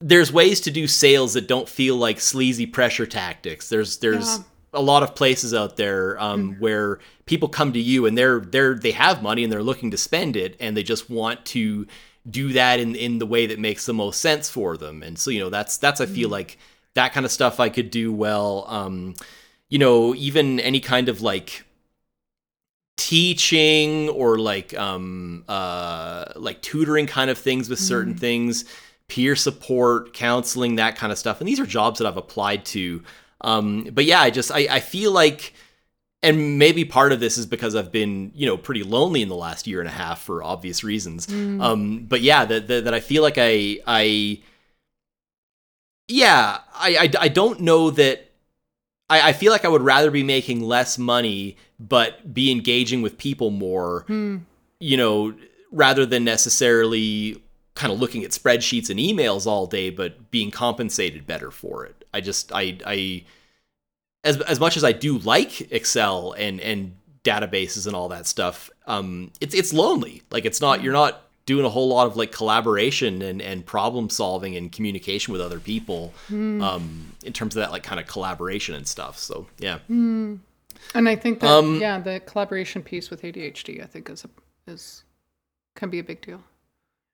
there's 0.00 0.32
ways 0.32 0.60
to 0.62 0.70
do 0.70 0.86
sales 0.86 1.34
that 1.34 1.46
don't 1.46 1.68
feel 1.68 1.96
like 1.96 2.20
sleazy 2.20 2.66
pressure 2.66 3.06
tactics. 3.06 3.68
There's 3.68 3.98
there's 3.98 4.38
Yeah. 4.38 4.42
a 4.74 4.82
lot 4.82 5.02
of 5.02 5.14
places 5.14 5.54
out 5.54 5.76
there 5.76 6.20
um, 6.20 6.56
where 6.58 6.98
people 7.26 7.48
come 7.48 7.72
to 7.72 7.78
you 7.80 8.06
and 8.06 8.16
they're 8.18 8.40
they're 8.40 8.74
they 8.74 8.90
have 8.92 9.22
money 9.22 9.44
and 9.44 9.52
they're 9.52 9.62
looking 9.62 9.90
to 9.92 9.96
spend 9.96 10.36
it 10.36 10.56
and 10.60 10.76
they 10.76 10.82
just 10.82 11.08
want 11.10 11.44
to 11.46 11.86
do 12.28 12.52
that 12.52 12.78
in 12.80 12.94
in 12.94 13.18
the 13.18 13.26
way 13.26 13.46
that 13.46 13.58
makes 13.58 13.86
the 13.86 13.94
most 13.94 14.20
sense 14.20 14.48
for 14.50 14.76
them. 14.76 15.02
And 15.02 15.18
so 15.18 15.30
you 15.30 15.40
know 15.40 15.50
that's 15.50 15.76
that's 15.76 16.00
I 16.00 16.06
feel 16.06 16.28
like 16.28 16.58
that 16.94 17.12
kind 17.12 17.24
of 17.24 17.32
stuff 17.32 17.58
I 17.60 17.68
could 17.68 17.90
do 17.90 18.12
well. 18.12 18.64
Um, 18.68 19.14
you 19.72 19.78
know, 19.78 20.14
even 20.14 20.60
any 20.60 20.80
kind 20.80 21.08
of 21.08 21.22
like 21.22 21.64
teaching 22.98 24.10
or 24.10 24.38
like 24.38 24.78
um 24.78 25.44
uh 25.48 26.26
like 26.36 26.60
tutoring 26.60 27.06
kind 27.06 27.30
of 27.30 27.38
things 27.38 27.70
with 27.70 27.78
certain 27.78 28.14
things 28.14 28.66
peer 29.08 29.34
support 29.34 30.12
counseling 30.12 30.76
that 30.76 30.94
kind 30.96 31.10
of 31.10 31.16
stuff. 31.16 31.40
And 31.40 31.48
these 31.48 31.58
are 31.58 31.64
jobs 31.64 31.98
that 31.98 32.06
i've 32.06 32.18
applied 32.18 32.66
to. 32.66 33.02
Um 33.40 33.84
but 33.90 34.04
yeah 34.04 34.20
i 34.20 34.28
just 34.28 34.52
i, 34.52 34.66
I 34.70 34.80
feel 34.80 35.10
like 35.10 35.54
and 36.22 36.58
maybe 36.58 36.84
part 36.84 37.10
of 37.12 37.20
this 37.20 37.38
is 37.38 37.46
because 37.46 37.74
i've 37.74 37.90
been 37.90 38.30
you 38.34 38.44
know 38.44 38.58
pretty 38.58 38.82
lonely 38.82 39.22
in 39.22 39.30
the 39.30 39.36
last 39.36 39.66
year 39.66 39.80
and 39.80 39.88
a 39.88 39.92
half 39.92 40.20
for 40.20 40.42
obvious 40.44 40.84
reasons. 40.84 41.26
Um 41.62 42.04
but 42.06 42.20
yeah 42.20 42.44
that, 42.44 42.68
that 42.68 42.84
that 42.84 42.92
i 42.92 43.00
feel 43.00 43.22
like 43.22 43.38
i 43.38 43.78
i 43.86 44.38
yeah 46.08 46.58
i 46.74 46.96
i, 46.96 47.10
I 47.20 47.28
don't 47.28 47.60
know 47.60 47.88
that 47.90 48.31
I, 49.12 49.28
I 49.28 49.32
feel 49.34 49.52
like 49.52 49.66
I 49.66 49.68
would 49.68 49.82
rather 49.82 50.10
be 50.10 50.22
making 50.22 50.62
less 50.62 50.96
money, 50.96 51.56
but 51.78 52.32
be 52.32 52.50
engaging 52.50 53.02
with 53.02 53.18
people 53.18 53.50
more, 53.50 54.06
you 54.80 54.96
know, 54.96 55.34
rather 55.70 56.06
than 56.06 56.24
necessarily 56.24 57.42
kind 57.74 57.92
of 57.92 58.00
looking 58.00 58.24
at 58.24 58.30
spreadsheets 58.30 58.88
and 58.88 58.98
emails 58.98 59.46
all 59.46 59.66
day, 59.66 59.90
but 59.90 60.30
being 60.30 60.50
compensated 60.50 61.26
better 61.26 61.50
for 61.50 61.84
it. 61.84 62.04
I 62.14 62.20
just, 62.20 62.52
I, 62.52 62.78
I, 62.86 63.24
as, 64.24 64.40
as 64.42 64.58
much 64.58 64.76
as 64.76 64.84
I 64.84 64.92
do 64.92 65.18
like 65.18 65.72
Excel 65.72 66.32
and, 66.32 66.60
and 66.60 66.94
databases 67.22 67.86
and 67.86 67.94
all 67.94 68.08
that 68.08 68.26
stuff, 68.26 68.70
um, 68.86 69.30
it's, 69.40 69.54
it's 69.54 69.72
lonely. 69.74 70.22
Like 70.30 70.46
it's 70.46 70.60
not, 70.60 70.82
you're 70.82 70.92
not 70.92 71.22
doing 71.46 71.64
a 71.64 71.68
whole 71.68 71.88
lot 71.88 72.06
of 72.06 72.16
like 72.16 72.30
collaboration 72.32 73.20
and, 73.22 73.42
and 73.42 73.66
problem 73.66 74.08
solving 74.08 74.56
and 74.56 74.70
communication 74.70 75.32
with 75.32 75.40
other 75.40 75.58
people 75.58 76.12
um, 76.30 77.12
in 77.24 77.32
terms 77.32 77.56
of 77.56 77.60
that 77.60 77.72
like 77.72 77.82
kind 77.82 78.00
of 78.00 78.06
collaboration 78.06 78.74
and 78.74 78.86
stuff. 78.86 79.18
So 79.18 79.46
yeah, 79.58 79.78
And 79.88 80.40
I 80.94 81.16
think 81.16 81.40
that 81.40 81.50
Um, 81.50 81.80
yeah, 81.80 81.98
the 81.98 82.20
collaboration 82.20 82.82
piece 82.82 83.10
with 83.10 83.22
ADHD, 83.22 83.82
I 83.82 83.86
think 83.86 84.08
is 84.10 84.24
a, 84.24 84.70
is 84.70 85.04
can 85.74 85.90
be 85.90 85.98
a 85.98 86.04
big 86.04 86.20
deal. 86.20 86.42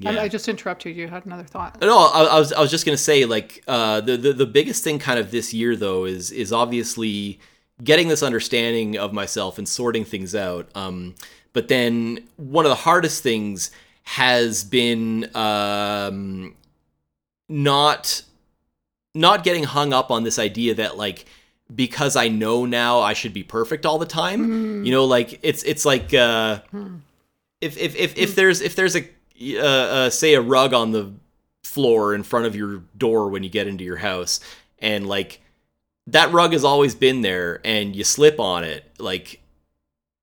I- 0.04 0.12
yeah. 0.12 0.22
I, 0.22 0.28
just 0.28 0.48
interrupted 0.48 0.94
you. 0.94 1.02
you. 1.02 1.08
Had 1.08 1.26
another 1.26 1.42
thought. 1.42 1.80
No, 1.80 1.98
I, 1.98 2.22
I 2.24 2.38
was 2.38 2.52
I 2.52 2.60
was 2.60 2.70
just 2.70 2.84
gonna 2.86 2.96
say 2.96 3.24
like 3.24 3.64
uh, 3.66 4.00
the, 4.00 4.16
the 4.16 4.32
the 4.32 4.46
biggest 4.46 4.84
thing 4.84 5.00
kind 5.00 5.18
of 5.18 5.32
this 5.32 5.52
year 5.52 5.74
though 5.74 6.04
is 6.04 6.30
is 6.30 6.52
obviously 6.52 7.40
getting 7.82 8.06
this 8.06 8.22
understanding 8.22 8.96
of 8.96 9.12
myself 9.12 9.58
and 9.58 9.68
sorting 9.68 10.04
things 10.04 10.34
out. 10.36 10.68
Um, 10.76 11.16
but 11.52 11.66
then 11.66 12.28
one 12.36 12.64
of 12.64 12.68
the 12.70 12.76
hardest 12.76 13.22
things 13.24 13.72
has 14.08 14.64
been 14.64 15.28
um, 15.36 16.54
not 17.46 18.22
not 19.14 19.44
getting 19.44 19.64
hung 19.64 19.92
up 19.92 20.10
on 20.10 20.22
this 20.22 20.38
idea 20.38 20.74
that 20.74 20.96
like 20.96 21.26
because 21.74 22.16
I 22.16 22.28
know 22.28 22.64
now 22.64 23.00
I 23.00 23.12
should 23.12 23.34
be 23.34 23.42
perfect 23.42 23.84
all 23.84 23.98
the 23.98 24.06
time. 24.06 24.40
You 24.86 24.92
know, 24.92 25.04
like 25.04 25.38
it's 25.42 25.62
it's 25.64 25.84
like 25.84 26.14
uh, 26.14 26.60
if 27.60 27.76
if 27.76 27.94
if, 27.96 28.16
if 28.16 28.34
there's 28.34 28.62
if 28.62 28.76
there's 28.76 28.96
a 28.96 29.06
uh, 29.42 29.62
uh, 29.62 30.10
say 30.10 30.32
a 30.32 30.40
rug 30.40 30.72
on 30.72 30.92
the 30.92 31.12
floor 31.62 32.14
in 32.14 32.22
front 32.22 32.46
of 32.46 32.56
your 32.56 32.82
door 32.96 33.28
when 33.28 33.42
you 33.42 33.50
get 33.50 33.66
into 33.66 33.84
your 33.84 33.98
house 33.98 34.40
and 34.78 35.06
like 35.06 35.42
that 36.06 36.32
rug 36.32 36.54
has 36.54 36.64
always 36.64 36.94
been 36.94 37.20
there 37.20 37.60
and 37.62 37.94
you 37.94 38.02
slip 38.04 38.40
on 38.40 38.64
it 38.64 38.90
like 38.98 39.42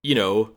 you 0.01 0.15
know 0.15 0.49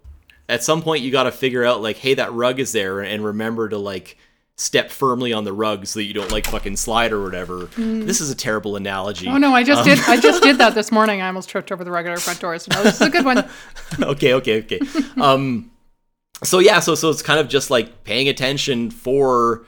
at 0.48 0.62
some 0.62 0.82
point 0.82 1.02
you 1.02 1.10
got 1.10 1.24
to 1.24 1.32
figure 1.32 1.64
out 1.64 1.82
like 1.82 1.96
hey 1.96 2.14
that 2.14 2.32
rug 2.32 2.58
is 2.58 2.72
there 2.72 3.00
and 3.00 3.24
remember 3.24 3.68
to 3.68 3.78
like 3.78 4.16
step 4.56 4.90
firmly 4.90 5.32
on 5.32 5.44
the 5.44 5.52
rug 5.52 5.86
so 5.86 6.00
that 6.00 6.04
you 6.04 6.12
don't 6.14 6.32
like 6.32 6.44
fucking 6.46 6.76
slide 6.76 7.12
or 7.12 7.22
whatever 7.22 7.66
this 7.76 8.20
is 8.20 8.28
a 8.30 8.34
terrible 8.34 8.74
analogy 8.74 9.28
Oh 9.28 9.36
no, 9.38 9.54
I 9.54 9.62
just 9.62 9.84
did. 9.84 10.00
I 10.08 10.16
just 10.18 10.42
did 10.42 10.58
that 10.58 10.74
this 10.74 10.90
morning. 10.90 11.20
I 11.20 11.28
almost 11.28 11.48
tripped 11.48 11.70
over 11.70 11.84
the 11.84 11.92
regular 11.92 12.16
front 12.16 12.40
door. 12.40 12.58
So 12.58 12.70
no, 12.74 12.82
this 12.82 12.96
is 12.96 13.06
a 13.06 13.10
good 13.10 13.24
one. 13.24 13.48
okay, 14.02 14.34
okay, 14.34 14.58
okay. 14.62 14.80
Um, 15.20 15.70
so 16.42 16.58
yeah, 16.58 16.80
so 16.80 16.94
so 16.96 17.10
it's 17.10 17.22
kind 17.22 17.38
of 17.38 17.48
just 17.48 17.70
like 17.70 18.02
paying 18.04 18.28
attention 18.28 18.90
for 18.90 19.64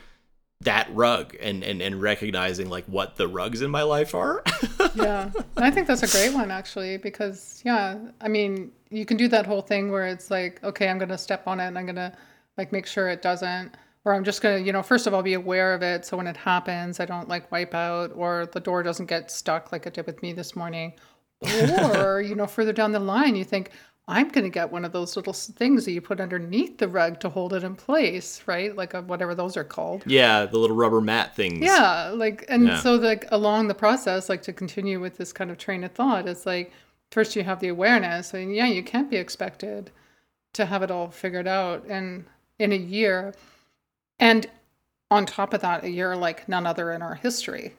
that 0.63 0.89
rug 0.93 1.37
and 1.41 1.63
and 1.63 1.81
and 1.81 2.03
recognizing 2.03 2.69
like 2.69 2.85
what 2.87 3.17
the 3.17 3.29
rugs 3.29 3.63
in 3.63 3.71
my 3.71 3.83
life 3.83 4.15
are. 4.15 4.43
Yeah, 4.97 5.31
and 5.57 5.65
I 5.65 5.71
think 5.71 5.87
that's 5.87 6.03
a 6.03 6.09
great 6.09 6.35
one 6.35 6.51
actually 6.51 6.97
because 6.97 7.63
yeah, 7.65 7.97
I 8.21 8.27
mean 8.27 8.73
you 8.91 9.07
can 9.07 9.17
do 9.17 9.29
that 9.29 9.47
whole 9.47 9.63
thing 9.63 9.91
where 9.91 10.07
it's 10.07 10.31
like, 10.31 10.63
okay, 10.65 10.89
I'm 10.89 10.99
gonna 10.99 11.19
step 11.19 11.47
on 11.47 11.61
it 11.61 11.67
and 11.69 11.79
I'm 11.79 11.87
gonna 11.87 12.17
like 12.59 12.73
make 12.73 12.87
sure 12.87 13.09
it 13.09 13.23
doesn't, 13.23 13.75
or 14.05 14.15
I'm 14.15 14.25
just 14.25 14.43
gonna, 14.43 14.59
you 14.59 14.73
know, 14.73 14.83
first 14.83 15.07
of 15.07 15.15
all 15.15 15.23
be 15.23 15.35
aware 15.35 15.75
of 15.75 15.83
it 15.83 16.05
so 16.05 16.17
when 16.17 16.27
it 16.27 16.37
happens, 16.37 17.01
I 17.01 17.05
don't 17.07 17.29
like 17.29 17.51
wipe 17.53 17.75
out 17.75 18.13
or 18.15 18.47
the 18.47 18.61
door 18.61 18.83
doesn't 18.83 19.07
get 19.07 19.31
stuck 19.31 19.73
like 19.73 19.87
it 19.87 19.95
did 19.95 20.07
with 20.07 20.23
me 20.23 20.33
this 20.33 20.57
morning, 20.57 20.93
or 21.41 22.21
you 22.27 22.35
know 22.35 22.47
further 22.47 22.73
down 22.73 22.93
the 22.93 23.01
line 23.01 23.37
you 23.37 23.45
think. 23.45 23.71
I'm 24.09 24.29
going 24.29 24.43
to 24.45 24.51
get 24.51 24.73
one 24.73 24.85
of 24.85 24.91
those 24.91 25.15
little 25.15 25.33
things 25.33 25.85
that 25.85 25.93
you 25.93 26.01
put 26.01 26.21
underneath 26.21 26.79
the 26.79 26.89
rug 26.89 27.21
to 27.21 27.29
hold 27.29 27.53
it 27.53 27.63
in 27.63 27.77
place, 27.77 28.43
right? 28.45 28.75
Like 28.75 28.93
a, 28.93 29.03
whatever 29.03 29.37
those 29.37 29.57
are 29.57 29.63
called. 29.63 30.03
Yeah, 30.05 30.47
the 30.47 30.59
little 30.59 30.75
rubber 30.75 31.01
mat 31.01 31.37
things. 31.37 31.61
Yeah, 31.61 32.09
like 32.09 32.45
and 32.49 32.67
Yeah. 32.67 32.81
so 32.81 32.97
like 32.97 33.27
along 33.31 33.69
the 33.69 33.75
process, 33.75 34.29
like 34.29 34.43
to 34.43 34.53
continue 34.53 34.99
with 34.99 35.17
this 35.17 35.33
kind 35.33 35.49
of 35.49 35.59
train 35.59 35.85
of 35.85 35.93
thought, 35.93 36.27
it's 36.27 36.45
like 36.45 36.73
first 37.11 37.37
you 37.37 37.43
have 37.45 37.61
the 37.61 37.69
awareness, 37.69 38.35
and 38.35 38.55
yeah, 38.55 38.67
you 38.67 38.83
can't 38.83 39.11
be 39.11 39.17
expected 39.17 39.91
to 40.53 40.67
have 40.67 40.83
it 40.83 40.91
all 40.91 41.11
figured 41.11 41.47
out 41.47 41.87
in 41.87 42.27
in 42.59 42.73
a 42.73 42.77
year, 42.77 43.35
and 44.19 44.47
on 45.11 45.27
top 45.27 45.53
of 45.55 45.61
that, 45.63 45.85
a 45.85 45.91
year 45.91 46.15
like 46.17 46.49
none 46.49 46.67
other 46.67 46.93
in 46.93 47.03
our 47.03 47.15
history. 47.15 47.75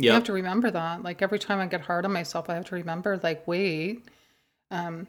You 0.00 0.12
have 0.12 0.24
to 0.24 0.32
remember 0.32 0.70
that. 0.70 1.02
Like 1.02 1.22
every 1.22 1.40
time 1.40 1.58
I 1.58 1.66
get 1.66 1.80
hard 1.80 2.04
on 2.04 2.12
myself, 2.12 2.48
I 2.48 2.54
have 2.54 2.66
to 2.66 2.76
remember, 2.76 3.18
like, 3.20 3.46
wait, 3.48 4.04
um, 4.70 5.08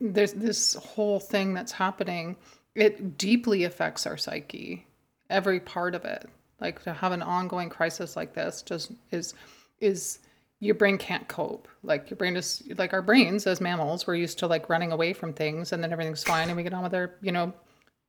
there's 0.00 0.32
this 0.32 0.74
whole 0.74 1.18
thing 1.18 1.52
that's 1.54 1.72
happening. 1.72 2.36
It 2.76 3.18
deeply 3.18 3.64
affects 3.64 4.06
our 4.06 4.16
psyche, 4.16 4.86
every 5.30 5.58
part 5.58 5.94
of 5.94 6.04
it. 6.04 6.28
Like 6.60 6.82
to 6.84 6.92
have 6.92 7.12
an 7.12 7.22
ongoing 7.22 7.68
crisis 7.68 8.16
like 8.16 8.34
this 8.34 8.62
just 8.62 8.92
is 9.10 9.34
is 9.80 10.20
your 10.64 10.74
brain 10.74 10.96
can't 10.96 11.28
cope. 11.28 11.68
Like 11.82 12.08
your 12.08 12.16
brain 12.16 12.36
is 12.36 12.62
like 12.78 12.94
our 12.94 13.02
brains 13.02 13.46
as 13.46 13.60
mammals, 13.60 14.06
we're 14.06 14.14
used 14.14 14.38
to 14.38 14.46
like 14.46 14.70
running 14.70 14.92
away 14.92 15.12
from 15.12 15.34
things 15.34 15.72
and 15.72 15.82
then 15.82 15.92
everything's 15.92 16.24
fine 16.24 16.48
and 16.48 16.56
we 16.56 16.62
get 16.62 16.72
on 16.72 16.82
with 16.82 16.94
our, 16.94 17.14
you 17.20 17.32
know, 17.32 17.52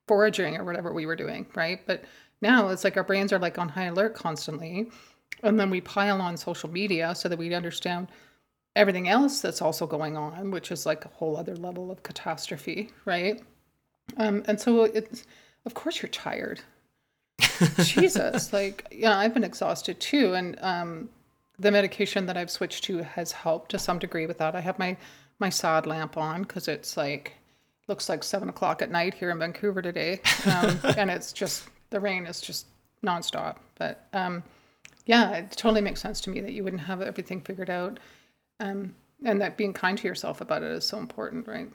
foraging 0.08 0.56
or 0.56 0.64
whatever 0.64 0.93
we 0.93 1.06
were 1.06 1.18
doing, 1.18 1.45
right? 1.53 1.82
But 1.86 2.06
now 2.41 2.70
it's 2.70 2.86
like 2.86 2.95
our 2.95 3.03
brains 3.03 3.34
are 3.34 3.39
like 3.39 3.60
on 3.60 3.68
high 3.68 3.86
alert 3.86 4.16
constantly. 4.16 4.89
And 5.43 5.60
then 5.60 5.70
we 5.70 5.82
pile 5.82 6.22
on 6.22 6.38
social 6.38 6.70
media 6.70 7.14
so 7.14 7.28
that 7.28 7.38
we 7.38 7.53
understand 7.53 8.08
everything 8.76 9.10
else 9.10 9.41
that's 9.41 9.62
also 9.62 9.86
going 9.86 10.16
on, 10.16 10.49
which 10.49 10.72
is 10.72 10.86
like 10.86 11.03
a 11.03 11.10
whole 11.10 11.36
other 11.36 11.58
level 11.58 11.91
of 11.91 12.03
catastrophe, 12.03 12.89
right? 13.03 13.43
Um, 14.16 14.43
and 14.47 14.60
so 14.60 14.84
it's, 14.84 15.26
of 15.66 15.74
course, 15.74 16.01
you're 16.01 16.10
tired. 16.10 16.62
Jesus, 17.80 18.53
like, 18.53 18.88
yeah, 18.91 19.18
I've 19.18 19.34
been 19.34 19.43
exhausted 19.43 19.99
too. 19.99 20.36
And 20.36 20.58
um, 20.62 21.10
the 21.60 21.72
medication 21.72 22.26
that 22.26 22.38
I've 22.38 22.51
switched 22.51 22.84
to 22.86 23.03
has 23.03 23.32
helped 23.32 23.72
to 23.72 23.80
some 23.80 23.99
degree 23.99 24.26
with 24.26 24.38
that. 24.39 24.56
I 24.56 24.62
have 24.62 24.80
my 24.80 24.97
my 25.39 25.49
sad 25.49 25.86
lamp 25.86 26.18
on 26.18 26.43
because 26.43 26.68
it's 26.68 26.95
like 26.97 27.34
looks 27.88 28.10
like 28.10 28.24
seven 28.24 28.49
o'clock 28.49 28.82
at 28.82 28.91
night 28.91 29.14
here 29.14 29.30
in 29.30 29.39
Vancouver 29.39 29.82
today, 29.82 30.22
um, 30.45 30.80
and 30.97 31.10
it's 31.10 31.34
just 31.34 31.68
the 31.89 31.99
rain 31.99 32.26
is 32.26 32.41
just 32.41 32.68
nonstop. 33.03 33.58
But 33.76 34.08
um, 34.14 34.43
yeah, 35.06 35.32
it 35.32 35.51
totally 35.51 35.82
makes 35.82 36.01
sense 36.01 36.22
to 36.22 36.30
me 36.30 36.41
that 36.41 36.53
you 36.53 36.64
wouldn't 36.64 36.82
have 36.82 37.01
everything 37.01 37.41
figured 37.41 37.70
out, 37.70 37.99
um, 38.60 38.95
and 39.24 39.41
that 39.41 39.58
being 39.58 39.74
kind 39.74 39.97
to 39.97 40.08
yourself 40.08 40.41
about 40.41 40.64
it 40.64 40.72
is 40.72 40.86
so 40.86 40.97
important, 40.97 41.47
right? 41.47 41.70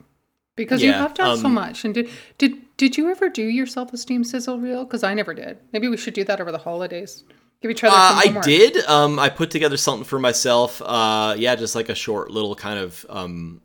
Because 0.55 0.83
you 0.83 0.91
have 0.91 1.13
done 1.13 1.37
so 1.37 1.45
um, 1.45 1.53
much. 1.53 1.85
And 1.85 1.93
did 1.93 2.09
did 2.37 2.57
did 2.77 2.97
you 2.97 3.09
ever 3.09 3.29
do 3.29 3.43
your 3.43 3.65
self 3.65 3.93
esteem 3.93 4.23
sizzle 4.23 4.59
reel? 4.59 4.83
Because 4.83 5.03
I 5.03 5.13
never 5.13 5.33
did. 5.33 5.57
Maybe 5.71 5.87
we 5.87 5.97
should 5.97 6.13
do 6.13 6.23
that 6.25 6.41
over 6.41 6.51
the 6.51 6.57
holidays. 6.57 7.23
Give 7.61 7.71
each 7.71 7.83
other 7.83 7.95
Uh, 7.95 7.99
I 7.99 8.23
homework. 8.27 8.43
did. 8.45 8.77
Um, 8.85 9.19
I 9.19 9.29
put 9.29 9.51
together 9.51 9.77
something 9.77 10.03
for 10.05 10.19
myself. 10.19 10.81
Uh, 10.83 11.35
yeah, 11.37 11.55
just 11.55 11.75
like 11.75 11.89
a 11.89 11.95
short 11.95 12.31
little 12.31 12.55
kind 12.55 12.79
of. 12.79 13.05
Um, 13.09 13.61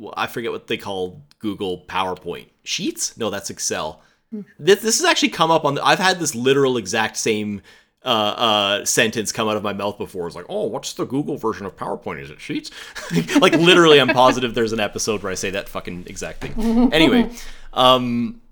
well, 0.00 0.12
I 0.16 0.26
forget 0.26 0.52
what 0.52 0.66
they 0.66 0.76
call 0.76 1.22
Google 1.38 1.84
PowerPoint 1.88 2.46
sheets. 2.64 3.16
No, 3.16 3.30
that's 3.30 3.48
Excel. 3.50 4.02
Hmm. 4.30 4.42
This 4.58 4.80
this 4.82 4.98
has 5.00 5.08
actually 5.08 5.30
come 5.30 5.50
up 5.50 5.64
on. 5.64 5.76
The, 5.76 5.84
I've 5.84 5.98
had 5.98 6.18
this 6.18 6.34
literal 6.34 6.76
exact 6.76 7.16
same 7.16 7.62
uh, 8.04 8.08
uh, 8.08 8.84
sentence 8.84 9.32
come 9.32 9.48
out 9.48 9.56
of 9.56 9.62
my 9.62 9.72
mouth 9.72 9.96
before. 9.96 10.26
It's 10.26 10.36
like, 10.36 10.44
oh, 10.50 10.64
what's 10.66 10.92
the 10.92 11.06
Google 11.06 11.38
version 11.38 11.64
of 11.64 11.74
PowerPoint? 11.76 12.20
Is 12.20 12.30
it 12.30 12.40
Sheets? 12.40 12.70
like 13.40 13.54
literally, 13.54 14.00
I'm 14.00 14.08
positive 14.08 14.52
there's 14.54 14.74
an 14.74 14.80
episode 14.80 15.22
where 15.22 15.32
I 15.32 15.36
say 15.36 15.48
that 15.50 15.68
fucking 15.70 16.04
exact 16.08 16.42
thing. 16.42 16.90
Anyway, 16.92 17.30
um, 17.72 18.42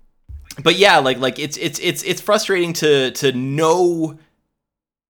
but 0.63 0.77
yeah, 0.77 0.97
like 0.97 1.19
like 1.19 1.37
it's 1.37 1.57
it's 1.57 1.77
it's 1.79 2.01
it's 2.03 2.21
frustrating 2.21 2.73
to 2.73 3.11
to 3.11 3.31
know 3.33 4.17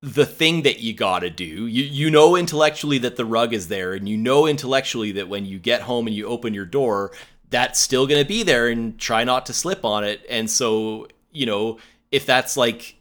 the 0.04 0.26
thing 0.26 0.64
that 0.64 0.82
you 0.82 0.94
gotta 0.94 1.30
do. 1.30 1.46
You 1.46 1.84
you 1.84 2.12
know 2.12 2.36
intellectually 2.36 2.98
that 3.00 3.16
the 3.16 3.24
rug 3.24 3.54
is 3.54 3.70
there, 3.70 3.94
and 3.94 4.08
you 4.08 4.18
know 4.18 4.46
intellectually 4.46 5.14
that 5.14 5.30
when 5.30 5.46
you 5.46 5.60
get 5.60 5.84
home 5.84 6.08
and 6.08 6.16
you 6.16 6.28
open 6.28 6.54
your 6.54 6.66
door, 6.66 7.12
that's 7.50 7.80
still 7.80 8.06
gonna 8.06 8.26
be 8.26 8.44
there, 8.44 8.68
and 8.68 9.00
try 9.00 9.24
not 9.24 9.46
to 9.46 9.54
slip 9.54 9.86
on 9.86 10.04
it. 10.04 10.26
And 10.30 10.50
so 10.50 11.08
you 11.32 11.46
know 11.46 11.78
if 12.12 12.26
that's 12.26 12.58
like 12.58 12.96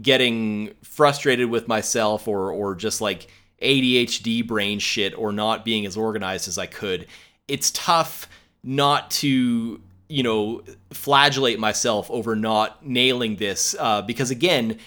getting 0.00 0.74
frustrated 0.82 1.48
with 1.48 1.68
myself 1.68 2.28
or 2.28 2.52
or 2.52 2.74
just 2.74 3.00
like 3.00 3.28
ADHD 3.62 4.46
brain 4.46 4.78
shit 4.78 5.16
or 5.16 5.32
not 5.32 5.64
being 5.64 5.86
as 5.86 5.96
organized 5.96 6.48
as 6.48 6.58
I 6.58 6.66
could, 6.66 7.06
it's 7.48 7.70
tough 7.70 8.28
not 8.62 9.10
to 9.10 9.80
you 10.10 10.22
know 10.22 10.62
flagellate 10.90 11.58
myself 11.58 12.10
over 12.10 12.36
not 12.36 12.84
nailing 12.84 13.36
this 13.36 13.74
uh, 13.78 14.02
because 14.02 14.30
again 14.30 14.78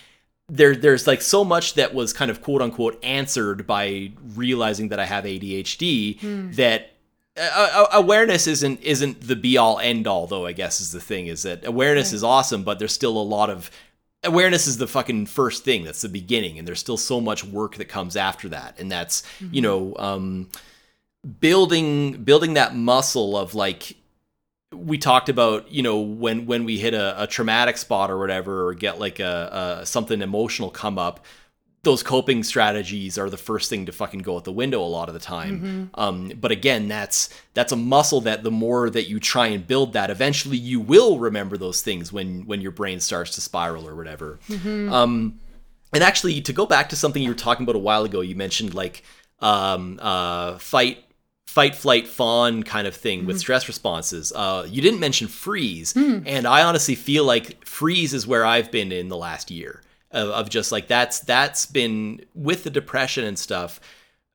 there 0.47 0.75
there's 0.75 1.07
like 1.07 1.21
so 1.21 1.43
much 1.43 1.73
that 1.73 1.93
was 1.93 2.13
kind 2.13 2.29
of 2.29 2.41
quote 2.41 2.61
unquote 2.61 3.03
answered 3.03 3.65
by 3.65 4.11
realizing 4.35 4.89
that 4.89 4.99
I 4.99 5.05
have 5.05 5.23
ADHD 5.23 6.55
that 6.55 6.91
uh, 7.37 7.49
uh, 7.73 7.87
awareness 7.93 8.47
isn't 8.47 8.81
isn't 8.81 9.27
the 9.27 9.35
be 9.35 9.57
all 9.57 9.79
end 9.79 10.07
all 10.07 10.27
though 10.27 10.45
I 10.45 10.51
guess 10.51 10.79
is 10.79 10.91
the 10.91 11.01
thing 11.01 11.27
is 11.27 11.43
that 11.43 11.65
awareness 11.65 12.13
is 12.13 12.23
awesome 12.23 12.63
but 12.63 12.79
there's 12.79 12.93
still 12.93 13.17
a 13.17 13.23
lot 13.23 13.49
of 13.49 13.71
awareness 14.23 14.67
is 14.67 14.77
the 14.77 14.87
fucking 14.87 15.25
first 15.25 15.63
thing 15.63 15.83
that's 15.83 16.01
the 16.01 16.09
beginning 16.09 16.59
and 16.59 16.67
there's 16.67 16.79
still 16.79 16.97
so 16.97 17.19
much 17.19 17.43
work 17.43 17.75
that 17.77 17.85
comes 17.85 18.15
after 18.15 18.47
that 18.49 18.79
and 18.79 18.91
that's 18.91 19.23
you 19.51 19.61
know 19.61 19.95
um 19.97 20.49
building 21.39 22.23
building 22.23 22.53
that 22.53 22.75
muscle 22.75 23.35
of 23.35 23.55
like 23.55 23.95
we 24.75 24.97
talked 24.97 25.29
about 25.29 25.71
you 25.71 25.81
know 25.81 25.99
when 25.99 26.45
when 26.45 26.65
we 26.65 26.77
hit 26.77 26.93
a, 26.93 27.23
a 27.23 27.27
traumatic 27.27 27.77
spot 27.77 28.11
or 28.11 28.17
whatever 28.17 28.67
or 28.67 28.73
get 28.73 28.99
like 28.99 29.19
a, 29.19 29.79
a 29.81 29.85
something 29.85 30.21
emotional 30.21 30.69
come 30.69 30.97
up 30.97 31.25
those 31.83 32.01
coping 32.01 32.43
strategies 32.43 33.15
are 33.19 33.29
the 33.29 33.37
first 33.37 33.69
thing 33.69 33.85
to 33.85 33.91
fucking 33.91 34.19
go 34.21 34.37
out 34.37 34.43
the 34.43 34.51
window 34.51 34.81
a 34.81 34.85
lot 34.89 35.07
of 35.07 35.13
the 35.13 35.19
time. 35.19 35.91
Um, 35.93 36.31
but 36.41 36.51
again 36.51 36.87
that's 36.87 37.29
that's 37.53 37.71
a 37.71 37.75
muscle 37.75 38.21
that 38.21 38.41
the 38.43 38.49
more 38.49 38.89
that 38.89 39.07
you 39.07 39.19
try 39.19 39.47
and 39.47 39.65
build 39.65 39.93
that 39.93 40.09
eventually 40.09 40.57
you 40.57 40.79
will 40.79 41.19
remember 41.19 41.57
those 41.57 41.83
things 41.83 42.11
when 42.11 42.47
when 42.47 42.59
your 42.59 42.71
brain 42.71 42.99
starts 42.99 43.35
to 43.35 43.41
spiral 43.41 43.87
or 43.87 43.95
whatever. 43.95 44.39
Um, 44.91 45.39
and 45.93 46.03
actually 46.03 46.41
to 46.41 46.53
go 46.53 46.65
back 46.65 46.89
to 46.89 46.95
something 46.95 47.21
you 47.21 47.29
were 47.29 47.35
talking 47.35 47.63
about 47.63 47.75
a 47.75 47.79
while 47.79 48.03
ago 48.03 48.21
you 48.21 48.35
mentioned 48.35 48.73
like 48.73 49.03
um, 49.39 49.99
uh, 50.01 50.57
fight 50.57 51.04
fight 51.47 51.75
flight 51.75 52.07
fawn 52.07 52.63
kind 52.63 52.87
of 52.87 52.95
thing 52.95 53.25
with 53.25 53.39
stress 53.39 53.67
responses 53.67 54.33
uh, 54.35 54.65
you 54.69 54.81
didn't 54.81 54.99
mention 54.99 55.27
freeze. 55.27 55.93
And 56.25 56.45
i 56.47 56.63
honestly 56.63 56.95
feel 56.95 57.23
like 57.23 57.65
freeze 57.65 58.13
is 58.13 58.27
where 58.27 58.45
i've 58.45 58.71
been 58.71 58.91
in 58.91 59.07
the 59.09 59.17
last 59.17 59.51
year 59.51 59.81
of, 60.11 60.29
of 60.29 60.49
just 60.49 60.71
like 60.71 60.87
that's 60.87 61.19
that's 61.19 61.65
been 61.65 62.25
with 62.33 62.63
the 62.63 62.69
depression 62.69 63.23
and 63.23 63.37
stuff 63.37 63.79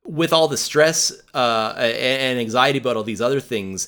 with 0.05 0.33
all 0.33 0.47
the 0.47 0.57
stress 0.57 1.11
uh, 1.33 1.73
and 1.77 1.95
and 1.95 2.39
anxiety 2.39 2.79
about 2.79 2.97
all 2.97 3.03
these 3.03 3.21
other 3.21 3.39
things 3.39 3.87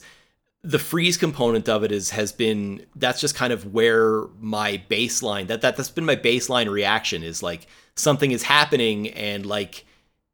the 0.63 0.79
freeze 0.79 1.17
component 1.17 1.67
of 1.67 1.83
it 1.83 1.91
is 1.91 2.11
has 2.11 2.31
been 2.31 2.85
that's 2.95 3.19
just 3.19 3.35
kind 3.35 3.51
of 3.51 3.73
where 3.73 4.25
my 4.39 4.81
baseline 4.89 5.47
that, 5.47 5.61
that 5.61 5.75
that's 5.75 5.89
been 5.89 6.05
my 6.05 6.15
baseline 6.15 6.69
reaction 6.69 7.21
is 7.23 7.43
like 7.43 7.67
something 7.95 8.31
is 8.31 8.43
happening 8.43 9.09
and 9.09 9.45
like 9.45 9.85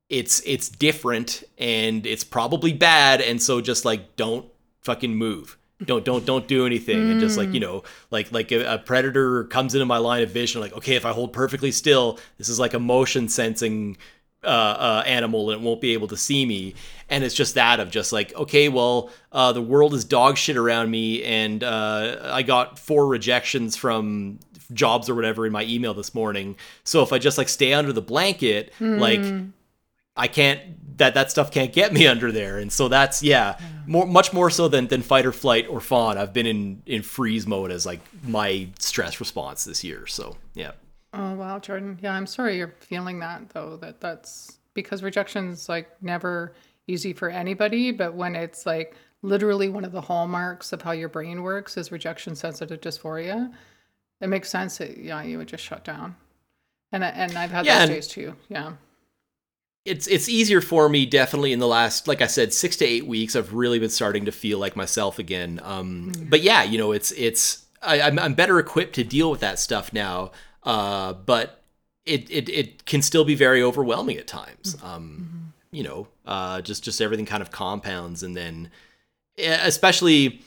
it's 0.10 0.42
it's 0.46 0.70
different 0.70 1.44
and 1.58 2.06
it's 2.06 2.24
probably 2.24 2.74
bad. 2.74 3.22
And 3.22 3.42
so 3.42 3.62
just 3.62 3.86
like 3.86 4.16
don't 4.16 4.46
fucking 4.82 5.16
move. 5.16 5.58
Don't 5.86 6.04
don't 6.04 6.26
don't 6.26 6.48
do 6.48 6.66
anything. 6.66 7.12
And 7.12 7.20
just 7.22 7.38
like 7.38 7.54
you 7.54 7.60
know 7.60 7.84
like 8.12 8.32
like 8.32 8.52
a, 8.52 8.74
a 8.74 8.78
predator 8.80 9.46
comes 9.46 9.76
into 9.76 9.86
my 9.86 9.98
line 9.98 10.24
of 10.24 10.32
vision 10.32 10.60
like 10.60 10.74
okay 10.74 10.96
if 10.96 11.06
i 11.06 11.12
hold 11.12 11.32
perfectly 11.32 11.72
still 11.72 12.20
this 12.38 12.50
is 12.50 12.60
like 12.60 12.74
a 12.74 12.80
motion 12.80 13.30
sensing 13.30 13.96
uh, 14.44 14.48
uh, 14.48 15.04
animal 15.06 15.52
and 15.52 15.62
it 15.62 15.66
won't 15.66 15.82
be 15.82 15.94
able 15.94 16.08
to 16.08 16.18
see 16.18 16.46
me. 16.46 16.74
And 17.10 17.24
it's 17.24 17.36
just 17.36 17.56
that 17.56 17.80
of 17.80 17.92
just 17.92 18.14
like, 18.14 18.34
okay, 18.36 18.70
well, 18.70 19.10
uh, 19.32 19.52
the 19.52 19.62
world 19.62 19.94
is 19.94 20.06
dog 20.06 20.38
shit 20.38 20.56
around 20.56 20.90
me, 20.92 21.24
and 21.24 21.64
uh, 21.64 22.30
I 22.32 22.44
got 22.44 22.80
four 22.80 23.08
rejections 23.08 23.76
from 23.76 24.40
jobs 24.72 25.10
or 25.10 25.16
whatever 25.16 25.46
in 25.46 25.52
my 25.52 25.64
email 25.64 25.94
this 25.94 26.14
morning. 26.16 26.56
So 26.84 27.04
if 27.04 27.12
I 27.12 27.18
just 27.20 27.38
like 27.38 27.50
stay 27.50 27.74
under 27.74 27.92
the 27.92 28.02
blanket, 28.02 28.72
like 29.00 29.20
I 30.20 30.28
can't 30.28 30.98
that 30.98 31.14
that 31.14 31.32
stuff 31.32 31.50
can't 31.52 31.72
get 31.74 31.94
me 31.94 32.06
under 32.14 32.32
there. 32.32 32.58
And 32.60 32.72
so 32.72 32.88
that's 32.90 33.24
yeah, 33.24 33.58
more 33.88 34.06
much 34.06 34.34
more 34.34 34.50
so 34.50 34.68
than 34.68 34.88
than 34.88 35.02
fight 35.02 35.26
or 35.26 35.32
flight 35.32 35.68
or 35.70 35.80
fawn. 35.80 36.18
I've 36.18 36.34
been 36.34 36.46
in 36.46 36.82
in 36.86 37.02
freeze 37.02 37.48
mode 37.48 37.72
as 37.72 37.86
like 37.86 38.02
my 38.26 38.68
stress 38.80 39.20
response 39.20 39.64
this 39.66 39.84
year. 39.84 40.06
So 40.08 40.36
yeah. 40.54 40.72
Oh 41.14 41.34
wow, 41.34 41.58
Jordan. 41.60 41.98
Yeah, 42.02 42.14
I'm 42.14 42.28
sorry 42.28 42.58
you're 42.58 42.76
feeling 42.82 43.20
that 43.20 43.50
though. 43.50 43.78
That 43.78 44.00
that's 44.02 44.58
because 44.74 45.02
rejection's 45.02 45.68
like 45.70 45.90
never 46.04 46.54
easy 46.88 47.14
for 47.14 47.30
anybody, 47.30 47.92
but 47.92 48.14
when 48.14 48.36
it's 48.36 48.66
like 48.66 48.96
literally 49.22 49.70
one 49.70 49.84
of 49.86 49.92
the 49.92 50.02
hallmarks 50.02 50.72
of 50.74 50.82
how 50.82 50.92
your 50.92 51.10
brain 51.10 51.44
works 51.44 51.78
is 51.78 51.92
rejection 51.92 52.36
sensitive 52.36 52.80
dysphoria, 52.82 53.52
it 54.22 54.28
makes 54.28 54.50
sense 54.50 54.78
that 54.80 54.98
yeah, 54.98 55.22
you 55.24 55.38
would 55.38 55.48
just 55.48 55.64
shut 55.64 55.84
down. 55.86 56.16
And 56.92 57.04
and 57.04 57.38
I've 57.38 57.52
had 57.52 57.66
Yeah, 57.66 57.80
those 57.80 57.90
and- 57.90 57.96
days 57.98 58.08
too. 58.08 58.36
Yeah. 58.50 58.74
It's 59.86 60.08
it's 60.08 60.30
easier 60.30 60.62
for 60.62 60.90
me 60.90 61.06
definitely 61.06 61.54
in 61.54 61.60
the 61.60 61.68
last 61.68 62.08
like 62.08 62.22
I 62.22 62.28
said 62.28 62.54
six 62.54 62.76
to 62.78 62.86
eight 62.86 63.08
weeks. 63.08 63.36
I've 63.36 63.54
really 63.54 63.80
been 63.80 63.90
starting 63.90 64.26
to 64.26 64.32
feel 64.32 64.60
like 64.60 64.76
myself 64.76 65.20
again. 65.20 65.60
Um, 65.64 66.12
mm. 66.14 66.30
But 66.30 66.42
yeah, 66.42 66.64
you 66.64 66.78
know, 66.78 66.92
it's 66.92 67.12
it's 67.12 67.66
I, 67.82 68.02
I'm 68.02 68.20
I'm 68.20 68.34
better 68.34 68.60
equipped 68.60 68.96
to 68.96 69.04
deal 69.04 69.32
with 69.32 69.40
that 69.40 69.60
stuff 69.60 69.94
now. 69.94 70.32
Uh, 70.64 71.14
but 71.14 71.64
it, 72.06 72.30
it 72.30 72.50
it 72.50 72.86
can 72.86 73.02
still 73.02 73.24
be 73.24 73.36
very 73.36 73.62
overwhelming 73.62 74.18
at 74.18 74.28
times. 74.28 74.76
Mm-hmm. 74.76 74.86
Um, 74.86 75.04
mm-hmm. 75.04 75.76
You 75.76 75.84
know, 75.84 76.08
uh, 76.26 76.62
just 76.62 76.84
just 76.84 77.02
everything 77.02 77.26
kind 77.26 77.42
of 77.42 77.52
compounds, 77.52 78.24
and 78.24 78.36
then 78.36 78.72
eh, 79.38 79.60
especially 79.64 80.42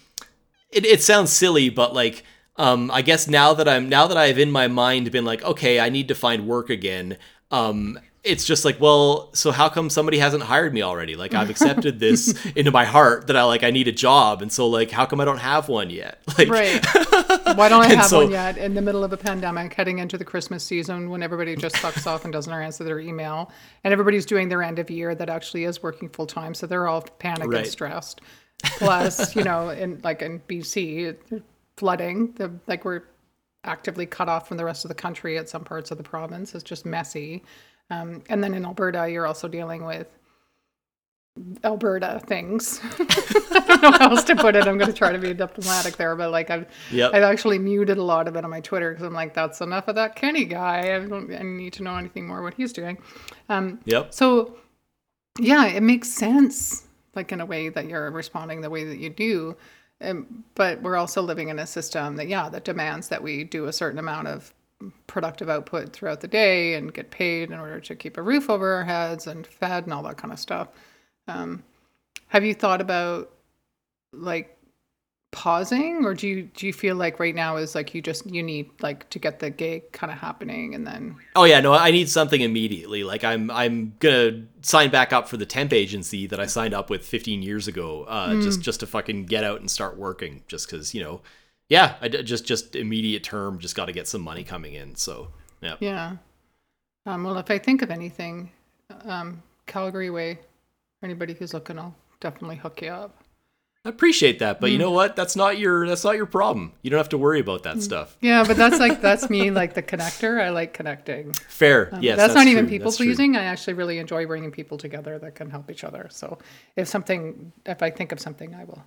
it 0.71 0.85
it 0.85 1.03
sounds 1.03 1.33
silly, 1.33 1.71
but 1.71 1.95
like 1.95 2.25
um, 2.57 2.91
I 2.91 3.03
guess 3.03 3.29
now 3.29 3.55
that 3.55 3.69
I'm 3.69 3.89
now 3.89 4.07
that 4.07 4.17
I've 4.17 4.39
in 4.39 4.51
my 4.51 4.69
mind 4.69 5.11
been 5.11 5.25
like, 5.25 5.43
okay, 5.43 5.81
I 5.81 5.89
need 5.89 6.09
to 6.09 6.15
find 6.15 6.47
work 6.47 6.71
again. 6.71 7.17
Um, 7.51 7.99
it's 8.25 8.45
just 8.45 8.65
like, 8.65 8.81
well, 8.81 9.31
so 9.35 9.51
how 9.51 9.69
come 9.69 9.91
somebody 9.91 10.19
hasn't 10.19 10.45
hired 10.45 10.73
me 10.73 10.83
already? 10.83 11.17
Like 11.17 11.35
I've 11.35 11.51
accepted 11.51 11.99
this 11.99 12.39
into 12.57 12.71
my 12.71 12.85
heart 12.85 13.27
that 13.27 13.37
I 13.37 13.43
like 13.45 13.65
I 13.65 13.71
need 13.71 13.89
a 13.89 13.93
job, 13.93 14.43
and 14.43 14.53
so 14.53 14.69
like 14.69 14.91
how 14.91 15.07
come 15.07 15.21
I 15.21 15.25
don't 15.25 15.39
have 15.39 15.69
one 15.69 15.91
yet? 15.91 16.19
Like, 16.39 16.49
right? 16.49 16.87
Why 17.57 17.69
don't 17.69 17.83
I 17.83 17.95
have 17.95 18.07
so, 18.07 18.23
one 18.23 18.31
yet? 18.31 18.57
In 18.57 18.75
the 18.75 18.81
middle 18.81 19.05
of 19.05 19.13
a 19.13 19.17
pandemic, 19.17 19.75
heading 19.75 19.99
into 19.99 20.17
the 20.17 20.25
Christmas 20.25 20.65
season, 20.65 21.11
when 21.11 21.23
everybody 21.23 21.55
just 21.57 21.77
sucks 21.77 22.07
off 22.07 22.25
and 22.25 22.33
doesn't 22.33 22.53
answer 22.53 22.85
their 22.85 23.01
email, 23.01 23.53
and 23.85 23.93
everybody's 23.93 24.25
doing 24.25 24.49
their 24.49 24.63
end 24.63 24.79
of 24.79 24.91
year 24.91 25.15
that 25.15 25.29
actually 25.29 25.65
is 25.65 25.83
working 25.83 26.09
full 26.09 26.27
time, 26.27 26.55
so 26.55 26.67
they're 26.67 26.89
all 26.89 27.03
panicked 27.03 27.53
right. 27.53 27.65
and 27.65 27.67
stressed. 27.67 28.23
Plus, 28.63 29.37
you 29.37 29.45
know, 29.45 29.69
in 29.69 30.01
like 30.03 30.23
in 30.23 30.41
BC, 30.49 31.43
flooding, 31.77 32.33
the 32.33 32.51
like 32.67 32.85
we're 32.85 33.03
actively 33.65 34.07
cut 34.07 34.29
off 34.29 34.49
from 34.49 34.57
the 34.57 34.65
rest 34.65 34.85
of 34.85 34.89
the 34.89 34.95
country 34.95 35.39
at 35.39 35.49
some 35.49 35.65
parts 35.65 35.91
of 35.91 35.99
the 35.99 36.05
province. 36.05 36.55
It's 36.55 36.65
just 36.65 36.87
messy. 36.87 37.43
Um, 37.91 38.23
and 38.29 38.43
then 38.43 38.55
in 38.55 38.65
Alberta, 38.65 39.09
you're 39.11 39.27
also 39.27 39.49
dealing 39.49 39.85
with 39.85 40.09
Alberta 41.65 42.21
things. 42.27 42.81
I 42.99 43.65
don't 43.67 43.83
know 43.83 43.91
how 43.93 44.11
else 44.11 44.25
to 44.25 44.37
put 44.37 44.55
it. 44.55 44.67
I'm 44.67 44.77
going 44.77 44.91
to 44.91 44.97
try 44.97 45.13
to 45.13 45.19
be 45.19 45.33
diplomatic 45.33 45.97
there, 45.97 46.15
but 46.15 46.31
like 46.31 46.51
I've 46.51 46.67
yep. 46.91 47.15
I've 47.15 47.23
actually 47.23 47.59
muted 47.59 47.97
a 47.97 48.03
lot 48.03 48.29
of 48.29 48.37
it 48.37 48.45
on 48.45 48.51
my 48.51 48.61
Twitter 48.61 48.91
because 48.91 49.07
I'm 49.07 49.15
like, 49.15 49.33
that's 49.33 49.63
enough 49.63 49.89
of 49.89 49.95
that 49.95 50.15
Kenney 50.15 50.45
guy. 50.45 50.95
I 50.95 50.99
don't 51.07 51.35
I 51.35 51.43
need 51.43 51.73
to 51.75 51.83
know 51.83 51.97
anything 51.97 52.27
more 52.27 52.43
what 52.43 52.55
he's 52.55 52.73
doing. 52.73 52.99
Um, 53.49 53.81
yep. 53.87 54.13
So 54.13 54.57
yeah, 55.41 55.67
it 55.67 55.83
makes 55.83 56.11
sense, 56.11 56.87
like 57.15 57.33
in 57.33 57.41
a 57.41 57.47
way 57.47 57.71
that 57.71 57.87
you're 57.87 58.11
responding 58.11 58.61
the 58.61 58.71
way 58.71 58.85
that 58.85 58.99
you 58.99 59.09
do. 59.09 59.57
Um, 60.03 60.45
but 60.55 60.83
we're 60.83 60.97
also 60.97 61.23
living 61.23 61.49
in 61.49 61.59
a 61.59 61.67
system 61.67 62.17
that 62.17 62.29
yeah 62.29 62.51
that 62.51 62.65
demands 62.65 63.09
that 63.09 63.23
we 63.23 63.45
do 63.45 63.67
a 63.67 63.73
certain 63.73 63.99
amount 63.99 64.29
of 64.29 64.53
productive 65.07 65.49
output 65.49 65.93
throughout 65.93 66.21
the 66.21 66.29
day 66.29 66.75
and 66.75 66.93
get 66.93 67.11
paid 67.11 67.51
in 67.51 67.59
order 67.59 67.81
to 67.81 67.95
keep 67.95 68.17
a 68.17 68.23
roof 68.23 68.51
over 68.51 68.75
our 68.75 68.85
heads 68.85 69.27
and 69.27 69.47
fed 69.47 69.85
and 69.85 69.93
all 69.93 70.03
that 70.03 70.17
kind 70.17 70.33
of 70.33 70.39
stuff. 70.39 70.69
Um, 71.29 71.63
have 72.29 72.45
you 72.45 72.55
thought 72.55 72.81
about 72.81 73.31
like 74.13 74.59
pausing 75.33 76.05
or 76.05 76.13
do 76.13 76.29
you 76.29 76.43
do 76.55 76.67
you 76.67 76.75
feel 76.75 76.95
like 76.95 77.19
right 77.19 77.35
now 77.35 77.57
is 77.57 77.75
like 77.75 77.95
you 77.95 78.03
just 78.03 78.27
you 78.27 78.43
need 78.43 78.69
like 78.83 79.09
to 79.09 79.19
get 79.19 79.39
the 79.39 79.49
gig 79.49 79.91
kind 79.91 80.13
of 80.13 80.19
happening 80.19 80.75
and 80.75 80.87
then 80.87 81.17
oh 81.37 81.45
yeah 81.45 81.59
no 81.59 81.73
i 81.73 81.91
need 81.91 82.07
something 82.07 82.43
immediately 82.43 83.03
like 83.03 83.25
i'm 83.25 83.51
i'm 83.51 83.95
gonna 83.99 84.45
sign 84.61 84.91
back 84.91 85.11
up 85.11 85.27
for 85.27 85.39
the 85.39 85.47
temp 85.47 85.73
agency 85.73 86.27
that 86.27 86.39
i 86.39 86.45
signed 86.45 86.75
up 86.75 86.91
with 86.91 87.03
15 87.03 87.43
years 87.43 87.67
ago 87.67 88.05
uh, 88.09 88.29
mm. 88.29 88.43
just 88.43 88.61
just 88.61 88.81
to 88.81 88.87
fucking 88.87 89.25
get 89.25 89.43
out 89.43 89.59
and 89.59 89.71
start 89.71 89.97
working 89.97 90.43
just 90.49 90.71
because 90.71 90.95
you 90.95 91.03
know 91.03 91.23
yeah, 91.73 91.95
I 92.03 92.09
just 92.09 92.45
just 92.45 92.77
immediate 92.77 93.25
term, 93.25 93.59
just 93.59 93.75
got 93.75 93.87
to 93.87 93.93
get 93.93 94.07
some 94.07 94.21
money 94.21 94.45
coming 94.45 94.75
in. 94.75 94.95
So 94.95 95.29
yeah, 95.63 95.77
yeah. 95.81 96.17
Um, 97.07 97.25
well, 97.25 97.39
if 97.39 97.51
I 97.51 97.57
think 97.57 97.81
of 97.81 97.91
anything, 97.91 98.53
um, 99.07 99.43
Calgary 99.65 100.11
way, 100.11 100.39
anybody 101.03 101.33
who's 101.33 101.55
looking, 101.55 101.79
I'll 101.79 101.95
definitely 102.21 102.57
hook 102.57 102.83
you 102.83 102.89
up. 102.89 103.25
I 103.87 103.89
appreciate 103.89 104.39
that, 104.41 104.61
but 104.61 104.69
mm. 104.69 104.75
you 104.75 104.79
know 104.79 104.91
what? 104.91 105.17
That's 105.17 105.35
not 105.35 105.59
your 105.59 105.89
that's 105.89 106.05
not 106.05 106.17
your 106.17 106.27
problem. 106.27 106.75
You 106.83 106.91
don't 106.91 106.99
have 106.99 107.09
to 107.09 107.19
worry 107.19 107.41
about 107.41 107.63
that 107.63 107.77
mm. 107.77 107.83
stuff. 107.83 108.19
Yeah, 108.21 108.45
but 108.47 108.59
that's 108.59 108.79
like 108.79 109.01
that's 109.01 109.31
me, 109.31 109.51
like 109.51 109.73
the 109.73 109.83
connector. 109.83 110.43
I 110.43 110.51
like 110.51 110.75
connecting. 110.75 111.33
Fair, 111.33 111.89
um, 111.95 112.03
yes. 112.03 112.19
That's, 112.19 112.35
that's, 112.35 112.37
not 112.37 112.49
even 112.49 112.69
people 112.69 112.91
that's 112.91 112.99
pleasing. 112.99 113.33
True. 113.33 113.41
I 113.41 113.45
actually 113.45 113.75
really 113.75 113.97
enjoy 113.97 114.27
bringing 114.27 114.51
people 114.51 114.77
together 114.77 115.19
that 115.21 115.37
can 115.37 115.49
help 115.49 115.71
each 115.71 115.85
other. 115.85 116.09
So 116.11 116.37
if 116.77 116.87
something, 116.87 117.51
if 117.65 117.83
I 117.83 117.89
think 117.89 118.13
of 118.13 118.21
something, 118.21 118.55
I 118.55 118.65
will 118.65 118.85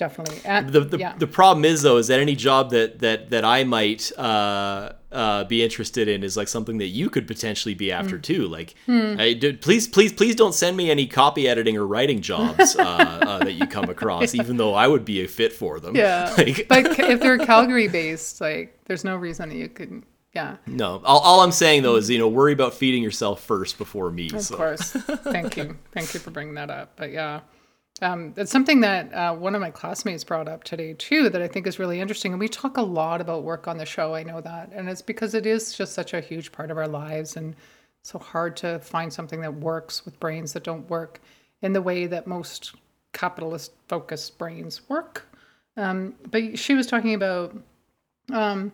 definitely. 0.00 0.40
And, 0.44 0.70
the 0.70 0.80
the, 0.80 0.98
yeah. 0.98 1.14
the 1.16 1.26
problem 1.26 1.64
is 1.64 1.82
though 1.82 1.98
is 1.98 2.08
that 2.08 2.18
any 2.18 2.34
job 2.34 2.70
that 2.70 2.98
that 3.00 3.30
that 3.30 3.44
I 3.44 3.64
might 3.64 4.10
uh, 4.18 4.92
uh, 5.12 5.44
be 5.44 5.62
interested 5.62 6.08
in 6.08 6.24
is 6.24 6.36
like 6.36 6.48
something 6.48 6.78
that 6.78 6.86
you 6.86 7.10
could 7.10 7.26
potentially 7.26 7.74
be 7.74 7.92
after 7.92 8.18
mm. 8.18 8.22
too. 8.22 8.48
Like, 8.48 8.74
mm. 8.88 9.20
I, 9.20 9.34
do, 9.34 9.56
please 9.56 9.86
please 9.86 10.12
please 10.12 10.34
don't 10.34 10.54
send 10.54 10.76
me 10.76 10.90
any 10.90 11.06
copy 11.06 11.46
editing 11.46 11.76
or 11.76 11.86
writing 11.86 12.22
jobs 12.22 12.74
uh, 12.76 12.82
uh, 12.82 13.38
that 13.44 13.52
you 13.52 13.66
come 13.66 13.90
across, 13.90 14.34
yeah. 14.34 14.42
even 14.42 14.56
though 14.56 14.74
I 14.74 14.88
would 14.88 15.04
be 15.04 15.22
a 15.22 15.28
fit 15.28 15.52
for 15.52 15.78
them. 15.78 15.94
Yeah, 15.94 16.34
like, 16.38 16.66
but 16.66 16.98
if 16.98 17.20
they're 17.20 17.38
Calgary 17.38 17.88
based, 17.88 18.40
like, 18.40 18.78
there's 18.86 19.04
no 19.04 19.16
reason 19.16 19.50
that 19.50 19.56
you 19.56 19.68
couldn't. 19.68 20.04
Yeah. 20.32 20.56
No. 20.66 21.02
All, 21.04 21.18
all, 21.18 21.40
I'm 21.40 21.52
saying 21.52 21.82
though 21.82 21.96
is 21.96 22.08
you 22.08 22.18
know 22.18 22.28
worry 22.28 22.52
about 22.52 22.72
feeding 22.74 23.02
yourself 23.02 23.42
first 23.42 23.78
before 23.78 24.10
me. 24.10 24.30
Of 24.32 24.42
so. 24.42 24.56
course. 24.56 24.92
Thank 24.92 25.56
you. 25.56 25.76
Thank 25.92 26.14
you 26.14 26.20
for 26.20 26.30
bringing 26.30 26.54
that 26.54 26.70
up. 26.70 26.92
But 26.96 27.10
yeah. 27.12 27.40
Um, 28.02 28.32
it's 28.36 28.50
something 28.50 28.80
that 28.80 29.12
uh, 29.12 29.34
one 29.34 29.54
of 29.54 29.60
my 29.60 29.70
classmates 29.70 30.24
brought 30.24 30.48
up 30.48 30.64
today 30.64 30.94
too 30.94 31.28
that 31.28 31.42
I 31.42 31.48
think 31.48 31.66
is 31.66 31.78
really 31.78 32.00
interesting. 32.00 32.32
And 32.32 32.40
we 32.40 32.48
talk 32.48 32.76
a 32.76 32.82
lot 32.82 33.20
about 33.20 33.42
work 33.42 33.68
on 33.68 33.76
the 33.76 33.84
show. 33.84 34.14
I 34.14 34.22
know 34.22 34.40
that, 34.40 34.70
and 34.72 34.88
it's 34.88 35.02
because 35.02 35.34
it 35.34 35.46
is 35.46 35.74
just 35.74 35.92
such 35.92 36.14
a 36.14 36.20
huge 36.20 36.52
part 36.52 36.70
of 36.70 36.78
our 36.78 36.88
lives, 36.88 37.36
and 37.36 37.54
so 38.02 38.18
hard 38.18 38.56
to 38.58 38.78
find 38.78 39.12
something 39.12 39.40
that 39.42 39.54
works 39.54 40.04
with 40.04 40.18
brains 40.18 40.54
that 40.54 40.64
don't 40.64 40.88
work 40.88 41.20
in 41.62 41.72
the 41.72 41.82
way 41.82 42.06
that 42.06 42.26
most 42.26 42.74
capitalist 43.12 43.72
focused 43.88 44.38
brains 44.38 44.88
work. 44.88 45.26
Um, 45.76 46.14
but 46.30 46.58
she 46.58 46.74
was 46.74 46.86
talking 46.86 47.14
about 47.14 47.56
um, 48.32 48.72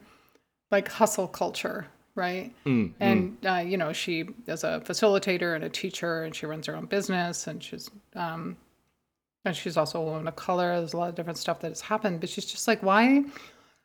like 0.70 0.88
hustle 0.88 1.26
culture, 1.26 1.88
right? 2.14 2.54
Mm, 2.64 2.92
and 3.00 3.40
mm. 3.40 3.56
Uh, 3.58 3.62
you 3.62 3.76
know, 3.76 3.92
she 3.92 4.28
is 4.46 4.62
a 4.62 4.80
facilitator 4.84 5.56
and 5.56 5.64
a 5.64 5.68
teacher, 5.68 6.22
and 6.22 6.34
she 6.34 6.46
runs 6.46 6.66
her 6.66 6.76
own 6.76 6.86
business, 6.86 7.48
and 7.48 7.62
she's 7.62 7.90
um, 8.14 8.56
and 9.46 9.56
she's 9.56 9.76
also 9.76 10.00
a 10.00 10.04
woman 10.04 10.28
of 10.28 10.36
color. 10.36 10.76
There's 10.76 10.92
a 10.92 10.96
lot 10.96 11.08
of 11.08 11.14
different 11.14 11.38
stuff 11.38 11.60
that 11.60 11.68
has 11.68 11.80
happened, 11.80 12.20
but 12.20 12.28
she's 12.28 12.46
just 12.46 12.68
like, 12.68 12.82
why, 12.82 13.24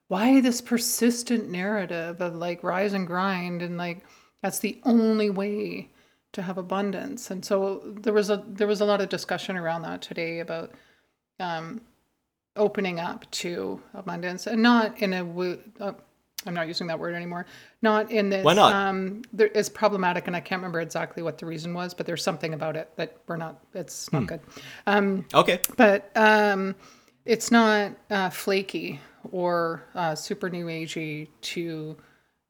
why 0.07 0.41
this 0.41 0.61
persistent 0.61 1.49
narrative 1.49 2.19
of 2.19 2.35
like 2.35 2.63
rise 2.63 2.93
and 2.93 3.07
grind 3.07 3.61
and 3.61 3.77
like 3.77 4.03
that's 4.41 4.59
the 4.59 4.79
only 4.83 5.29
way 5.29 5.89
to 6.33 6.41
have 6.41 6.57
abundance. 6.57 7.31
And 7.31 7.45
so 7.45 7.81
there 7.85 8.13
was 8.13 8.29
a 8.29 8.43
there 8.47 8.67
was 8.67 8.81
a 8.81 8.85
lot 8.85 9.01
of 9.01 9.09
discussion 9.09 9.55
around 9.57 9.83
that 9.83 10.01
today 10.01 10.39
about 10.39 10.71
um, 11.39 11.81
opening 12.55 12.99
up 12.99 13.29
to 13.31 13.81
abundance 13.93 14.47
and 14.47 14.61
not 14.61 15.01
in 15.01 15.13
a 15.13 15.55
uh, 15.79 15.93
I'm 16.45 16.53
not 16.53 16.67
using 16.67 16.87
that 16.87 16.99
word 16.99 17.13
anymore. 17.13 17.45
Not 17.81 18.11
in 18.11 18.29
this. 18.29 18.43
Why 18.43 18.53
not? 18.53 18.73
Um, 18.73 19.21
there 19.31 19.47
is 19.47 19.69
problematic, 19.69 20.27
and 20.27 20.35
I 20.35 20.39
can't 20.39 20.59
remember 20.59 20.81
exactly 20.81 21.23
what 21.23 21.37
the 21.37 21.45
reason 21.45 21.73
was, 21.73 21.93
but 21.93 22.05
there's 22.05 22.23
something 22.23 22.53
about 22.53 22.75
it 22.75 22.89
that 22.95 23.17
we're 23.27 23.37
not. 23.37 23.63
It's 23.73 24.11
not 24.11 24.19
hmm. 24.21 24.25
good. 24.25 24.41
Um, 24.87 25.25
okay. 25.33 25.59
But 25.77 26.11
um, 26.15 26.75
it's 27.25 27.51
not 27.51 27.93
uh, 28.09 28.29
flaky 28.29 28.99
or 29.31 29.83
uh, 29.93 30.15
super 30.15 30.49
new 30.49 30.65
agey 30.65 31.27
to 31.41 31.95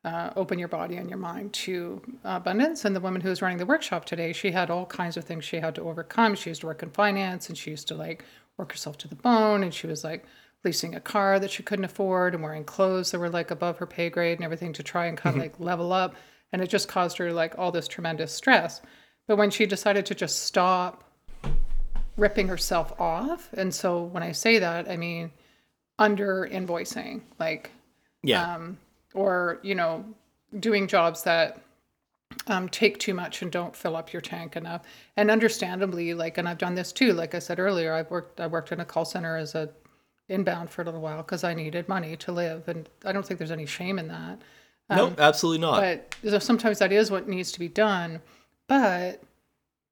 uh, 0.04 0.32
open 0.36 0.58
your 0.58 0.68
body 0.68 0.96
and 0.96 1.10
your 1.10 1.20
mind 1.20 1.54
to 1.54 2.02
abundance. 2.24 2.86
And 2.86 2.96
the 2.96 3.00
woman 3.00 3.22
who 3.22 3.30
was 3.30 3.42
running 3.42 3.58
the 3.58 3.66
workshop 3.66 4.06
today, 4.06 4.34
she 4.34 4.52
had 4.52 4.70
all 4.70 4.86
kinds 4.86 5.18
of 5.18 5.26
things 5.26 5.44
she 5.44 5.58
had 5.58 5.76
to 5.76 5.82
overcome. 5.82 6.36
She 6.36 6.50
used 6.50 6.62
to 6.62 6.68
work 6.68 6.82
in 6.82 6.90
finance, 6.90 7.50
and 7.50 7.58
she 7.58 7.72
used 7.72 7.88
to 7.90 7.96
like 7.96 8.24
work 8.58 8.72
herself 8.72 8.98
to 9.00 9.08
the 9.08 9.16
bone, 9.16 9.64
and 9.64 9.74
she 9.74 9.88
was 9.88 10.04
like 10.04 10.26
leasing 10.64 10.96
a 10.96 11.00
car 11.00 11.40
that 11.40 11.52
she 11.52 11.64
couldn't 11.64 11.86
afford 11.86 12.34
and 12.34 12.44
wearing 12.44 12.64
clothes 12.64 13.12
that 13.12 13.20
were 13.20 13.30
like 13.30 13.52
above 13.52 13.78
her 13.78 13.88
pay 13.88 14.10
grade 14.10 14.38
and 14.38 14.46
everything 14.46 14.74
to 14.74 14.84
try 14.84 15.08
and 15.08 15.18
kind 15.18 15.36
of 15.36 15.42
mm-hmm. 15.42 15.52
like 15.52 15.60
level 15.60 15.92
up. 15.92 16.16
And 16.54 16.62
it 16.62 16.68
just 16.68 16.88
caused 16.88 17.18
her 17.18 17.32
like 17.32 17.58
all 17.58 17.72
this 17.72 17.88
tremendous 17.88 18.34
stress. 18.34 18.82
But 19.28 19.38
when 19.38 19.50
she 19.50 19.66
decided 19.66 20.06
to 20.08 20.16
just 20.16 20.44
stop 20.44 21.04
ripping 22.18 22.48
herself 22.48 23.00
off, 23.00 23.50
and 23.54 23.74
so 23.74 24.04
when 24.04 24.24
I 24.24 24.34
say 24.34 24.60
that, 24.60 24.90
I 24.90 24.98
mean 24.98 25.32
under 25.98 26.48
invoicing, 26.52 27.22
like, 27.40 27.72
yeah, 28.24 28.56
um, 28.56 28.78
or 29.14 29.60
you 29.62 29.76
know, 29.76 30.04
doing 30.60 30.88
jobs 30.88 31.24
that 31.24 31.62
um, 32.48 32.68
take 32.70 32.98
too 32.98 33.14
much 33.14 33.42
and 33.42 33.52
don't 33.52 33.76
fill 33.76 33.96
up 33.96 34.12
your 34.12 34.22
tank 34.22 34.56
enough. 34.56 34.82
And 35.16 35.30
understandably, 35.30 36.14
like, 36.14 36.38
and 36.38 36.50
I've 36.50 36.58
done 36.58 36.76
this 36.76 36.92
too. 36.92 37.14
Like 37.14 37.36
I 37.36 37.40
said 37.40 37.60
earlier, 37.60 37.94
I've 37.94 38.10
worked 38.10 38.40
I 38.40 38.48
worked 38.48 38.72
in 38.72 38.80
a 38.80 38.86
call 38.86 39.06
center 39.06 39.38
as 39.38 39.56
a 39.56 39.70
inbound 40.32 40.70
for 40.70 40.82
a 40.82 40.86
little 40.86 41.02
while 41.02 41.18
because 41.18 41.44
I 41.44 41.54
needed 41.54 41.88
money 41.88 42.16
to 42.18 42.32
live, 42.32 42.68
and 42.68 42.90
I 43.06 43.12
don't 43.12 43.26
think 43.26 43.38
there's 43.38 43.52
any 43.52 43.66
shame 43.66 44.00
in 44.00 44.08
that. 44.08 44.42
Um, 44.90 44.98
no, 44.98 45.14
absolutely 45.18 45.60
not. 45.62 45.82
But 46.24 46.44
sometimes 46.44 46.80
that 46.80 46.92
is 46.92 47.12
what 47.12 47.28
needs 47.28 47.52
to 47.52 47.60
be 47.60 47.68
done. 47.68 48.22
But 48.68 49.22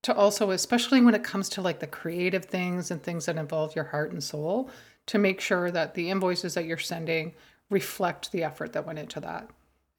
to 0.03 0.15
also, 0.15 0.51
especially 0.51 1.01
when 1.01 1.13
it 1.15 1.23
comes 1.23 1.49
to 1.49 1.61
like 1.61 1.79
the 1.79 1.87
creative 1.87 2.45
things 2.45 2.89
and 2.91 3.03
things 3.03 3.25
that 3.25 3.37
involve 3.37 3.75
your 3.75 3.85
heart 3.85 4.11
and 4.11 4.23
soul, 4.23 4.69
to 5.07 5.17
make 5.17 5.41
sure 5.41 5.71
that 5.71 5.93
the 5.93 6.09
invoices 6.09 6.53
that 6.53 6.65
you're 6.65 6.77
sending 6.77 7.33
reflect 7.69 8.31
the 8.31 8.43
effort 8.43 8.73
that 8.73 8.85
went 8.87 8.99
into 8.99 9.19
that. 9.19 9.49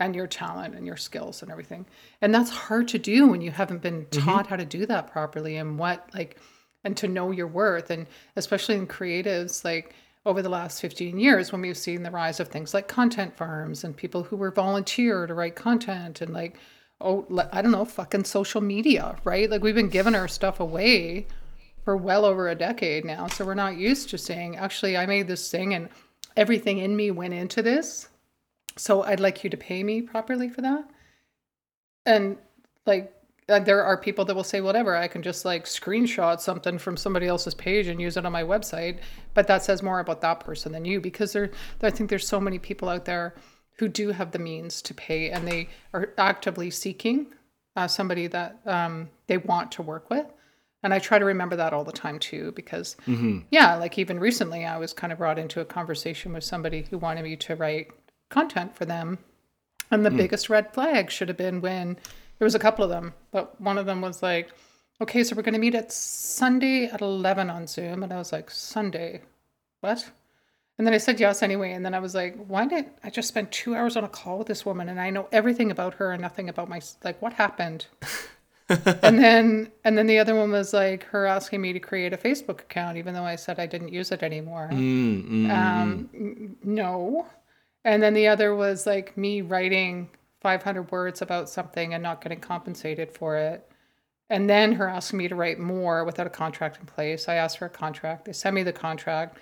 and 0.01 0.17
your 0.17 0.27
talent 0.27 0.75
and 0.75 0.87
your 0.87 0.97
skills 0.97 1.43
and 1.43 1.51
everything. 1.53 1.85
And 2.23 2.35
that's 2.35 2.51
hard 2.51 2.89
to 2.89 2.99
do 2.99 3.27
when 3.29 3.43
you 3.43 3.51
haven't 3.51 3.83
been 3.83 4.07
taught 4.11 4.47
how 4.47 4.57
to 4.57 4.65
do 4.65 4.87
that 4.87 5.13
properly 5.13 5.57
and 5.57 5.79
what 5.79 6.09
like 6.15 6.39
and 6.85 6.97
to 6.97 7.07
know 7.07 7.31
your 7.31 7.47
worth 7.47 7.91
and 7.91 8.07
especially 8.37 8.77
in 8.77 8.87
creatives 8.87 9.63
like 9.63 9.95
over 10.27 10.43
the 10.43 10.49
last 10.49 10.81
15 10.81 11.19
years 11.19 11.51
when 11.51 11.63
we've 11.63 11.77
seen 11.77 12.03
the 12.03 12.11
rise 12.11 12.41
of 12.41 12.49
things 12.49 12.75
like 12.75 12.89
content 12.89 13.37
farms 13.37 13.85
and 13.85 13.97
people 13.97 14.23
who 14.23 14.37
were 14.37 14.51
volunteer 14.51 15.27
to 15.27 15.35
write 15.35 15.57
content 15.57 16.21
and 16.21 16.33
like 16.33 16.59
oh 17.01 17.27
I 17.53 17.63
don't 17.63 17.73
know 17.73 17.87
fucking 17.87 18.25
social 18.25 18.61
media, 18.61 19.17
right? 19.25 19.49
Like 19.49 19.63
we've 19.63 19.75
been 19.75 19.89
giving 19.89 20.15
our 20.15 20.29
stuff 20.29 20.61
away 20.61 21.27
for 21.83 21.97
well 21.97 22.27
over 22.27 22.49
a 22.49 22.55
decade 22.55 23.07
now. 23.07 23.27
So 23.27 23.47
we're 23.47 23.55
not 23.55 23.79
used 23.79 24.11
to 24.11 24.19
saying, 24.19 24.57
actually 24.57 24.99
I 24.99 25.07
made 25.07 25.27
this 25.27 25.51
thing 25.51 25.73
and 25.73 25.89
everything 26.37 26.79
in 26.79 26.95
me 26.95 27.11
went 27.11 27.33
into 27.33 27.63
this 27.63 28.09
so 28.77 29.03
I'd 29.03 29.21
like 29.21 29.45
you 29.45 29.51
to 29.51 29.57
pay 29.57 29.83
me 29.83 30.03
properly 30.03 30.49
for 30.49 30.63
that. 30.63 30.89
And 32.07 32.39
like 32.87 33.13
there 33.59 33.83
are 33.83 33.97
people 33.97 34.25
that 34.25 34.35
will 34.35 34.45
say 34.45 34.61
whatever 34.61 34.97
i 34.97 35.09
can 35.09 35.23
just 35.23 35.45
like 35.45 35.65
screenshot 35.65 36.41
something 36.41 36.79
from 36.79 36.97
somebody 36.97 37.27
else's 37.27 37.55
page 37.55 37.87
and 37.87 38.01
use 38.01 38.17
it 38.17 38.25
on 38.27 38.33
my 38.33 38.43
website. 38.43 38.99
But 39.35 39.47
that 39.47 39.63
says 39.63 39.83
more 39.83 40.01
about 40.01 40.21
that 40.23 40.41
person 40.41 40.73
than 40.73 40.85
you 40.85 41.01
because 41.01 41.33
there 41.33 41.51
i 41.83 41.91
think 41.91 42.11
there's 42.11 42.29
so 42.29 42.41
many 42.41 42.59
people 42.59 42.89
out 42.89 43.05
there 43.05 43.35
who 43.79 43.89
do 43.89 44.11
have 44.11 44.33
the 44.33 44.39
means 44.39 44.83
to 44.83 44.95
pay 44.95 45.31
and 45.31 45.49
they 45.49 45.69
are 45.95 46.13
actively 46.19 46.71
seeking 46.71 47.27
uh, 47.77 47.89
somebody 47.89 48.27
that 48.27 48.59
um, 48.67 49.09
they 49.27 49.39
want 49.39 49.73
to 49.73 49.83
work 49.83 50.11
with. 50.11 50.27
And 50.83 50.95
i 50.95 50.99
try 50.99 51.19
to 51.19 51.25
remember 51.25 51.57
that 51.57 51.73
all 51.73 51.85
the 51.85 51.93
time 51.93 52.19
too 52.19 52.53
because 52.53 52.97
yeah 53.51 53.75
like 53.75 53.99
even 53.99 54.19
recently 54.19 54.65
i 54.65 54.79
was 54.79 54.93
kind 54.93 55.13
of 55.13 55.19
brought 55.19 55.39
into 55.39 55.61
a 55.61 55.65
conversation 55.65 56.33
with 56.33 56.45
somebody 56.45 56.87
who 56.91 56.99
wanted 56.99 57.25
me 57.25 57.37
to 57.37 57.57
write 57.57 57.91
content 58.31 58.75
for 58.75 58.87
them. 58.87 59.19
And 59.91 60.07
the 60.07 60.11
biggest 60.11 60.49
red 60.49 60.73
flag 60.73 61.11
should 61.11 61.29
have 61.29 61.37
been 61.37 61.61
when 61.61 61.99
there 62.41 62.47
was 62.47 62.55
a 62.55 62.59
couple 62.59 62.83
of 62.83 62.89
them, 62.91 63.13
but 63.33 63.61
one 63.61 63.77
of 63.77 63.85
them 63.85 64.01
was 64.01 64.23
like, 64.23 64.49
okay, 65.03 65.23
so 65.23 65.37
we're 65.37 65.43
going 65.43 65.53
to 65.53 65.61
meet 65.61 65.75
at 65.75 65.93
Sunday 65.93 66.87
at 66.87 67.03
11 67.03 67.51
on 67.51 67.67
Zoom. 67.67 68.03
And 68.03 68.11
I 68.13 68.17
was 68.17 68.33
like, 68.33 68.51
Sunday? 68.51 69.21
What? 69.83 70.11
And 70.79 70.87
then 70.87 70.95
I 70.95 70.99
said 70.99 71.21
yes 71.21 71.43
anyway. 71.43 71.73
And 71.73 71.85
then 71.85 71.93
I 71.93 71.99
was 71.99 72.15
like, 72.15 72.43
why 72.47 72.67
did 72.67 72.87
I 73.05 73.11
just 73.11 73.29
spend 73.29 73.53
two 73.53 73.75
hours 73.75 73.95
on 73.95 74.05
a 74.05 74.09
call 74.09 74.39
with 74.39 74.47
this 74.47 74.65
woman 74.65 74.89
and 74.89 74.99
I 74.99 75.11
know 75.11 75.29
everything 75.33 75.71
about 75.71 75.93
her 75.95 76.13
and 76.13 76.23
nothing 76.23 76.49
about 76.49 76.71
my, 76.71 76.81
like, 77.05 77.21
what 77.21 77.35
happened? 77.35 77.87
and 78.71 79.19
then, 79.23 79.71
and 79.85 79.99
then 79.99 80.07
the 80.07 80.19
other 80.19 80.35
one 80.35 80.51
was 80.51 80.73
like 80.73 81.05
her 81.05 81.27
asking 81.27 81.61
me 81.61 81.75
to 81.75 81.81
create 81.81 82.15
a 82.15 82.17
Facebook 82.17 82.61
account, 82.61 82.97
even 82.97 83.13
though 83.13 83.25
I 83.25 83.37
said 83.37 83.59
I 83.61 83.67
didn't 83.67 83.93
use 83.93 84.13
it 84.13 84.23
anymore. 84.23 84.71
Mm, 84.73 85.29
mm, 85.29 85.51
Um, 85.51 86.11
n- 86.15 86.57
no. 86.65 87.27
And 87.85 88.03
then 88.03 88.15
the 88.15 88.29
other 88.29 88.55
was 88.55 88.87
like 88.87 89.15
me 89.19 89.43
writing 89.43 90.09
500 90.41 90.91
words 90.91 91.23
about 91.23 91.49
something 91.49 91.95
and 91.95 92.03
not 92.03 92.23
getting 92.23 92.41
compensated 92.41 93.13
for 93.13 93.37
it. 93.37 93.71
And 94.29 94.49
then 94.49 94.73
her 94.73 94.89
asking 94.89 95.19
me 95.19 95.29
to 95.29 95.35
write 95.35 95.59
more 95.59 96.05
without 96.05 96.27
a 96.27 96.31
contract 96.31 96.79
in 96.79 96.87
place. 96.87 97.29
I 97.29 97.35
asked 97.35 97.59
for 97.59 97.67
a 97.67 97.71
contract. 97.71 98.25
They 98.25 98.33
sent 98.33 98.55
me 98.55 98.63
the 98.63 98.73
contract. 98.73 99.39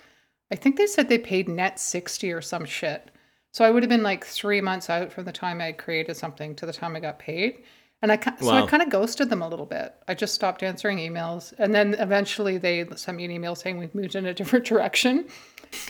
I 0.51 0.57
think 0.57 0.77
they 0.77 0.87
said 0.87 1.09
they 1.09 1.19
paid 1.19 1.49
net 1.49 1.79
60 1.79 2.33
or 2.33 2.41
some 2.41 2.65
shit. 2.65 3.11
So 3.53 3.65
I 3.65 3.71
would 3.71 3.83
have 3.83 3.91
been 3.91 4.03
like 4.03 4.25
three 4.25 4.61
months 4.61 4.89
out 4.89 5.13
from 5.13 5.25
the 5.25 5.33
time 5.33 5.61
I 5.61 5.73
created 5.73 6.17
something 6.17 6.55
to 6.57 6.67
the 6.67 6.73
time 6.73 6.97
I 6.97 7.01
got 7.01 7.19
paid. 7.19 7.65
And 8.01 8.13
I 8.13 8.17
ki- 8.17 8.31
so 8.41 8.51
I 8.51 8.67
kind 8.67 8.83
of 8.83 8.91
ghosted 8.91 9.29
them 9.29 9.43
a 9.43 9.49
little 9.49 9.67
bit. 9.67 9.93
I 10.07 10.15
just 10.15 10.35
stopped 10.35 10.63
answering 10.63 10.99
emails, 10.99 11.53
and 11.59 11.75
then 11.75 11.95
eventually 11.95 12.57
they 12.57 12.87
sent 12.95 13.17
me 13.17 13.25
an 13.25 13.33
email 13.33 13.57
saying 13.57 13.77
we've 13.77 13.95
moved 13.95 14.15
in 14.15 14.27
a 14.27 14.33
different 14.35 14.65
direction. 14.73 15.27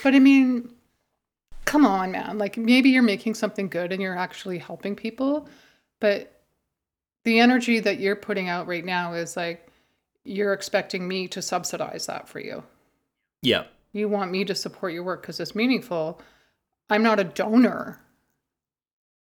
But 0.03 0.15
I 0.15 0.19
mean, 0.19 0.71
come 1.69 1.85
on, 1.85 2.11
man. 2.13 2.39
Like 2.39 2.57
maybe 2.57 2.89
you're 2.89 3.03
making 3.03 3.35
something 3.35 3.69
good 3.69 3.93
and 3.93 4.01
you're 4.01 4.17
actually 4.17 4.57
helping 4.57 4.97
people, 4.97 5.47
but 6.01 6.41
the 7.25 7.41
energy 7.41 7.79
that 7.81 8.01
you're 8.01 8.17
putting 8.17 8.49
out 8.49 8.67
right 8.67 8.85
now 8.85 9.13
is 9.13 9.37
like 9.37 9.69
you're 10.25 10.55
expecting 10.55 11.07
me 11.07 11.29
to 11.29 11.43
subsidize 11.43 12.07
that 12.07 12.29
for 12.29 12.41
you. 12.41 12.63
yeah. 13.43 13.65
You 13.93 14.07
want 14.09 14.31
me 14.31 14.45
to 14.45 14.55
support 14.55 14.93
your 14.93 15.03
work 15.03 15.23
because 15.23 15.41
it's 15.41 15.55
meaningful. 15.55 16.21
I'm 16.91 17.03
not 17.03 17.19
a 17.19 17.25
donor. 17.25 17.99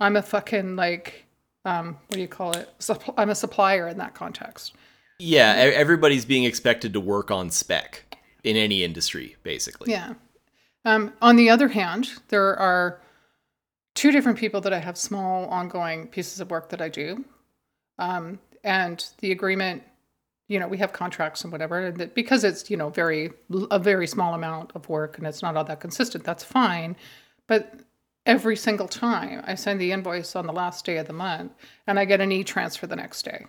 I'm 0.00 0.16
a 0.16 0.22
fucking 0.22 0.76
like 0.76 1.24
um 1.64 1.96
what 2.06 2.16
do 2.16 2.20
you 2.20 2.28
call 2.28 2.52
it? 2.52 2.68
Supp- 2.78 3.14
I'm 3.16 3.30
a 3.30 3.34
supplier 3.34 3.88
in 3.88 3.98
that 3.98 4.14
context. 4.14 4.74
Yeah, 5.18 5.52
everybody's 5.54 6.24
being 6.24 6.44
expected 6.44 6.92
to 6.92 7.00
work 7.00 7.30
on 7.30 7.50
spec 7.50 8.18
in 8.44 8.56
any 8.56 8.84
industry, 8.84 9.36
basically. 9.42 9.90
Yeah. 9.92 10.14
Um, 10.86 11.12
on 11.20 11.34
the 11.34 11.50
other 11.50 11.66
hand, 11.68 12.12
there 12.28 12.56
are 12.56 13.00
two 13.96 14.12
different 14.12 14.38
people 14.38 14.60
that 14.60 14.72
I 14.72 14.78
have 14.78 14.96
small 14.96 15.46
ongoing 15.46 16.06
pieces 16.06 16.38
of 16.38 16.48
work 16.48 16.68
that 16.68 16.80
I 16.80 16.88
do. 16.88 17.24
Um, 17.98 18.38
and 18.62 19.04
the 19.18 19.32
agreement, 19.32 19.82
you 20.46 20.60
know, 20.60 20.68
we 20.68 20.78
have 20.78 20.92
contracts 20.92 21.42
and 21.42 21.50
whatever, 21.50 21.86
and 21.86 21.96
that 21.98 22.14
because 22.14 22.44
it's, 22.44 22.70
you 22.70 22.76
know, 22.76 22.88
very, 22.88 23.32
a 23.72 23.80
very 23.80 24.06
small 24.06 24.34
amount 24.34 24.70
of 24.76 24.88
work 24.88 25.18
and 25.18 25.26
it's 25.26 25.42
not 25.42 25.56
all 25.56 25.64
that 25.64 25.80
consistent, 25.80 26.22
that's 26.22 26.44
fine. 26.44 26.94
But 27.48 27.74
every 28.24 28.54
single 28.56 28.86
time 28.86 29.42
I 29.44 29.56
send 29.56 29.80
the 29.80 29.90
invoice 29.90 30.36
on 30.36 30.46
the 30.46 30.52
last 30.52 30.84
day 30.84 30.98
of 30.98 31.08
the 31.08 31.12
month 31.12 31.52
and 31.88 31.98
I 31.98 32.04
get 32.04 32.20
an 32.20 32.30
e 32.30 32.44
transfer 32.44 32.86
the 32.86 32.94
next 32.96 33.24
day. 33.24 33.46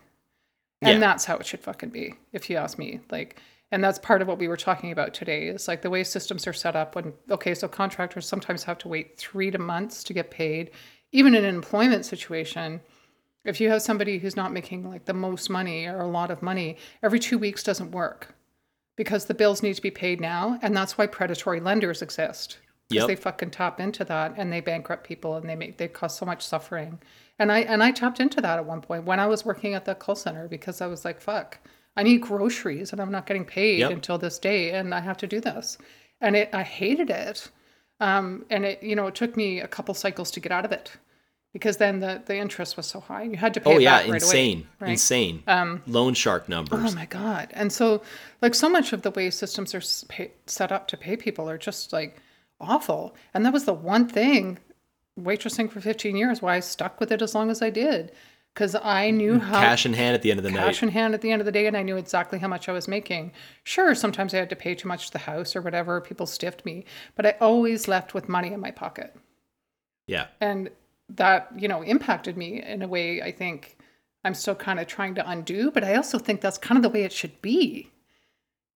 And 0.82 0.94
Yeah. 0.94 1.00
that's 1.00 1.26
how 1.26 1.38
it 1.38 1.46
should 1.46 1.60
fucking 1.60 1.90
be, 1.90 2.16
if 2.34 2.50
you 2.50 2.58
ask 2.58 2.80
me. 2.80 3.02
Like, 3.12 3.40
and 3.72 3.84
that's 3.84 4.00
part 4.00 4.22
of 4.22 4.28
what 4.28 4.38
we 4.40 4.48
were 4.48 4.58
talking 4.58 4.92
about 4.92 5.14
today 5.14 5.48
is 5.48 5.68
like 5.68 5.82
the 5.82 5.90
way 5.90 6.04
systems 6.04 6.48
are 6.48 6.54
set 6.54 6.76
up 6.76 6.96
when, 6.96 7.14
okay, 7.30 7.54
so 7.54 7.68
contractors 7.68 8.26
sometimes 8.28 8.64
have 8.64 8.78
to 8.80 8.88
wait 8.88 9.18
three 9.18 9.52
to 9.52 9.58
months 9.58 10.04
to 10.06 10.14
get 10.14 10.32
paid. 10.32 10.72
Even 11.12 11.36
in 11.36 11.44
an 11.44 11.56
employment 11.56 12.06
situation, 12.06 12.80
if 13.44 13.60
you 13.60 13.70
have 13.70 13.82
somebody 13.82 14.20
who's 14.20 14.36
not 14.36 14.54
making 14.54 14.90
like 14.90 15.06
the 15.06 15.14
most 15.14 15.50
money 15.50 15.86
or 15.86 16.00
a 16.00 16.08
lot 16.08 16.32
of 16.32 16.42
money, 16.42 16.78
every 17.04 17.20
two 17.20 17.38
weeks 17.38 17.64
doesn't 17.64 17.92
work 17.92 18.36
because 18.96 19.26
the 19.26 19.34
bills 19.34 19.62
need 19.62 19.76
to 19.76 19.82
be 19.82 19.92
paid 19.92 20.22
now. 20.22 20.58
And 20.62 20.76
that's 20.76 20.98
why 20.98 21.08
predatory 21.08 21.60
lenders 21.60 22.02
exist. 22.02 22.60
Because 22.90 23.02
Yep. 23.02 23.08
they 23.08 23.16
fucking 23.22 23.52
tap 23.52 23.82
into 23.82 24.06
that 24.06 24.34
and 24.38 24.52
they 24.52 24.62
bankrupt 24.62 25.06
people 25.06 25.36
and 25.36 25.50
they 25.50 25.56
make 25.58 25.78
they 25.78 25.90
cause 25.90 26.18
so 26.18 26.26
much 26.26 26.46
suffering. 26.46 27.00
And 27.38 27.52
I 27.52 27.60
and 27.60 27.84
I 27.84 27.92
tapped 27.92 28.22
into 28.22 28.40
that 28.40 28.60
at 28.60 28.66
one 28.66 28.80
point 28.80 29.04
when 29.04 29.20
I 29.20 29.28
was 29.28 29.44
working 29.44 29.74
at 29.74 29.84
the 29.84 29.94
call 29.94 30.16
center 30.16 30.48
because 30.48 30.80
I 30.80 30.88
was 30.88 31.04
like, 31.04 31.20
fuck, 31.20 31.58
I 31.98 32.04
need 32.04 32.22
groceries 32.22 32.92
and 32.94 33.02
I'm 33.02 33.12
not 33.12 33.26
getting 33.26 33.44
paid 33.44 33.80
Yep. 33.80 33.92
until 33.92 34.18
this 34.18 34.40
day 34.40 34.72
and 34.72 34.94
I 34.96 35.02
have 35.02 35.18
to 35.18 35.28
do 35.28 35.42
this. 35.42 35.78
And 36.22 36.36
it 36.38 36.50
I 36.54 36.64
hated 36.64 37.10
it. 37.10 37.50
Um, 38.00 38.46
and 38.50 38.64
it, 38.64 38.84
you 38.84 38.96
know, 38.96 39.08
it 39.08 39.16
took 39.16 39.36
me 39.36 39.60
a 39.60 39.68
couple 39.68 39.94
cycles 39.96 40.32
to 40.32 40.40
get 40.40 40.52
out 40.52 40.64
of 40.66 40.72
it 40.72 40.92
because 41.54 41.78
then 41.78 42.00
the, 42.00 42.22
the 42.26 42.38
interest 42.38 42.78
was 42.78 42.86
so 42.86 43.00
high. 43.00 43.24
You 43.24 43.36
had 43.38 43.56
to 43.56 43.60
pay 43.60 43.76
Oh 43.76 43.80
yeah, 43.80 43.98
right 44.02 44.10
insane, 44.14 44.58
away. 44.60 44.68
Right? 44.80 44.92
insane. 44.92 45.44
Loan 45.88 46.14
shark 46.14 46.48
numbers. 46.48 46.80
Oh 46.94 46.96
my 46.96 47.08
god! 47.08 47.50
And 47.54 47.74
so, 47.74 48.04
like, 48.42 48.54
so 48.54 48.70
much 48.70 48.94
of 48.94 49.02
the 49.02 49.10
way 49.12 49.32
systems 49.32 49.74
are 49.74 49.82
pay, 50.10 50.32
set 50.46 50.72
up 50.72 50.88
to 50.90 50.98
pay 50.98 51.18
people 51.18 51.50
are 51.50 51.58
just 51.58 51.92
like 51.92 52.18
awful. 52.62 53.16
And 53.34 53.44
that 53.46 53.54
was 53.54 53.66
the 53.66 53.74
one 53.74 54.08
thing, 54.08 54.60
waitressing 55.20 55.72
for 55.72 55.82
15 55.82 56.16
years, 56.16 56.42
why 56.42 56.58
I 56.58 56.60
stuck 56.60 57.00
with 57.00 57.12
it 57.12 57.24
as 57.24 57.34
long 57.34 57.50
as 57.50 57.62
I 57.64 57.72
did, 57.72 58.12
because 58.58 58.74
I 58.74 59.12
knew 59.12 59.38
how 59.38 59.60
Cash 59.62 59.86
in 59.86 59.94
hand 59.94 60.16
at 60.16 60.24
the 60.24 60.32
end 60.32 60.40
of 60.40 60.44
the 60.44 60.50
cash 60.50 60.82
night. 60.82 60.84
in 60.84 60.90
hand 60.90 61.14
at 61.14 61.22
the 61.22 61.32
end 61.32 61.42
of 61.42 61.46
the 61.46 61.52
day, 61.52 61.68
and 61.68 61.78
I 61.78 61.84
knew 61.84 61.96
exactly 61.96 62.40
how 62.40 62.48
much 62.48 62.68
I 62.68 62.72
was 62.72 62.88
making. 62.88 63.32
Sure, 63.64 63.94
sometimes 63.94 64.34
I 64.34 64.38
had 64.38 64.50
to 64.50 64.56
pay 64.56 64.74
too 64.74 64.88
much 64.88 65.06
to 65.08 65.14
the 65.14 65.20
house 65.20 65.56
or 65.56 65.62
whatever. 65.62 66.02
People 66.02 66.26
stiffed 66.26 66.66
me, 66.66 66.84
but 67.16 67.24
I 67.28 67.36
always 67.40 67.88
left 67.88 68.16
with 68.16 68.28
money 68.28 68.52
in 68.52 68.60
my 68.60 68.72
pocket 68.72 69.16
Yeah. 70.08 70.26
and 70.42 70.72
that 71.10 71.50
you 71.56 71.68
know 71.68 71.84
impacted 71.84 72.36
me 72.36 72.62
in 72.62 72.82
a 72.82 72.88
way 72.88 73.22
i 73.22 73.32
think 73.32 73.78
i'm 74.26 74.34
still 74.34 74.56
kind 74.56 74.78
of 74.78 74.88
trying 74.88 75.16
to 75.16 75.30
undo 75.30 75.72
but 75.72 75.82
i 75.82 75.96
also 75.96 76.20
think 76.20 76.42
that's 76.42 76.58
kind 76.58 76.78
of 76.78 76.84
the 76.84 76.90
way 76.90 77.04
it 77.04 77.14
should 77.14 77.42
be 77.42 77.90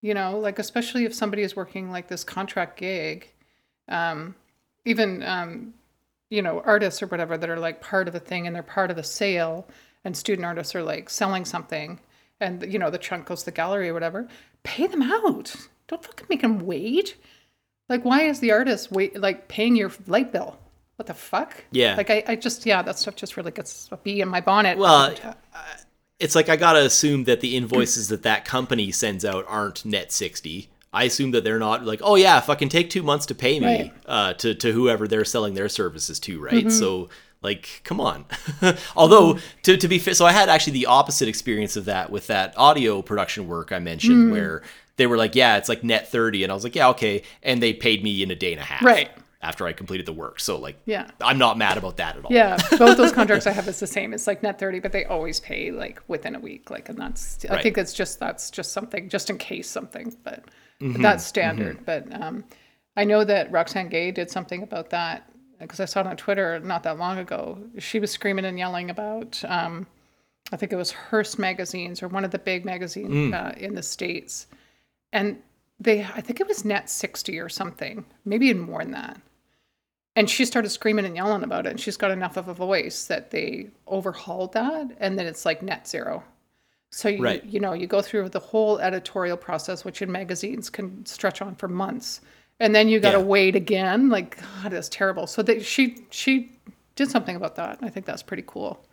you 0.02 0.14
know 0.14 0.40
like 0.40 0.58
especially 0.58 1.04
if 1.04 1.14
somebody 1.14 1.42
is 1.42 1.58
working 1.58 1.92
like 1.92 2.08
this 2.08 2.24
contract 2.24 2.80
gig 2.80 3.34
um 3.90 4.34
even 4.86 5.22
um 5.24 5.74
you 6.32 6.42
know 6.42 6.64
artists 6.66 7.04
or 7.04 7.08
whatever 7.08 7.38
that 7.38 7.50
are 7.50 7.60
like 7.60 7.82
part 7.82 8.08
of 8.08 8.16
a 8.16 8.20
thing 8.20 8.48
and 8.48 8.56
they're 8.56 8.64
part 8.64 8.90
of 8.90 8.98
a 8.98 9.04
sale 9.04 9.68
and 10.04 10.18
student 10.18 10.46
artists 10.46 10.74
are 10.74 10.82
like 10.82 11.10
selling 11.10 11.46
something 11.46 12.00
and 12.40 12.74
you 12.74 12.80
know 12.80 12.90
the 12.90 12.98
chunk 12.98 13.28
goes 13.28 13.42
to 13.42 13.46
the 13.46 13.52
gallery 13.52 13.90
or 13.90 13.94
whatever 13.94 14.28
pay 14.64 14.88
them 14.88 15.02
out. 15.02 15.56
Don't 15.88 16.04
fucking 16.04 16.28
make 16.30 16.42
them 16.42 16.66
wait. 16.66 17.18
Like 17.90 18.06
why 18.06 18.22
is 18.24 18.40
the 18.40 18.52
artist 18.52 18.92
wait 18.92 19.20
like 19.20 19.48
paying 19.48 19.76
your 19.76 19.92
light 20.08 20.32
bill? 20.32 20.58
What 20.96 21.08
the 21.08 21.14
fuck? 21.14 21.64
Yeah. 21.72 21.96
like 21.96 22.10
i, 22.10 22.24
I 22.28 22.36
just 22.36 22.66
yeah 22.66 22.82
that 22.82 22.98
stuff 22.98 23.16
just 23.16 23.38
really 23.38 23.52
gets 23.52 23.90
a 23.92 23.98
bee 23.98 24.22
in 24.22 24.30
my 24.30 24.42
bonnet. 24.42 24.78
Well, 24.78 25.16
uh, 25.24 25.34
it's 26.20 26.36
like 26.36 26.50
I 26.50 26.56
gotta 26.56 26.86
assume 26.86 27.26
that 27.26 27.42
the 27.42 27.58
invoices 27.58 28.08
that 28.10 28.24
that 28.24 28.46
company 28.46 28.92
sends 28.92 29.26
out 29.26 29.46
aren't 29.48 29.84
net 29.84 30.12
sixty. 30.12 30.70
I 30.94 31.06
assume 31.06 31.32
that 31.32 31.44
they're 31.44 31.60
not 31.60 31.86
like, 31.86 32.02
oh 32.04 32.16
yeah, 32.16 32.40
fucking 32.42 32.70
take 32.70 32.90
two 32.90 33.04
months 33.04 33.26
to 33.28 33.36
pay 33.36 33.60
me 33.60 33.66
Right. 33.66 33.94
uh, 34.06 34.34
to 34.36 34.54
to 34.56 34.72
whoever 34.72 35.08
they're 35.08 35.26
selling 35.26 35.54
their 35.54 35.70
services 35.70 36.20
to, 36.22 36.40
right? 36.42 36.54
Mm-hmm. 36.66 36.70
So 36.70 37.10
like, 37.42 37.82
come 37.84 38.00
on. 38.00 38.26
Although 38.96 39.34
mm-hmm. 39.36 39.62
to 39.64 39.78
to 39.78 39.88
be 39.88 40.00
fit, 40.00 40.18
so 40.18 40.26
I 40.26 40.32
had 40.32 40.50
actually 40.50 40.74
the 40.74 40.88
opposite 40.88 41.28
experience 41.28 41.76
of 41.78 41.86
that 41.86 42.10
with 42.12 42.28
that 42.28 42.54
audio 42.58 43.02
production 43.02 43.48
work 43.48 43.72
I 43.72 43.80
mentioned, 43.80 44.18
mm-hmm. 44.18 44.32
where 44.32 44.64
they 44.98 45.08
were 45.08 45.18
like, 45.18 45.34
yeah, 45.36 45.58
it's 45.58 45.70
like 45.70 45.84
net 45.84 46.10
thirty, 46.12 46.44
and 46.44 46.52
I 46.52 46.56
was 46.56 46.64
like, 46.64 46.76
yeah, 46.76 46.90
okay, 46.90 47.24
and 47.42 47.62
they 47.64 47.74
paid 47.74 48.04
me 48.04 48.22
in 48.22 48.30
a 48.30 48.36
day 48.36 48.52
and 48.52 48.62
a 48.62 48.66
half, 48.66 48.84
Right. 48.84 49.10
after 49.42 49.66
I 49.66 49.74
completed 49.74 50.06
the 50.06 50.14
work. 50.14 50.40
So 50.40 50.60
like, 50.60 50.78
Yeah. 50.86 51.10
I'm 51.22 51.40
not 51.40 51.58
mad 51.58 51.78
about 51.78 51.98
that 51.98 52.18
at 52.18 52.26
all. 52.26 52.32
Yeah, 52.34 52.58
both 52.78 52.98
those 52.98 53.12
contracts 53.20 53.48
I 53.48 53.52
have 53.52 53.68
is 53.68 53.80
the 53.80 53.88
same. 53.88 54.14
It's 54.14 54.28
like 54.28 54.44
net 54.44 54.60
thirty, 54.60 54.80
but 54.80 54.92
they 54.92 55.06
always 55.06 55.40
pay 55.40 55.72
like 55.72 56.02
within 56.08 56.36
a 56.36 56.40
week. 56.40 56.70
Like, 56.70 56.90
and 56.90 56.98
that's 57.00 57.44
I 57.50 57.54
Right. 57.54 57.64
think 57.64 57.78
it's 57.78 57.94
just 57.94 58.20
that's 58.20 58.52
just 58.52 58.74
something 58.74 59.08
just 59.10 59.30
in 59.32 59.38
case 59.38 59.70
something, 59.70 60.16
but 60.24 60.44
Mm-hmm. 60.82 61.02
that's 61.02 61.26
standard. 61.26 61.86
But 61.86 62.08
um, 62.22 62.44
I 62.98 63.04
know 63.06 63.24
that 63.24 63.52
Roxane 63.52 63.90
Gay 63.90 64.12
did 64.12 64.30
something 64.30 64.64
about 64.64 64.90
that 64.90 65.30
because 65.60 65.80
I 65.80 65.86
saw 65.86 66.02
it 66.02 66.08
on 66.08 66.18
Twitter 66.18 66.60
not 66.60 66.84
that 66.84 66.98
long 66.98 67.20
ago. 67.20 67.58
She 67.78 68.00
was 68.00 68.10
screaming 68.12 68.46
and 68.46 68.58
yelling 68.58 68.90
about. 68.90 69.42
Um, 69.48 69.86
I 70.52 70.58
think 70.58 70.74
it 70.74 70.78
was 70.78 70.92
Hearst 70.92 71.38
magazines 71.40 72.02
or 72.02 72.08
one 72.08 72.26
of 72.26 72.32
the 72.32 72.40
big 72.40 72.66
magazines 72.66 73.12
Mm. 73.12 73.34
uh, 73.34 73.54
in 73.58 73.76
the 73.76 73.84
states, 73.84 74.48
and 75.14 75.38
they 75.80 76.04
I 76.04 76.22
think 76.22 76.40
it 76.42 76.48
was 76.48 76.66
net 76.66 76.90
sixty 76.90 77.40
or 77.40 77.48
something, 77.48 78.04
maybe 78.26 78.48
even 78.48 78.64
more 78.64 78.84
than 78.84 78.92
that. 78.92 79.22
And 80.16 80.30
she 80.30 80.44
started 80.44 80.70
screaming 80.70 81.06
and 81.06 81.16
yelling 81.16 81.44
about 81.44 81.66
it. 81.66 81.70
And 81.70 81.80
she's 81.80 81.96
got 81.96 82.12
enough 82.12 82.36
of 82.36 82.50
a 82.50 82.54
voice 82.54 83.06
that 83.06 83.32
they 83.32 83.68
overhauled 83.88 84.52
that, 84.54 84.88
and 85.00 85.18
then 85.18 85.26
it's 85.26 85.46
like 85.46 85.62
net 85.62 85.88
zero. 85.88 86.24
So 86.92 87.08
you 87.10 87.24
Right. 87.24 87.44
you 87.46 87.60
know 87.60 87.74
you 87.74 87.88
go 87.88 88.02
through 88.02 88.30
the 88.30 88.40
whole 88.40 88.80
editorial 88.80 89.38
process, 89.38 89.86
which 89.86 90.02
in 90.02 90.12
magazines 90.12 90.70
can 90.70 91.06
stretch 91.06 91.42
on 91.42 91.56
for 91.56 91.68
months, 91.68 92.22
and 92.60 92.76
then 92.76 92.90
you 92.90 93.00
got 93.00 93.12
to 93.14 93.20
Yeah. 93.20 93.24
wait 93.24 93.56
again. 93.56 94.10
Like 94.10 94.38
God, 94.62 94.74
it's 94.74 94.90
terrible. 94.90 95.26
So 95.28 95.42
they, 95.42 95.62
she 95.62 96.06
she 96.10 96.52
did 96.96 97.10
something 97.10 97.36
about 97.36 97.56
that. 97.56 97.80
I 97.82 97.90
think 97.90 98.06
that's 98.06 98.24
pretty 98.24 98.44
cool. 98.46 98.86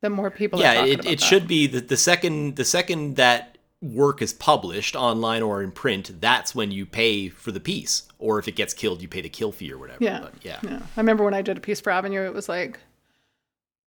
That 0.00 0.10
more 0.10 0.30
people 0.30 0.58
are 0.60 0.62
yeah 0.62 0.84
it, 0.84 1.00
it 1.00 1.04
that. 1.06 1.20
should 1.20 1.46
be 1.48 1.66
the, 1.66 1.80
the 1.80 1.96
second 1.96 2.56
the 2.56 2.64
second 2.64 3.16
that 3.16 3.56
work 3.80 4.20
is 4.20 4.32
published 4.32 4.96
online 4.96 5.42
or 5.42 5.62
in 5.62 5.70
print 5.70 6.10
that's 6.20 6.54
when 6.54 6.70
you 6.70 6.84
pay 6.86 7.28
for 7.28 7.52
the 7.52 7.60
piece 7.60 8.02
or 8.18 8.38
if 8.38 8.48
it 8.48 8.56
gets 8.56 8.72
killed 8.74 9.00
you 9.02 9.08
pay 9.08 9.20
the 9.20 9.28
kill 9.28 9.52
fee 9.52 9.70
or 9.72 9.78
whatever 9.78 10.02
Yeah. 10.02 10.20
but 10.20 10.34
yeah 10.42 10.58
Yeah. 10.62 10.78
I 10.96 11.00
remember 11.00 11.22
when 11.24 11.34
I 11.34 11.40
did 11.42 11.56
a 11.58 11.60
piece 11.60 11.80
for 11.80 11.90
Avenue, 11.90 12.22
it 12.24 12.32
was 12.34 12.48
like 12.48 12.78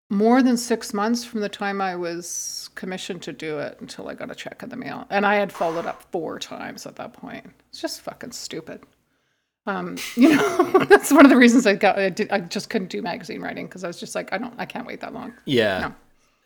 more 0.09 0.43
than 0.43 0.57
six 0.57 0.95
months 0.95 1.25
from 1.25 1.41
the 1.41 1.49
time 1.49 1.81
I 1.81 1.97
was 1.97 2.71
commissioned 2.77 3.23
to 3.23 3.33
do 3.33 3.59
it 3.59 3.79
until 3.81 4.09
I 4.09 4.15
got 4.15 4.31
a 4.31 4.35
check 4.35 4.63
in 4.63 4.69
the 4.69 4.77
mail. 4.77 5.07
And 5.11 5.27
I 5.27 5.37
had 5.37 5.53
followed 5.53 5.87
up 5.87 6.03
four 6.13 6.39
times 6.39 6.87
at 6.87 6.97
that 6.97 7.13
point. 7.13 7.51
It's 7.71 7.81
just 7.81 8.01
fucking 8.03 8.33
stupid. 8.33 8.83
Um, 9.67 9.97
you 10.17 10.37
know, 10.37 10.85
that's 10.89 11.11
one 11.11 11.25
of 11.27 11.31
the 11.31 11.37
reasons 11.37 11.67
I 11.67 11.75
got, 11.75 11.99
I, 11.99 12.09
did, 12.11 12.31
I 12.31 12.39
just 12.41 12.71
couldn't 12.71 12.89
do 12.89 13.03
magazine 13.03 13.41
writing 13.41 13.67
because 13.67 13.83
I 13.83 13.89
was 13.89 13.99
just 13.99 14.15
like, 14.15 14.33
I 14.33 14.39
don't, 14.39 14.55
I 14.59 14.65
can't 14.65 14.87
wait 14.87 15.01
that 15.01 15.13
long. 15.13 15.33
yeah 15.45 15.79
No. 15.81 15.95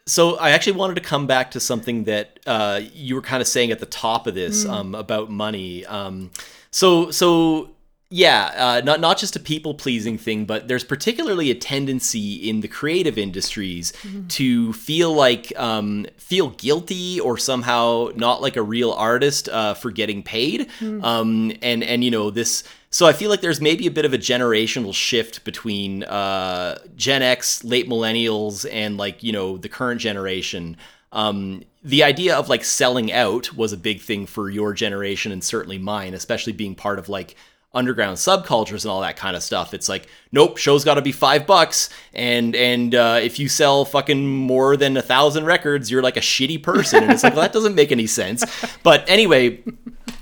so 0.07 0.37
i 0.39 0.51
actually 0.51 0.73
wanted 0.79 0.95
to 0.95 1.03
come 1.03 1.27
back 1.27 1.51
to 1.51 1.61
something 1.61 2.05
that 2.05 2.41
uh, 2.47 2.81
you 2.95 3.15
were 3.15 3.21
kind 3.21 3.43
of 3.43 3.47
saying 3.49 3.71
at 3.73 3.79
the 3.79 3.87
top 3.87 4.27
of 4.27 4.35
this 4.35 4.65
Mm. 4.65 4.71
um, 4.71 4.95
about 4.95 5.31
money 5.31 5.85
um, 5.85 6.31
so 6.71 7.11
so 7.11 7.71
yeah 8.13 8.53
uh, 8.57 8.81
not 8.85 9.01
not 9.01 9.17
just 9.19 9.37
a 9.37 9.41
people 9.41 9.73
pleasing 9.75 10.19
thing 10.19 10.45
but 10.45 10.67
there's 10.67 10.83
particularly 10.83 11.51
a 11.51 11.55
tendency 11.55 12.49
in 12.49 12.61
the 12.61 12.69
creative 12.69 13.17
industries 13.17 13.93
Mm-hmm. 14.03 14.27
to 14.29 14.73
feel 14.73 15.13
like 15.15 15.53
um, 15.57 16.07
feel 16.17 16.51
guilty 16.51 17.21
or 17.21 17.39
somehow 17.39 18.09
not 18.17 18.43
like 18.43 18.57
a 18.57 18.63
real 18.63 18.93
artist 18.93 19.49
uh, 19.49 19.75
for 19.75 19.91
getting 19.91 20.23
paid 20.23 20.69
Mm. 20.81 21.05
um, 21.05 21.53
and 21.63 21.83
and 21.85 22.03
you 22.05 22.11
know 22.11 22.31
this 22.31 22.65
so 22.93 23.07
I 23.07 23.13
feel 23.13 23.31
like 23.31 23.41
there's 23.41 23.61
maybe 23.61 23.87
a 23.87 23.91
bit 23.91 24.05
of 24.05 24.13
a 24.13 24.19
generational 24.19 24.93
shift 24.93 25.45
between 25.45 26.03
uh, 26.03 26.77
Gen 26.97 27.23
X, 27.23 27.63
late 27.63 27.89
millennials, 27.89 28.67
and 28.69 28.97
like 28.97 29.23
you 29.23 29.31
know 29.33 29.57
the 29.59 29.69
current 29.69 30.01
generation. 30.01 30.77
Um, 31.13 31.63
the 31.85 32.03
idea 32.03 32.37
of 32.37 32.49
like 32.49 32.65
selling 32.65 33.13
out 33.13 33.55
was 33.55 33.73
a 33.73 33.77
big 33.77 34.01
thing 34.01 34.27
for 34.27 34.51
your 34.51 34.73
generation 34.73 35.31
and 35.31 35.43
certainly 35.43 35.79
mine, 35.79 36.15
especially 36.15 36.53
being 36.53 36.75
part 36.75 36.99
of 36.99 37.09
like 37.09 37.37
underground 37.73 38.17
subcultures 38.17 38.83
and 38.85 38.91
all 38.91 39.01
that 39.01 39.17
kind 39.17 39.37
of 39.37 39.43
stuff. 39.43 39.73
It's 39.75 39.89
like, 39.89 40.09
nope, 40.33 40.57
show's 40.57 40.85
got 40.85 40.95
to 40.95 41.03
be 41.03 41.13
five 41.13 41.47
bucks, 41.47 41.89
and 42.13 42.57
and 42.57 42.95
uh, 42.95 43.21
if 43.23 43.39
you 43.39 43.49
sell 43.49 43.85
fucking 43.85 44.27
more 44.27 44.77
than 44.77 44.97
a 44.97 45.03
thousand 45.03 45.45
records, 45.45 45.91
you're 45.91 46.03
like 46.03 46.17
a 46.17 46.21
shitty 46.21 46.63
person, 46.63 47.03
and 47.03 47.13
it's 47.13 47.23
like, 47.23 47.35
well, 47.35 47.43
that 47.43 47.53
doesn't 47.53 47.75
make 47.75 47.93
any 47.93 48.07
sense. 48.07 48.45
But 48.83 49.09
anyway, 49.09 49.63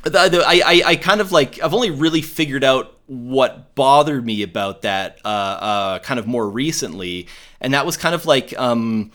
the, 0.02 0.10
the, 0.10 0.44
I, 0.46 0.60
I, 0.64 0.82
I 0.86 0.96
kind 0.96 1.20
of 1.20 1.32
like 1.32 1.62
I've 1.62 1.74
only 1.74 1.90
really 1.90 2.22
figured 2.22 2.64
out 2.64 2.98
what 3.06 3.74
bothered 3.74 4.26
me 4.26 4.42
about 4.42 4.82
that 4.82 5.18
uh, 5.24 5.28
uh, 5.28 5.98
kind 6.00 6.20
of 6.20 6.26
more 6.26 6.48
recently, 6.48 7.28
and 7.60 7.72
that 7.72 7.86
was 7.86 7.96
kind 7.96 8.14
of 8.14 8.26
like 8.26 8.56
um, 8.58 9.10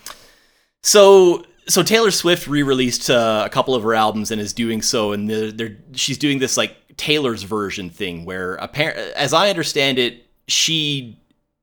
so 0.82 1.46
so 1.68 1.84
Taylor 1.84 2.12
Swift 2.12 2.48
re-released 2.48 3.10
uh, 3.10 3.44
a 3.46 3.50
couple 3.50 3.76
of 3.76 3.84
her 3.84 3.94
albums 3.94 4.32
and 4.32 4.42
is 4.42 4.54
doing 4.54 4.82
so, 4.82 5.12
and 5.12 5.30
they're, 5.30 5.52
they're 5.52 5.78
she's 5.94 6.18
doing 6.18 6.40
this 6.40 6.58
like 6.58 6.76
Taylor's 6.98 7.44
version 7.44 7.90
thing 7.90 8.26
where 8.26 8.58
appar- 8.58 8.96
as 9.14 9.34
I 9.34 9.50
understand 9.50 10.00
it, 10.00 10.26
she 10.48 11.18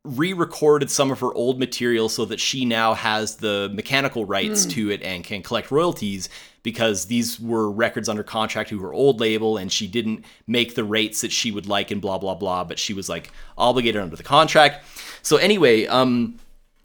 re-recorded 0.05 0.91
some 0.91 1.11
of 1.11 1.21
her 1.21 1.33
old 1.35 1.59
material 1.59 2.09
so 2.09 2.25
that 2.25 2.41
she 2.41 2.65
now 2.65 2.95
has 2.95 3.37
the 3.37 3.71
mechanical 3.75 4.25
rights 4.25 4.65
to 4.65 4.91
it 4.91 5.03
and 5.03 5.25
can 5.25 5.43
collect 5.43 5.71
royalties 5.71 6.31
because 6.63 7.07
these 7.07 7.39
were 7.39 7.71
records 7.71 8.09
under 8.09 8.23
contract 8.23 8.71
to 8.71 8.79
her 8.81 8.95
old 8.95 9.21
label 9.21 9.59
and 9.59 9.71
she 9.71 9.87
didn't 9.87 10.25
make 10.47 10.75
the 10.75 10.85
rates 10.85 11.21
that 11.21 11.31
she 11.31 11.51
would 11.51 11.67
like 11.67 11.91
and 11.91 12.01
blah 12.01 12.17
blah 12.17 12.35
blah 12.35 12.65
but 12.65 12.79
she 12.79 12.95
was 12.95 13.11
like 13.11 13.31
obligated 13.59 14.01
under 14.01 14.17
the 14.17 14.23
contract. 14.23 14.85
So 15.23 15.37
anyway 15.37 15.87
um 15.87 16.39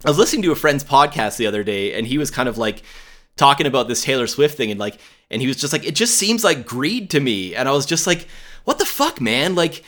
i 0.04 0.10
was 0.10 0.18
listening 0.18 0.42
to 0.42 0.52
a 0.52 0.56
friend's 0.56 0.84
podcast 0.84 1.38
the 1.38 1.46
other 1.46 1.64
day 1.64 1.94
and 1.94 2.06
he 2.06 2.18
was 2.18 2.30
kind 2.30 2.50
of 2.50 2.58
like 2.58 2.82
talking 3.36 3.66
about 3.66 3.88
this 3.88 4.02
taylor 4.02 4.26
swift 4.26 4.58
thing 4.58 4.70
and 4.70 4.78
like 4.78 4.98
and 5.30 5.42
he 5.42 5.48
was 5.48 5.56
just 5.56 5.72
like 5.72 5.84
it 5.86 5.94
just 5.94 6.16
seems 6.16 6.44
like 6.44 6.66
greed 6.66 7.10
to 7.10 7.20
me. 7.20 7.54
And 7.54 7.68
i 7.68 7.72
was 7.72 7.86
just 7.86 8.06
like 8.06 8.26
what 8.64 8.78
the 8.78 8.84
fuck 8.86 9.20
man? 9.20 9.54
Like 9.54 9.84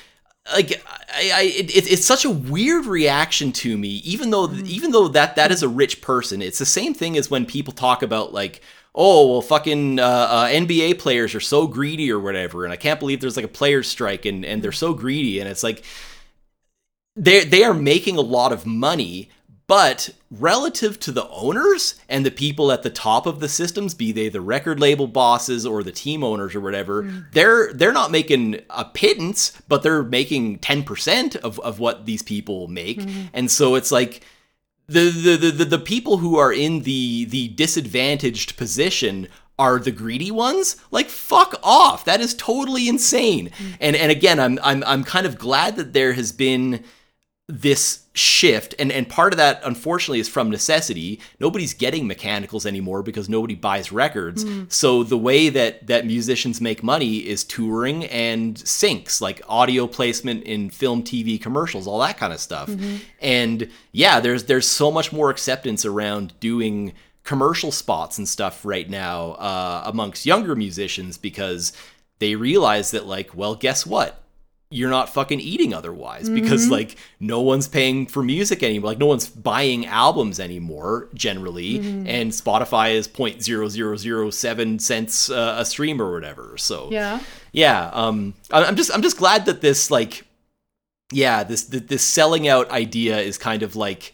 like 0.54 0.82
I, 1.14 1.30
I 1.34 1.42
it, 1.42 1.76
it- 1.76 1.92
it's 1.92 2.04
such 2.06 2.24
a 2.24 2.30
weird 2.30 2.86
reaction 2.86 3.52
to 3.52 3.76
me 3.76 3.88
even 4.04 4.30
though 4.30 4.50
even 4.52 4.90
though 4.92 5.08
that 5.08 5.36
that 5.36 5.50
is 5.52 5.62
a 5.62 5.68
rich 5.68 6.00
person. 6.00 6.42
It's 6.42 6.58
the 6.58 6.66
same 6.66 6.94
thing 6.94 7.16
as 7.16 7.30
when 7.30 7.46
people 7.46 7.72
talk 7.72 8.02
about 8.02 8.32
like 8.32 8.62
oh 8.94 9.30
well 9.32 9.42
fucking 9.42 10.00
uh, 10.00 10.02
uh, 10.02 10.46
nba 10.48 10.98
players 10.98 11.34
are 11.34 11.40
so 11.40 11.66
greedy 11.66 12.10
or 12.10 12.18
whatever 12.18 12.64
and 12.64 12.72
i 12.72 12.76
can't 12.76 12.98
believe 12.98 13.20
there's 13.20 13.36
like 13.36 13.44
a 13.44 13.48
players 13.48 13.86
strike 13.86 14.24
and 14.26 14.44
and 14.44 14.62
they're 14.62 14.72
so 14.72 14.94
greedy. 14.94 15.40
And 15.40 15.48
it's 15.48 15.62
like 15.62 15.84
they 17.16 17.44
they 17.44 17.64
are 17.64 17.74
making 17.74 18.16
a 18.16 18.20
lot 18.22 18.52
of 18.52 18.66
money 18.66 19.30
but 19.68 20.10
relative 20.30 20.98
to 20.98 21.12
the 21.12 21.28
owners 21.28 21.94
and 22.08 22.26
the 22.26 22.30
people 22.30 22.72
at 22.72 22.82
the 22.82 22.90
top 22.90 23.26
of 23.26 23.38
the 23.38 23.48
systems 23.48 23.94
be 23.94 24.10
they 24.10 24.28
the 24.28 24.40
record 24.40 24.80
label 24.80 25.06
bosses 25.06 25.64
or 25.64 25.84
the 25.84 25.92
team 25.92 26.24
owners 26.24 26.54
or 26.54 26.60
whatever 26.60 27.04
mm. 27.04 27.24
they're 27.32 27.72
they're 27.74 27.92
not 27.92 28.10
making 28.10 28.60
a 28.70 28.84
pittance 28.84 29.52
but 29.68 29.82
they're 29.82 30.02
making 30.02 30.58
10% 30.58 31.36
of, 31.36 31.60
of 31.60 31.78
what 31.78 32.06
these 32.06 32.22
people 32.22 32.66
make. 32.68 32.98
Mm-hmm. 32.98 33.26
And 33.32 33.50
so 33.50 33.74
it's 33.74 33.92
like 33.92 34.22
the, 34.88 35.10
the 35.10 35.36
the 35.36 35.50
the 35.50 35.64
the 35.66 35.78
people 35.78 36.16
who 36.16 36.38
are 36.38 36.52
in 36.52 36.82
the 36.82 37.26
the 37.26 37.48
disadvantaged 37.48 38.56
position 38.56 39.28
are 39.58 39.78
the 39.78 39.90
greedy 39.90 40.30
ones? 40.30 40.76
Like 40.90 41.08
fuck 41.08 41.60
off. 41.62 42.06
That 42.06 42.22
is 42.22 42.34
totally 42.34 42.88
insane. 42.88 43.50
Mm. 43.50 43.76
And 43.80 43.96
and 43.96 44.10
again 44.10 44.40
i'm 44.40 44.58
i'm 44.62 44.82
i'm 44.84 45.04
kind 45.04 45.26
of 45.26 45.38
glad 45.38 45.76
that 45.76 45.92
there 45.92 46.14
has 46.14 46.32
been 46.32 46.84
this 47.50 48.04
shift 48.12 48.74
and 48.78 48.92
and 48.92 49.08
part 49.08 49.32
of 49.32 49.38
that 49.38 49.60
unfortunately 49.64 50.20
is 50.20 50.28
from 50.28 50.50
necessity. 50.50 51.18
Nobody's 51.40 51.72
getting 51.72 52.06
mechanicals 52.06 52.66
anymore 52.66 53.02
because 53.02 53.26
nobody 53.28 53.54
buys 53.54 53.90
records. 53.90 54.44
So 54.68 55.02
the 55.02 55.16
way 55.16 55.48
that 55.48 55.86
that 55.86 56.04
musicians 56.04 56.60
make 56.60 56.82
money 56.82 57.16
is 57.26 57.44
touring 57.44 58.04
and 58.06 58.56
syncs 58.56 59.22
like 59.22 59.40
audio 59.48 59.86
placement 59.86 60.44
in 60.44 60.68
film 60.68 61.02
tv 61.02 61.40
commercials 61.40 61.86
all 61.86 62.00
that 62.00 62.18
kind 62.18 62.32
of 62.32 62.40
stuff 62.40 62.68
and 63.20 63.68
yeah 63.92 64.20
there's 64.20 64.44
there's 64.44 64.66
so 64.66 64.90
much 64.90 65.12
more 65.12 65.30
acceptance 65.30 65.84
around 65.86 66.38
doing 66.40 66.92
commercial 67.24 67.70
spots 67.72 68.18
and 68.18 68.28
stuff 68.28 68.64
right 68.64 68.90
now 68.90 69.32
uh, 69.32 69.82
amongst 69.86 70.26
younger 70.26 70.54
musicians 70.54 71.16
because 71.16 71.72
they 72.18 72.34
realize 72.34 72.90
that 72.90 73.06
like 73.06 73.34
well 73.34 73.54
guess 73.54 73.86
what 73.86 74.22
you're 74.70 74.90
not 74.90 75.08
fucking 75.08 75.40
eating 75.40 75.72
otherwise 75.72 76.28
because 76.28 76.68
like 76.68 76.96
no 77.20 77.40
one's 77.40 77.66
paying 77.66 78.06
for 78.06 78.22
music 78.22 78.62
anymore. 78.62 78.90
Like 78.90 78.98
no 78.98 79.06
one's 79.06 79.26
buying 79.28 79.86
albums 79.86 80.38
anymore 80.38 81.08
generally. 81.14 81.78
And 81.78 82.30
spotify 82.32 82.94
is 82.94 83.08
0.0007 83.08 84.80
cents 84.80 85.30
uh, 85.30 85.56
a 85.58 85.64
stream 85.64 86.00
or 86.02 86.12
whatever. 86.12 86.56
So 86.58 86.88
Yeah. 86.90 87.20
yeah 87.52 87.90
um 87.94 88.34
i'm 88.50 88.76
just 88.76 88.92
i'm 88.94 89.00
just 89.02 89.16
glad 89.16 89.46
that 89.46 89.60
this 89.62 89.90
like 89.90 90.24
yeah 91.12 91.44
this 91.44 91.64
th- 91.64 91.86
this 91.86 92.04
selling 92.04 92.46
out 92.46 92.70
idea 92.70 93.18
is 93.20 93.38
kind 93.38 93.62
of 93.62 93.74
like 93.74 94.12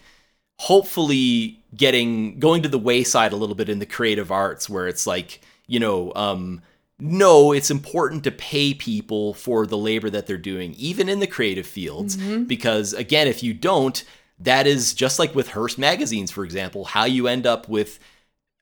hopefully 0.61 1.59
getting 1.76 2.38
going 2.38 2.62
to 2.62 2.68
the 2.68 2.78
wayside 2.78 3.32
a 3.32 3.36
little 3.36 3.57
bit 3.57 3.68
in 3.68 3.80
the 3.80 3.86
creative 3.86 4.30
arts 4.30 4.70
where 4.70 4.86
it's 4.86 5.07
like 5.07 5.40
you 5.66 5.80
know 5.80 6.12
um 6.14 6.62
no 6.99 7.53
it's 7.53 7.70
important 7.70 8.22
to 8.24 8.30
pay 8.30 8.72
people 8.72 9.34
for 9.34 9.66
the 9.66 9.76
labor 9.76 10.09
that 10.09 10.26
they're 10.26 10.36
doing 10.36 10.74
even 10.74 11.09
in 11.09 11.20
the 11.20 11.26
creative 11.26 11.66
fields 11.66 12.16
because 12.47 12.92
again 12.92 13.26
if 13.26 13.42
you 13.42 13.53
don't 13.53 14.05
that 14.38 14.66
is 14.66 14.95
just 14.95 15.18
like 15.18 15.34
with 15.34 15.49
Hearst 15.49 15.78
magazines 15.78 16.30
for 16.30 16.45
example 16.45 16.84
how 16.84 17.05
you 17.05 17.26
end 17.26 17.47
up 17.47 17.68
with 17.68 17.99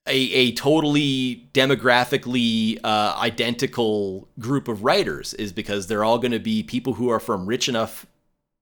a, 0.07 0.16
a 0.16 0.53
totally 0.53 1.49
demographically 1.55 2.78
uh, 2.83 3.14
identical 3.18 4.28
group 4.41 4.66
of 4.66 4.83
writers 4.83 5.33
is 5.35 5.53
because 5.53 5.87
they're 5.87 6.03
all 6.03 6.18
going 6.18 6.33
to 6.33 6.41
be 6.41 6.62
people 6.62 6.95
who 6.95 7.09
are 7.09 7.20
from 7.20 7.47
rich 7.47 7.68
enough 7.68 8.07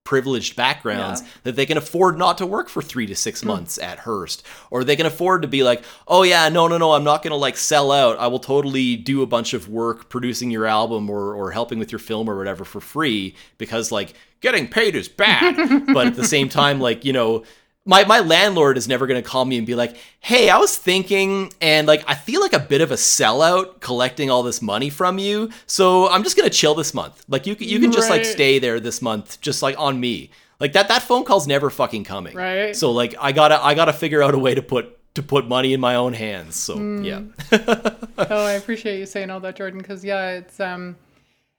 privileged 0.03 0.55
backgrounds 0.55 1.21
that 1.43 1.55
they 1.55 1.65
can 1.65 1.77
afford 1.77 2.17
not 2.17 2.37
to 2.37 2.45
work 2.45 2.69
for 2.69 2.81
three 2.81 3.05
to 3.05 3.15
six 3.15 3.41
hmm. 3.41 3.47
months 3.47 3.77
at 3.77 3.99
Hearst, 3.99 4.43
or 4.69 4.83
they 4.83 4.95
can 4.95 5.05
afford 5.05 5.41
to 5.43 5.47
be 5.47 5.63
like, 5.63 5.83
oh 6.07 6.23
yeah, 6.23 6.49
no, 6.49 6.67
no, 6.67 6.77
no, 6.77 6.93
I'm 6.93 7.03
not 7.03 7.23
gonna 7.23 7.35
like 7.35 7.57
sell 7.57 7.91
out. 7.91 8.19
I 8.19 8.27
will 8.27 8.39
totally 8.39 8.95
do 8.95 9.21
a 9.21 9.27
bunch 9.27 9.53
of 9.53 9.69
work 9.69 10.09
producing 10.09 10.51
your 10.51 10.65
album 10.65 11.09
or 11.09 11.33
or 11.33 11.51
helping 11.51 11.79
with 11.79 11.91
your 11.91 11.99
film 11.99 12.29
or 12.29 12.37
whatever 12.37 12.65
for 12.65 12.79
free 12.79 13.35
because 13.57 13.91
like 13.91 14.13
getting 14.41 14.67
paid 14.67 14.95
is 14.95 15.07
bad. 15.07 15.85
but 15.93 16.07
at 16.07 16.15
the 16.15 16.25
same 16.25 16.49
time, 16.49 16.79
like 16.79 17.05
you 17.05 17.13
know. 17.13 17.43
My, 17.83 18.03
my 18.03 18.19
landlord 18.19 18.77
is 18.77 18.87
never 18.87 19.07
going 19.07 19.21
to 19.21 19.27
call 19.27 19.43
me 19.43 19.57
and 19.57 19.65
be 19.65 19.73
like, 19.73 19.95
hey, 20.19 20.49
I 20.51 20.57
was 20.57 20.77
thinking, 20.77 21.51
and 21.61 21.87
like, 21.87 22.03
I 22.07 22.13
feel 22.13 22.39
like 22.39 22.53
a 22.53 22.59
bit 22.59 22.79
of 22.81 22.91
a 22.91 22.95
sellout 22.95 23.79
collecting 23.79 24.29
all 24.29 24.43
this 24.43 24.61
money 24.61 24.91
from 24.91 25.17
you. 25.17 25.49
So 25.65 26.07
I'm 26.09 26.23
just 26.23 26.37
going 26.37 26.47
to 26.47 26.55
chill 26.55 26.75
this 26.75 26.93
month. 26.93 27.25
Like, 27.27 27.47
you, 27.47 27.55
can- 27.55 27.67
you 27.67 27.79
can 27.79 27.91
just 27.91 28.09
like 28.09 28.23
stay 28.23 28.59
there 28.59 28.79
this 28.79 29.01
month, 29.01 29.41
just 29.41 29.63
like 29.63 29.79
on 29.79 29.99
me. 29.99 30.29
Like 30.59 30.73
that, 30.73 30.89
that 30.89 31.01
phone 31.01 31.23
call's 31.23 31.47
never 31.47 31.71
fucking 31.71 32.03
coming. 32.03 32.35
Right. 32.35 32.75
So 32.75 32.91
like, 32.91 33.15
I 33.19 33.31
gotta, 33.31 33.59
I 33.63 33.73
gotta 33.73 33.93
figure 33.93 34.21
out 34.21 34.35
a 34.35 34.39
way 34.39 34.53
to 34.53 34.61
put, 34.61 34.97
to 35.15 35.23
put 35.23 35.47
money 35.47 35.73
in 35.73 35.79
my 35.79 35.95
own 35.95 36.13
hands. 36.13 36.55
So 36.55 36.77
yeah. 37.01 37.21
oh, 37.51 38.05
I 38.45 38.51
appreciate 38.53 38.99
you 38.99 39.07
saying 39.07 39.31
all 39.31 39.39
that, 39.39 39.55
Jordan, 39.55 39.79
because 39.79 40.05
yeah, 40.05 40.33
it's 40.33 40.59
um, 40.59 40.97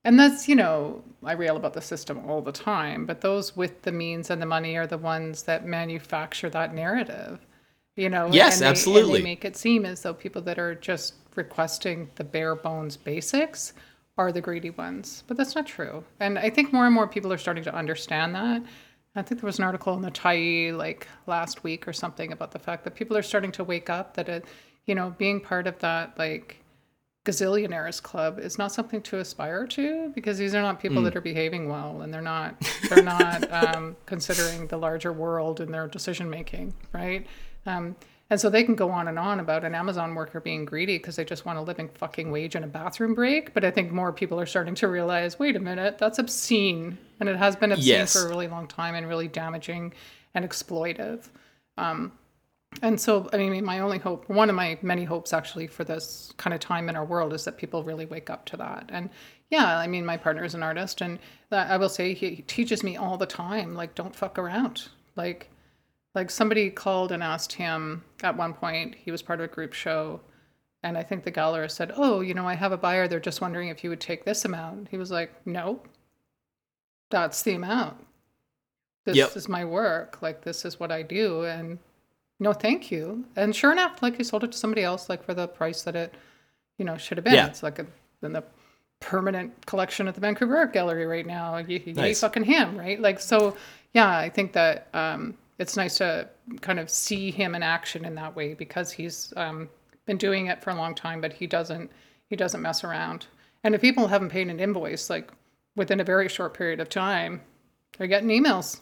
and 0.04 0.18
that's 0.18 0.48
you 0.48 0.56
know 0.56 1.02
I 1.24 1.32
rail 1.32 1.56
about 1.56 1.74
the 1.74 1.80
system 1.80 2.28
all 2.28 2.42
the 2.42 2.52
time, 2.52 3.06
but 3.06 3.20
those 3.20 3.56
with 3.56 3.82
the 3.82 3.92
means 3.92 4.30
and 4.30 4.42
the 4.42 4.46
money 4.46 4.76
are 4.76 4.86
the 4.86 4.98
ones 4.98 5.44
that 5.44 5.66
manufacture 5.66 6.50
that 6.50 6.74
narrative. 6.74 7.40
You 7.96 8.08
know. 8.08 8.28
Yes, 8.32 8.54
and 8.54 8.62
they, 8.62 8.66
And 8.66 8.70
absolutely. 8.72 9.18
they 9.18 9.24
make 9.24 9.44
it 9.44 9.56
seem 9.56 9.84
as 9.84 10.02
though 10.02 10.14
people 10.14 10.42
that 10.42 10.58
are 10.58 10.74
just 10.74 11.14
requesting 11.36 12.10
the 12.16 12.24
bare 12.24 12.54
bones 12.54 12.96
basics 12.96 13.72
are 14.18 14.32
the 14.32 14.40
greedy 14.40 14.70
ones, 14.70 15.24
but 15.26 15.36
that's 15.36 15.54
not 15.54 15.66
true. 15.66 16.04
And 16.20 16.38
I 16.38 16.50
think 16.50 16.72
more 16.72 16.84
and 16.86 16.94
more 16.94 17.06
people 17.08 17.32
are 17.32 17.38
starting 17.38 17.64
to 17.64 17.74
understand 17.74 18.34
that. 18.34 18.62
I 19.14 19.22
think 19.22 19.40
there 19.40 19.46
was 19.46 19.58
an 19.58 19.64
article 19.64 19.94
in 19.94 20.02
the 20.02 20.10
Tyee 20.10 20.76
like 20.76 21.06
last 21.26 21.64
week 21.64 21.86
or 21.86 21.92
something 21.92 22.32
about 22.32 22.50
the 22.52 22.58
fact 22.58 22.84
that 22.84 22.94
people 22.94 23.16
are 23.16 23.22
starting 23.22 23.52
to 23.52 23.64
wake 23.64 23.90
up 23.90 24.14
that 24.14 24.28
it, 24.28 24.44
you 24.86 24.94
know, 24.94 25.14
being 25.18 25.40
part 25.40 25.66
of 25.66 25.78
that 25.80 26.18
like 26.18 26.61
gazillionaires 27.24 28.02
club 28.02 28.38
is 28.40 28.58
not 28.58 28.72
something 28.72 29.00
to 29.02 29.18
aspire 29.18 29.66
to 29.68 30.10
because 30.14 30.38
these 30.38 30.54
are 30.54 30.62
not 30.62 30.80
people 30.80 31.02
that 31.02 31.14
are 31.14 31.20
behaving 31.20 31.68
well 31.68 32.02
and 32.02 32.12
they're 32.12 32.20
not 32.20 32.56
they're 32.88 33.02
not 33.02 33.50
um, 33.76 33.96
considering 34.06 34.66
the 34.66 34.76
larger 34.76 35.12
world 35.12 35.60
in 35.60 35.70
their 35.70 35.86
decision 35.86 36.28
making, 36.28 36.74
right? 36.92 37.26
Um, 37.66 37.94
and 38.30 38.40
so 38.40 38.48
they 38.48 38.64
can 38.64 38.74
go 38.74 38.90
on 38.90 39.08
and 39.08 39.18
on 39.18 39.40
about 39.40 39.62
an 39.62 39.74
Amazon 39.74 40.14
worker 40.14 40.40
being 40.40 40.64
greedy 40.64 40.96
because 40.96 41.16
they 41.16 41.24
just 41.24 41.44
want 41.44 41.58
a 41.58 41.62
living 41.62 41.90
fucking 41.94 42.30
wage 42.32 42.54
and 42.54 42.64
a 42.64 42.68
bathroom 42.68 43.14
break. 43.14 43.52
But 43.52 43.62
I 43.62 43.70
think 43.70 43.92
more 43.92 44.10
people 44.10 44.40
are 44.40 44.46
starting 44.46 44.74
to 44.76 44.88
realize, 44.88 45.38
wait 45.38 45.54
a 45.54 45.60
minute, 45.60 45.98
that's 45.98 46.18
obscene, 46.18 46.96
and 47.20 47.28
it 47.28 47.36
has 47.36 47.56
been 47.56 47.72
obscene 47.72 47.88
Yes. 47.88 48.14
for 48.14 48.26
a 48.26 48.28
really 48.30 48.48
long 48.48 48.66
time 48.66 48.94
and 48.94 49.06
really 49.06 49.28
damaging 49.28 49.92
and 50.34 50.48
exploitive. 50.48 51.28
And 52.80 53.00
so, 53.00 53.28
I 53.32 53.36
mean, 53.36 53.64
my 53.64 53.80
only 53.80 53.98
hope, 53.98 54.28
one 54.28 54.48
of 54.48 54.56
my 54.56 54.78
many 54.82 55.04
hopes 55.04 55.32
actually 55.32 55.66
for 55.66 55.84
this 55.84 56.32
kind 56.36 56.54
of 56.54 56.60
time 56.60 56.88
in 56.88 56.96
our 56.96 57.04
world 57.04 57.32
is 57.32 57.44
that 57.44 57.58
people 57.58 57.84
really 57.84 58.06
wake 58.06 58.30
up 58.30 58.44
to 58.46 58.56
that. 58.56 58.86
And 58.88 59.10
yeah, 59.50 59.78
I 59.78 59.86
mean, 59.86 60.06
my 60.06 60.16
partner 60.16 60.42
is 60.44 60.54
an 60.54 60.62
artist, 60.62 61.02
and 61.02 61.18
that, 61.50 61.70
I 61.70 61.76
will 61.76 61.90
say 61.90 62.14
he 62.14 62.36
teaches 62.46 62.82
me 62.82 62.96
all 62.96 63.18
the 63.18 63.26
time, 63.26 63.74
like, 63.74 63.94
don't 63.94 64.16
fuck 64.16 64.38
around. 64.38 64.88
Like, 65.14 65.50
like 66.14 66.30
somebody 66.30 66.70
called 66.70 67.12
and 67.12 67.22
asked 67.22 67.52
him 67.52 68.02
at 68.22 68.36
one 68.36 68.54
point, 68.54 68.94
he 68.94 69.10
was 69.10 69.22
part 69.22 69.40
of 69.40 69.44
a 69.44 69.54
group 69.54 69.74
show, 69.74 70.20
and 70.82 70.96
I 70.98 71.02
think 71.02 71.22
the 71.24 71.30
gallerist 71.32 71.72
said, 71.72 71.92
"Oh, 71.94 72.20
you 72.20 72.34
know, 72.34 72.48
I 72.48 72.54
have 72.54 72.72
a 72.72 72.76
buyer. 72.76 73.06
They're 73.06 73.20
just 73.20 73.40
wondering 73.40 73.68
if 73.68 73.84
you 73.84 73.90
would 73.90 74.00
take 74.00 74.24
this 74.24 74.44
amount." 74.44 74.88
He 74.88 74.96
was 74.96 75.10
like, 75.10 75.30
"No, 75.46 75.80
that's 77.10 77.42
the 77.42 77.54
amount. 77.54 78.04
This 79.04 79.16
Yep. 79.16 79.36
is 79.36 79.48
my 79.48 79.64
work. 79.64 80.20
Like 80.22 80.42
this 80.42 80.64
is 80.64 80.80
what 80.80 80.90
I 80.90 81.02
do." 81.02 81.44
And 81.44 81.78
no, 82.42 82.52
thank 82.52 82.90
you. 82.90 83.24
And 83.36 83.54
sure 83.54 83.72
enough, 83.72 84.02
like 84.02 84.16
he 84.16 84.24
sold 84.24 84.44
it 84.44 84.52
to 84.52 84.58
somebody 84.58 84.82
else, 84.82 85.08
like 85.08 85.24
for 85.24 85.32
the 85.34 85.46
price 85.48 85.82
that 85.82 85.96
it, 85.96 86.14
you 86.78 86.84
know, 86.84 86.96
should 86.96 87.16
have 87.18 87.24
been. 87.24 87.34
Yeah. 87.34 87.46
It's 87.46 87.62
like 87.62 87.78
a, 87.78 87.86
in 88.22 88.32
the 88.32 88.44
permanent 89.00 89.66
collection 89.66 90.08
at 90.08 90.14
the 90.14 90.20
Vancouver 90.20 90.56
Art 90.56 90.72
Gallery 90.72 91.06
right 91.06 91.26
now. 91.26 91.56
You, 91.58 91.80
you 91.84 91.94
Nice. 91.94 92.20
fucking 92.20 92.44
him, 92.44 92.76
right? 92.76 93.00
Like 93.00 93.20
so. 93.20 93.56
Yeah, 93.94 94.08
I 94.16 94.28
think 94.30 94.52
that 94.54 94.88
um, 94.94 95.34
it's 95.58 95.76
nice 95.76 95.98
to 95.98 96.28
kind 96.62 96.80
of 96.80 96.88
see 96.88 97.30
him 97.30 97.54
in 97.54 97.62
action 97.62 98.04
in 98.04 98.14
that 98.16 98.34
way 98.34 98.54
because 98.54 98.90
he's 98.90 99.32
um, 99.36 99.68
been 100.06 100.16
doing 100.16 100.46
it 100.46 100.62
for 100.62 100.70
a 100.70 100.74
long 100.74 100.94
time, 100.94 101.20
but 101.20 101.32
he 101.32 101.46
doesn't 101.46 101.90
he 102.28 102.36
doesn't 102.36 102.62
mess 102.62 102.82
around. 102.84 103.26
And 103.64 103.74
if 103.74 103.80
people 103.80 104.08
haven't 104.08 104.30
paid 104.30 104.48
an 104.48 104.58
invoice, 104.60 105.10
like 105.10 105.30
within 105.76 106.00
a 106.00 106.04
very 106.04 106.28
short 106.28 106.54
period 106.54 106.80
of 106.80 106.88
time, 106.88 107.40
they're 107.98 108.06
getting 108.08 108.30
emails. 108.30 108.80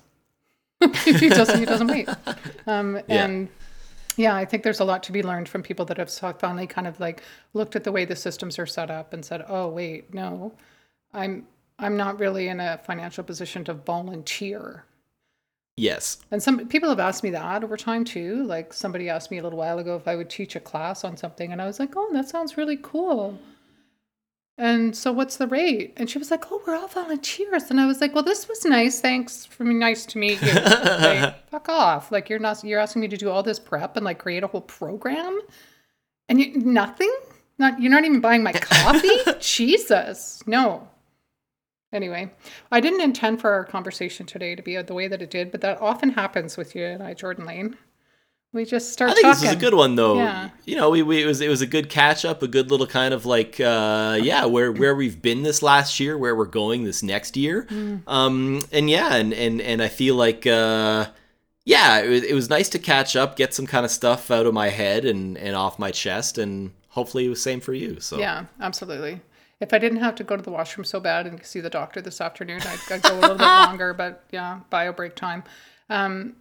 He 1.04 1.28
doesn't 1.28 1.58
he 1.58 1.64
doesn't 1.64 1.88
wait. 1.88 2.08
Um, 2.66 3.00
And 3.08 3.48
yeah, 4.16 4.34
I 4.34 4.44
think 4.44 4.62
there's 4.62 4.80
a 4.80 4.84
lot 4.84 5.02
to 5.04 5.12
be 5.12 5.22
learned 5.22 5.48
from 5.48 5.62
people 5.62 5.84
that 5.86 5.96
have 5.96 6.10
so- 6.10 6.32
finally 6.32 6.66
kind 6.66 6.86
of 6.86 6.98
like 7.00 7.22
looked 7.54 7.76
at 7.76 7.84
the 7.84 7.92
way 7.92 8.04
the 8.04 8.16
systems 8.16 8.58
are 8.58 8.66
set 8.66 8.90
up 8.90 9.12
and 9.12 9.24
said, 9.24 9.44
"Oh, 9.48 9.68
wait, 9.68 10.12
no, 10.12 10.52
I'm 11.14 11.46
I'm 11.78 11.96
not 11.96 12.18
really 12.18 12.48
in 12.48 12.60
a 12.60 12.78
financial 12.78 13.24
position 13.24 13.64
to 13.64 13.74
volunteer." 13.74 14.84
Yes. 15.76 16.18
And 16.30 16.42
some 16.42 16.68
people 16.68 16.90
have 16.90 17.00
asked 17.00 17.22
me 17.22 17.30
that 17.30 17.64
over 17.64 17.76
time 17.76 18.04
too. 18.04 18.44
Like 18.44 18.72
somebody 18.74 19.08
asked 19.08 19.30
me 19.30 19.38
a 19.38 19.42
little 19.42 19.58
while 19.58 19.78
ago 19.78 19.96
if 19.96 20.06
I 20.06 20.16
would 20.16 20.28
teach 20.28 20.54
a 20.56 20.60
class 20.60 21.04
on 21.04 21.16
something, 21.16 21.52
and 21.52 21.62
I 21.62 21.66
was 21.66 21.78
like, 21.78 21.92
"Oh, 21.96 22.08
that 22.12 22.28
sounds 22.28 22.56
really 22.56 22.78
cool." 22.82 23.38
And 24.60 24.94
so, 24.94 25.10
what's 25.10 25.38
the 25.38 25.46
rate? 25.46 25.94
And 25.96 26.10
she 26.10 26.18
was 26.18 26.30
like, 26.30 26.52
"Oh, 26.52 26.60
we're 26.66 26.76
all 26.76 26.86
volunteers." 26.86 27.70
And 27.70 27.80
I 27.80 27.86
was 27.86 28.02
like, 28.02 28.14
"Well, 28.14 28.22
this 28.22 28.46
was 28.46 28.62
nice. 28.66 29.00
Thanks 29.00 29.46
for 29.46 29.64
me. 29.64 29.72
Nice 29.72 30.04
to 30.04 30.18
meet 30.18 30.40
you." 30.42 30.52
like, 30.52 31.48
fuck 31.50 31.70
off! 31.70 32.12
Like 32.12 32.28
you're 32.28 32.38
not. 32.38 32.62
You're 32.62 32.78
asking 32.78 33.00
me 33.00 33.08
to 33.08 33.16
do 33.16 33.30
all 33.30 33.42
this 33.42 33.58
prep 33.58 33.96
and 33.96 34.04
like 34.04 34.18
create 34.18 34.44
a 34.44 34.46
whole 34.46 34.60
program, 34.60 35.40
and 36.28 36.38
you 36.38 36.60
nothing. 36.60 37.10
Not 37.58 37.80
you're 37.80 37.90
not 37.90 38.04
even 38.04 38.20
buying 38.20 38.42
my 38.42 38.52
coffee. 38.54 39.16
Jesus, 39.40 40.42
no. 40.46 40.86
Anyway, 41.90 42.30
I 42.70 42.80
didn't 42.80 43.00
intend 43.00 43.40
for 43.40 43.50
our 43.52 43.64
conversation 43.64 44.26
today 44.26 44.54
to 44.54 44.62
be 44.62 44.76
the 44.82 44.94
way 44.94 45.08
that 45.08 45.22
it 45.22 45.30
did, 45.30 45.50
but 45.52 45.62
that 45.62 45.80
often 45.80 46.10
happens 46.10 46.58
with 46.58 46.76
you 46.76 46.84
and 46.84 47.02
I, 47.02 47.14
Jordan 47.14 47.46
Lane. 47.46 47.78
We 48.52 48.64
just 48.64 48.92
start 48.92 49.12
I 49.12 49.14
think 49.14 49.26
talking. 49.26 49.40
this 49.42 49.48
was 49.48 49.56
a 49.56 49.60
good 49.60 49.74
one 49.74 49.94
though. 49.94 50.16
Yeah. 50.16 50.50
You 50.64 50.76
know, 50.76 50.90
we, 50.90 51.02
we 51.02 51.22
it 51.22 51.26
was 51.26 51.40
it 51.40 51.48
was 51.48 51.62
a 51.62 51.66
good 51.66 51.88
catch 51.88 52.24
up, 52.24 52.42
a 52.42 52.48
good 52.48 52.70
little 52.70 52.86
kind 52.86 53.14
of 53.14 53.24
like 53.24 53.60
uh 53.60 54.18
yeah, 54.20 54.44
where 54.46 54.72
where 54.72 54.94
we've 54.94 55.22
been 55.22 55.44
this 55.44 55.62
last 55.62 56.00
year, 56.00 56.18
where 56.18 56.34
we're 56.34 56.46
going 56.46 56.82
this 56.82 57.02
next 57.02 57.36
year. 57.36 57.66
Mm. 57.70 58.02
Um 58.08 58.62
and 58.72 58.90
yeah, 58.90 59.14
and 59.14 59.32
and 59.32 59.60
and 59.60 59.80
I 59.80 59.88
feel 59.88 60.16
like 60.16 60.48
uh 60.48 61.06
yeah, 61.64 62.00
it 62.00 62.08
was, 62.08 62.22
it 62.24 62.34
was 62.34 62.50
nice 62.50 62.68
to 62.70 62.80
catch 62.80 63.14
up, 63.14 63.36
get 63.36 63.54
some 63.54 63.66
kind 63.66 63.84
of 63.84 63.92
stuff 63.92 64.30
out 64.32 64.46
of 64.46 64.54
my 64.54 64.68
head 64.68 65.04
and 65.04 65.38
and 65.38 65.54
off 65.54 65.78
my 65.78 65.92
chest 65.92 66.36
and 66.36 66.72
hopefully 66.88 67.26
it 67.26 67.28
was 67.28 67.40
same 67.40 67.60
for 67.60 67.72
you. 67.72 68.00
So 68.00 68.18
Yeah, 68.18 68.46
absolutely. 68.60 69.20
If 69.60 69.72
I 69.72 69.78
didn't 69.78 69.98
have 69.98 70.16
to 70.16 70.24
go 70.24 70.36
to 70.36 70.42
the 70.42 70.50
washroom 70.50 70.84
so 70.84 70.98
bad 70.98 71.26
and 71.26 71.44
see 71.44 71.60
the 71.60 71.70
doctor 71.70 72.00
this 72.00 72.20
afternoon, 72.20 72.62
I'd, 72.62 72.80
I'd 72.90 73.02
go 73.02 73.16
a 73.16 73.20
little 73.20 73.36
bit 73.36 73.44
longer, 73.66 73.94
but 73.94 74.24
yeah, 74.32 74.60
bio 74.70 74.90
break 74.92 75.14
time. 75.14 75.44
Um, 75.90 76.34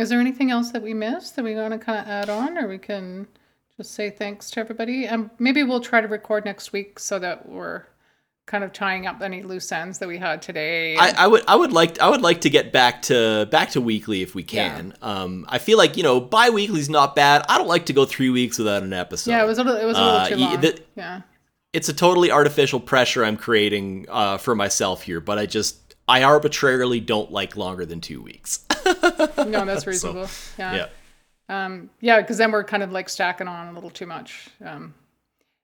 is 0.00 0.08
there 0.08 0.20
anything 0.20 0.50
else 0.50 0.70
that 0.72 0.82
we 0.82 0.94
missed 0.94 1.36
that 1.36 1.44
we 1.44 1.54
want 1.54 1.72
to 1.72 1.78
kind 1.78 1.98
of 2.00 2.06
add 2.06 2.28
on, 2.28 2.58
or 2.58 2.66
we 2.68 2.78
can 2.78 3.26
just 3.76 3.92
say 3.92 4.10
thanks 4.10 4.50
to 4.52 4.60
everybody? 4.60 5.06
And 5.06 5.30
maybe 5.38 5.62
we'll 5.62 5.80
try 5.80 6.00
to 6.00 6.08
record 6.08 6.44
next 6.44 6.72
week 6.72 6.98
so 6.98 7.18
that 7.18 7.48
we're 7.48 7.84
kind 8.46 8.64
of 8.64 8.72
tying 8.72 9.06
up 9.06 9.22
any 9.22 9.42
loose 9.44 9.70
ends 9.70 9.98
that 10.00 10.08
we 10.08 10.18
had 10.18 10.42
today. 10.42 10.96
I, 10.96 11.24
I 11.24 11.26
would 11.28 11.44
I 11.46 11.54
would 11.54 11.72
like 11.72 12.00
I 12.00 12.08
would 12.10 12.22
like 12.22 12.40
to 12.40 12.50
get 12.50 12.72
back 12.72 13.02
to 13.02 13.46
back 13.50 13.70
to 13.70 13.80
weekly 13.80 14.22
if 14.22 14.34
we 14.34 14.42
can. 14.42 14.92
Um, 15.02 15.46
I 15.48 15.58
feel 15.58 15.78
like 15.78 15.96
you 15.96 16.02
know 16.02 16.20
bi-weekly's 16.20 16.88
not 16.90 17.14
bad. 17.14 17.44
I 17.48 17.58
don't 17.58 17.68
like 17.68 17.86
to 17.86 17.92
go 17.92 18.04
three 18.06 18.30
weeks 18.30 18.58
without 18.58 18.82
an 18.82 18.92
episode. 18.92 19.30
yeah, 19.30 19.42
it 19.44 19.46
was 19.46 19.58
a 19.58 19.64
little, 19.64 19.80
it 19.80 19.84
was 19.84 19.96
a 19.96 20.00
little 20.00 20.16
Uh, 20.20 20.28
too 20.28 20.36
long. 20.36 20.60
the- 20.60 20.80
yeah. 20.96 21.20
it's 21.72 21.88
a 21.88 21.92
totally 21.92 22.32
artificial 22.32 22.80
pressure 22.80 23.24
I'm 23.24 23.36
creating 23.36 24.06
uh, 24.08 24.38
for 24.38 24.56
myself 24.56 25.02
here, 25.02 25.20
but 25.20 25.38
I 25.38 25.46
just 25.46 25.94
I 26.08 26.24
arbitrarily 26.24 26.98
don't 26.98 27.30
like 27.30 27.56
longer 27.56 27.86
than 27.86 28.00
two 28.00 28.20
weeks. 28.20 28.66
No, 29.46 29.64
that's 29.64 29.86
reasonable. 29.86 30.28
yeah. 30.58 30.74
yeah. 30.74 30.86
Um, 31.48 31.90
yeah, 32.00 32.20
because 32.20 32.38
then 32.38 32.52
we're 32.52 32.64
kind 32.64 32.82
of 32.82 32.92
like 32.92 33.08
stacking 33.08 33.48
on 33.48 33.68
a 33.68 33.72
little 33.72 33.90
too 33.90 34.06
much. 34.06 34.48
Um, 34.64 34.94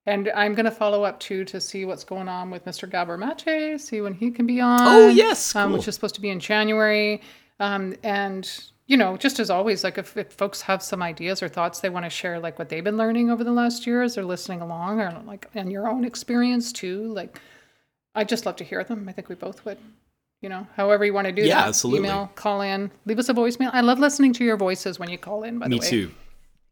and 0.05 0.31
I'm 0.35 0.55
going 0.55 0.64
to 0.64 0.70
follow 0.70 1.05
up 1.05 1.18
too 1.20 1.45
to 1.47 1.61
see 1.61 1.85
what's 1.85 2.05
going 2.05 2.29
on 2.29 2.51
with 2.51 2.64
Mr. 2.64 2.91
Gabor 2.91 3.16
Mate, 3.16 3.81
see 3.81 4.01
when 4.01 4.14
he 4.14 4.31
can 4.31 4.47
be 4.47 4.61
on. 4.61 4.81
Oh, 4.81 5.09
yes, 5.09 5.55
um, 5.55 5.72
which 5.72 5.87
is 5.89 5.95
supposed 5.95 6.14
to 6.16 6.20
be 6.20 6.31
in 6.31 6.41
January. 6.41 7.20
Um, 7.61 7.95
and 8.03 8.49
you 8.87 8.97
know, 8.97 9.16
just 9.16 9.41
as 9.41 9.51
always, 9.51 9.83
like 9.83 9.99
if, 9.99 10.16
if 10.16 10.33
folks 10.33 10.62
have 10.62 10.81
some 10.81 11.03
ideas 11.03 11.43
or 11.43 11.49
thoughts 11.49 11.81
they 11.81 11.89
want 11.89 12.07
to 12.07 12.11
share, 12.11 12.39
like 12.39 12.59
what 12.59 12.68
they've 12.68 12.85
been 12.85 12.97
learning 12.97 13.31
over 13.31 13.43
the 13.43 13.51
last 13.53 13.87
year 13.87 14.03
as 14.03 14.14
they're 14.14 14.24
listening 14.24 14.61
along, 14.61 15.01
or 15.01 15.11
like 15.27 15.47
and 15.55 15.72
your 15.72 15.89
own 15.89 16.05
experience 16.05 16.72
too, 16.72 17.12
like 17.12 17.41
I'd 18.14 18.29
just 18.29 18.47
love 18.47 18.57
to 18.57 18.64
hear 18.64 18.85
them. 18.85 19.09
I 19.09 19.12
think 19.12 19.29
we 19.29 19.35
both 19.35 19.64
would. 19.64 19.79
You 20.47 20.51
know, 20.51 20.64
however 20.76 21.05
you 21.05 21.12
want 21.12 21.26
to 21.26 21.32
do 21.32 21.42
Yeah, 21.42 21.57
that. 21.57 21.66
absolutely. 21.70 22.09
Email, 22.09 22.30
call 22.36 22.61
in, 22.61 22.92
leave 23.05 23.18
us 23.18 23.28
a 23.28 23.34
voicemail. 23.34 23.70
I 23.72 23.80
love 23.80 23.99
listening 23.99 24.32
to 24.34 24.44
your 24.44 24.57
voices 24.57 24.97
when 24.97 25.11
you 25.11 25.18
call 25.18 25.42
in. 25.42 25.59
By 25.59 25.66
Me 25.66 25.76
the 25.76 25.80
way, 25.80 25.86
Me 25.86 25.90
too. 25.90 26.11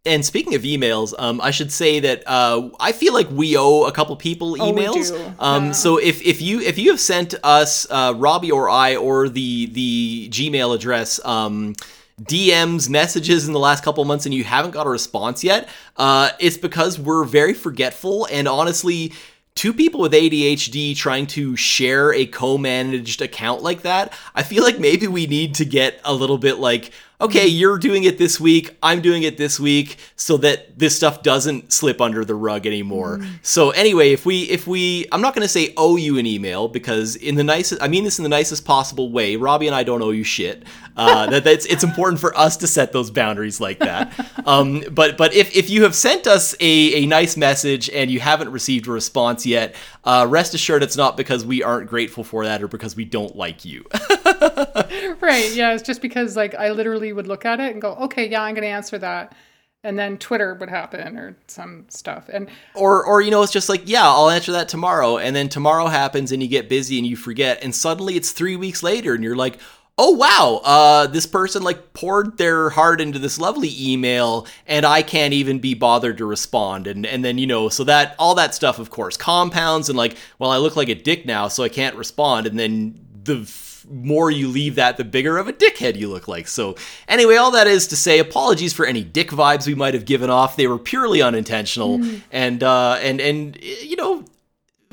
And 0.07 0.25
speaking 0.25 0.55
of 0.55 0.63
emails, 0.63 1.13
um, 1.19 1.41
I 1.41 1.51
should 1.51 1.73
say 1.73 1.99
that 1.99 2.23
uh, 2.25 2.69
I 2.79 2.93
feel 2.93 3.13
like 3.13 3.29
we 3.33 3.57
owe 3.57 3.83
a 3.87 3.91
couple 3.91 4.15
people 4.15 4.57
Oh, 4.63 4.73
we 4.73 4.81
emails. 4.81 5.11
do. 5.11 5.35
Um, 5.41 5.65
Yeah. 5.65 5.73
So 5.73 5.97
if, 5.97 6.23
if 6.23 6.41
you 6.41 6.61
if 6.61 6.79
you 6.79 6.93
have 6.93 7.01
sent 7.01 7.35
us 7.43 7.85
uh, 7.91 8.13
Robbie 8.17 8.53
or 8.53 8.71
I 8.71 8.95
or 8.95 9.29
the 9.29 9.67
the 9.67 10.29
Gmail 10.31 10.73
address 10.73 11.19
um, 11.25 11.75
DMs 12.23 12.89
messages 12.89 13.49
in 13.49 13.53
the 13.53 13.59
last 13.59 13.83
couple 13.83 14.05
months 14.05 14.25
and 14.25 14.33
you 14.33 14.45
haven't 14.45 14.71
got 14.71 14.87
a 14.87 14.91
response 14.91 15.43
yet, 15.43 15.69
uh, 15.97 16.31
it's 16.39 16.59
because 16.59 16.97
we're 16.97 17.25
very 17.25 17.55
forgetful 17.55 18.29
and 18.31 18.47
honestly. 18.47 19.13
Two 19.57 19.73
people 19.73 20.01
with 20.01 20.13
ADHD 20.13 20.97
trying 20.97 21.27
to 21.29 21.57
share 21.57 22.13
a 22.13 22.27
co 22.27 22.59
managed 22.59 23.23
account 23.23 23.63
like 23.63 23.83
that, 23.83 24.13
I 24.35 24.43
feel 24.43 24.65
like 24.65 24.81
maybe 24.81 25.07
we 25.07 25.27
need 25.27 25.55
to 25.57 25.65
get 25.65 26.01
a 26.05 26.13
little 26.13 26.39
bit 26.39 26.59
like, 26.59 26.91
okay, 27.25 27.47
you're 27.47 27.79
doing 27.79 28.05
it 28.05 28.19
this 28.19 28.39
week, 28.39 28.77
I'm 28.83 29.01
doing 29.01 29.23
it 29.23 29.39
this 29.39 29.59
week, 29.59 29.97
so 30.17 30.37
that 30.39 30.79
this 30.79 30.95
stuff 30.95 31.23
doesn't 31.23 31.73
slip 31.73 32.01
under 32.01 32.25
the 32.25 32.35
rug 32.35 32.67
anymore. 32.67 33.21
So 33.43 33.71
anyway, 33.71 34.13
if 34.13 34.27
we 34.27 34.43
if 34.45 34.67
we 34.67 35.07
I'm 35.11 35.21
not 35.21 35.35
gonna 35.35 35.49
say 35.49 35.73
owe 35.77 35.97
you 35.97 36.19
an 36.19 36.27
email 36.27 36.69
because 36.69 37.17
in 37.17 37.35
the 37.35 37.45
nicest 37.45 37.83
I 37.83 37.89
mean 37.89 38.05
this 38.05 38.19
in 38.19 38.23
the 38.23 38.29
nicest 38.29 38.65
possible 38.65 39.11
way, 39.11 39.37
Robbie 39.37 39.67
and 39.67 39.75
I 39.75 39.83
don't 39.83 40.03
owe 40.03 40.11
you 40.11 40.25
shit. 40.25 40.65
Uh, 40.97 41.27
that 41.31 41.45
that's 41.45 41.65
it's 41.67 41.83
important 41.83 42.21
for 42.21 42.37
us 42.37 42.59
to 42.59 42.67
set 42.67 42.93
those 42.93 43.11
boundaries 43.11 43.61
like 43.61 43.79
that. 43.79 44.13
Um, 44.47 44.85
but 44.91 45.17
but 45.17 45.33
if 45.33 45.57
if 45.57 45.71
you 45.71 45.85
have 45.85 45.95
sent 45.95 46.27
us 46.27 46.55
a, 46.61 46.95
a 46.95 47.07
nice 47.07 47.37
message 47.37 47.89
and 47.91 48.11
you 48.11 48.21
haven't 48.21 48.51
received 48.51 48.87
a 48.87 48.91
response 48.91 49.47
yet, 49.47 49.75
uh, 50.05 50.27
rest 50.29 50.53
assured 50.53 50.83
it's 50.83 50.97
not 50.97 51.17
because 51.17 51.45
we 51.45 51.63
aren't 51.63 51.89
grateful 51.89 52.25
for 52.25 52.45
that 52.45 52.63
or 52.63 52.69
because 52.69 52.95
we 52.95 53.05
don't 53.05 53.35
like 53.35 53.65
you. 53.65 53.85
Right. 55.21 55.55
Yeah. 55.55 55.73
It's 55.75 55.83
just 55.83 56.03
because 56.03 56.37
like 56.37 56.55
I 56.55 56.71
literally 56.71 57.13
would 57.13 57.27
look 57.27 57.45
at 57.45 57.61
it 57.61 57.73
and 57.73 57.81
go, 57.81 57.95
okay, 57.95 58.29
yeah, 58.29 58.43
I'm 58.43 58.55
going 58.55 58.63
to 58.63 58.69
answer 58.69 58.99
that. 58.99 59.35
And 59.83 59.99
then 59.99 60.19
Twitter 60.19 60.55
would 60.55 60.71
happen 60.71 61.19
or 61.19 61.37
some 61.47 61.87
stuff. 61.89 62.29
And 62.33 62.49
or 62.75 63.05
or 63.05 63.21
you 63.21 63.31
know 63.31 63.43
it's 63.43 63.53
just 63.53 63.69
like 63.69 63.83
yeah 63.85 64.07
i'll 64.07 64.31
answer 64.31 64.53
that 64.53 64.69
tomorrow 64.69 65.19
and 65.19 65.37
then 65.37 65.49
tomorrow 65.49 65.87
happens 65.87 66.33
and 66.33 66.43
you 66.43 66.49
get 66.49 66.69
busy 66.69 66.99
and 66.99 67.07
you 67.07 67.17
forget 67.17 67.63
and 67.63 67.75
suddenly 67.75 68.17
it's 68.17 68.33
three 68.33 68.57
weeks 68.57 68.83
later 68.83 69.15
and 69.15 69.23
you're 69.23 69.37
like 69.37 69.59
oh 69.97 70.11
wow 70.11 70.61
uh, 70.65 71.07
this 71.07 71.27
person 71.27 71.63
like 71.63 71.93
poured 71.93 72.37
their 72.37 72.71
heart 72.71 73.01
into 73.01 73.19
this 73.19 73.39
lovely 73.39 73.71
email 73.79 74.47
and 74.67 74.85
i 74.85 75.03
can't 75.03 75.33
even 75.33 75.59
be 75.59 75.75
bothered 75.75 76.19
to 76.19 76.25
respond 76.25 76.87
and 76.87 77.07
and 77.07 77.25
then 77.25 77.39
you 77.39 77.47
know 77.47 77.69
so 77.69 77.85
that 77.85 78.17
all 78.19 78.35
that 78.35 78.55
stuff 78.55 78.79
of 78.79 78.91
course 78.91 79.17
compounds 79.17 79.89
and 79.89 79.97
like 79.97 80.17
well 80.39 80.51
i 80.51 80.57
look 80.57 80.77
like 80.77 80.89
a 80.89 80.95
dick 80.95 81.25
now 81.27 81.47
so 81.47 81.63
i 81.63 81.69
can't 81.69 81.95
respond 81.97 82.47
and 82.47 82.59
then 82.59 82.99
the 83.23 83.45
more 83.91 84.31
you 84.31 84.49
leave 84.49 84.75
that, 84.77 84.97
the 84.97 85.05
bigger 85.05 85.39
of 85.39 85.49
a 85.49 85.53
dickhead 85.53 85.97
you 85.97 86.09
look 86.09 86.29
like. 86.29 86.49
So, 86.49 86.77
anyway, 87.09 87.37
all 87.37 87.51
that 87.53 87.67
is 87.67 87.87
to 87.89 87.97
say, 87.97 88.19
apologies 88.19 88.73
for 88.73 88.87
any 88.87 89.03
dick 89.03 89.31
vibes 89.31 89.67
we 89.67 89.75
might 89.75 89.95
have 89.95 90.05
given 90.05 90.31
off. 90.31 90.57
They 90.57 90.67
were 90.67 90.79
purely 90.79 91.23
unintentional, 91.23 92.01
and 92.31 92.63
uh, 92.63 92.99
and 93.01 93.21
and 93.21 93.59
you 93.63 93.97
know, 93.97 94.25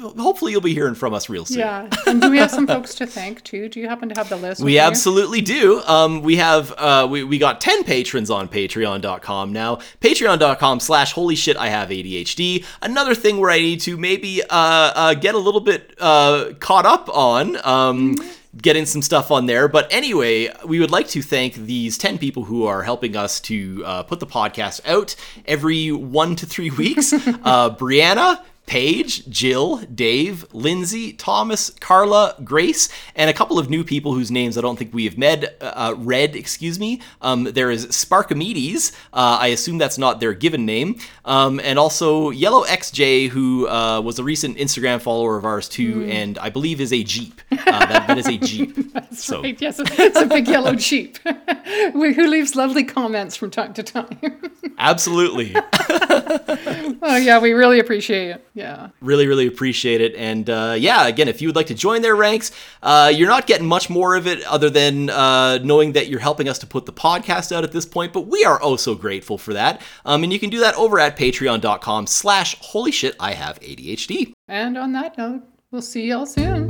hopefully 0.02 0.52
you'll 0.52 0.62
be 0.62 0.74
hearing 0.74 0.96
from 0.96 1.14
us 1.14 1.30
real 1.30 1.46
soon. 1.46 1.60
yeah. 1.60 1.90
And 2.08 2.22
do 2.22 2.30
we 2.30 2.38
have 2.38 2.52
some 2.52 2.68
folks 2.68 2.96
to 2.96 3.06
thank 3.06 3.44
too? 3.44 3.70
Do 3.70 3.80
you 3.80 3.88
happen 3.88 4.10
to 4.10 4.16
have 4.16 4.30
the 4.30 4.36
list? 4.36 4.62
We 4.62 4.66
with 4.66 4.74
you? 4.74 4.80
absolutely 4.80 5.42
do. 5.42 5.82
Um, 5.84 6.22
we 6.22 6.38
have 6.38 6.74
uh, 6.78 7.08
we, 7.10 7.24
we 7.24 7.38
got 7.38 7.62
10 7.62 7.84
patrons 7.84 8.30
on 8.30 8.48
patreon.com 8.48 9.54
now. 9.54 9.78
Patreon.com 10.02 10.80
slash 10.80 11.14
holy 11.14 11.36
shit 11.36 11.58
I 11.58 11.70
have 11.70 11.90
ADHD. 11.90 12.66
Another 12.82 13.16
thing 13.16 13.38
where 13.38 13.52
I 13.52 13.60
need 13.60 13.82
to 13.82 13.98
maybe 13.98 14.42
uh, 14.44 14.48
uh, 14.50 15.14
get 15.14 15.36
a 15.36 15.40
little 15.40 15.62
bit 15.62 15.94
uh, 16.00 16.52
caught 16.60 16.86
up 16.86 17.10
on. 17.10 17.58
Um, 17.66 18.16
Getting 18.58 18.86
some 18.86 19.02
stuff 19.02 19.32
on 19.32 19.46
there. 19.46 19.70
But 19.70 19.88
anyway, 19.94 20.50
we 20.66 20.80
would 20.82 20.92
like 20.92 21.08
to 21.10 21.22
thank 21.22 21.54
these 21.56 21.98
10 21.98 22.18
people 22.18 22.44
who 22.44 22.66
are 22.66 22.84
helping 22.84 23.16
us 23.16 23.40
to 23.42 23.82
uh, 23.86 24.04
put 24.04 24.20
the 24.20 24.28
podcast 24.28 24.86
out 24.86 25.16
every 25.46 25.92
one 25.92 26.36
to 26.36 26.46
three 26.46 26.70
weeks. 26.84 27.14
uh, 27.14 27.70
Brianna, 27.76 28.42
Paige, 28.72 29.28
Jill, 29.28 29.80
Dave, 29.94 30.46
Lindsay, 30.54 31.12
Thomas, 31.12 31.72
Carla, 31.82 32.36
Grace, 32.42 32.88
and 33.18 33.30
a 33.30 33.34
couple 33.34 33.60
of 33.60 33.70
new 33.70 33.84
people 33.84 34.14
whose 34.14 34.32
names 34.32 34.58
I 34.58 34.62
don't 34.62 34.80
think 34.80 34.94
we 34.94 35.04
have 35.04 35.18
med, 35.18 35.54
uh, 35.60 35.94
read. 35.98 36.38
Excuse 36.38 36.80
me. 36.80 37.02
Um, 37.22 37.44
there 37.44 37.70
is 37.70 37.88
Sparkamedes. 37.88 38.94
Uh, 39.12 39.40
I 39.42 39.48
assume 39.48 39.78
that's 39.78 39.98
not 39.98 40.22
their 40.22 40.34
given 40.34 40.66
name. 40.66 41.00
Um, 41.26 41.60
and 41.62 41.78
also 41.78 42.30
Yellow 42.30 42.64
XJ, 42.64 43.28
who 43.28 43.68
uh, 43.68 44.00
was 44.00 44.20
a 44.20 44.24
recent 44.24 44.56
Instagram 44.56 45.02
follower 45.02 45.36
of 45.36 45.44
ours 45.44 45.68
too, 45.68 46.06
and 46.10 46.38
I 46.38 46.50
believe 46.50 46.80
is 46.80 46.94
a 46.94 47.04
Jeep. 47.04 47.42
Uh, 47.52 47.58
that, 47.66 48.08
that 48.08 48.18
is 48.20 48.28
a 48.30 48.38
Jeep. 48.38 48.78
so 49.12 49.42
Right, 49.42 49.62
yes, 49.62 49.80
it's 49.80 50.18
a 50.18 50.26
big 50.26 50.48
yellow 50.48 50.76
Jeep 50.76 51.18
who 51.92 52.14
who 52.14 52.28
leaves 52.28 52.56
lovely 52.56 52.86
comments 52.86 53.36
from 53.36 53.52
time 53.52 53.74
to 53.74 53.84
time. 53.84 54.18
absolutely. 54.78 55.54
oh, 55.56 57.20
yeah, 57.22 57.40
we 57.40 57.52
really 57.52 57.80
appreciate 57.80 58.30
it. 58.30 58.46
Yeah. 58.62 58.90
really 59.02 59.26
really 59.28 59.48
appreciate 59.48 60.02
it 60.02 60.14
and 60.16 60.50
uh, 60.50 60.76
yeah 60.78 61.08
again 61.08 61.28
if 61.28 61.42
you 61.42 61.48
would 61.48 61.56
like 61.56 61.68
to 61.68 61.74
join 61.74 62.02
their 62.02 62.16
ranks 62.16 62.52
uh, 62.84 63.12
you're 63.14 63.28
not 63.36 63.48
getting 63.48 63.68
much 63.68 63.90
more 63.90 64.16
of 64.16 64.28
it 64.28 64.44
other 64.46 64.70
than 64.70 65.10
uh, 65.10 65.58
knowing 65.64 65.94
that 65.94 66.08
you're 66.10 66.20
helping 66.30 66.48
us 66.48 66.60
to 66.60 66.68
put 66.68 66.86
the 66.86 66.94
podcast 66.94 67.52
out 67.56 67.64
at 67.64 67.72
this 67.72 67.86
point 67.86 68.14
but 68.14 68.28
we 68.28 68.44
are 68.46 68.60
oh 68.62 68.76
so 68.76 68.94
grateful 68.96 69.38
for 69.38 69.54
that 69.54 69.82
um, 70.06 70.24
and 70.24 70.32
you 70.32 70.40
can 70.40 70.50
do 70.50 70.60
that 70.60 70.76
over 70.76 71.00
at 71.00 71.18
patreon.com 71.18 72.06
slash 72.06 72.56
holy 72.62 72.92
shit 72.92 73.16
i 73.20 73.34
have 73.34 73.60
adhd 73.62 74.32
And 74.48 74.78
on 74.78 74.92
that 74.94 75.18
note, 75.18 75.42
we'll 75.72 75.82
see 75.82 76.08
y'all 76.10 76.26
soon. 76.26 76.68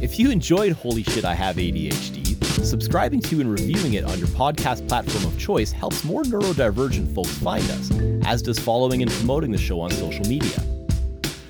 If 0.00 0.18
you 0.18 0.30
enjoyed 0.30 0.72
Holy 0.72 1.02
Shit 1.04 1.24
I 1.24 1.34
Have 1.34 1.56
ADHD, 1.56 2.17
subscribing 2.64 3.20
to 3.22 3.40
and 3.40 3.50
reviewing 3.50 3.94
it 3.94 4.04
on 4.04 4.18
your 4.18 4.28
podcast 4.28 4.88
platform 4.88 5.24
of 5.24 5.38
choice 5.38 5.72
helps 5.72 6.04
more 6.04 6.22
neurodivergent 6.22 7.14
folks 7.14 7.36
find 7.38 7.64
us, 7.70 7.90
as 8.26 8.42
does 8.42 8.58
following 8.58 9.02
and 9.02 9.10
promoting 9.10 9.50
the 9.50 9.58
show 9.58 9.80
on 9.80 9.90
social 9.90 10.24
media. 10.26 10.58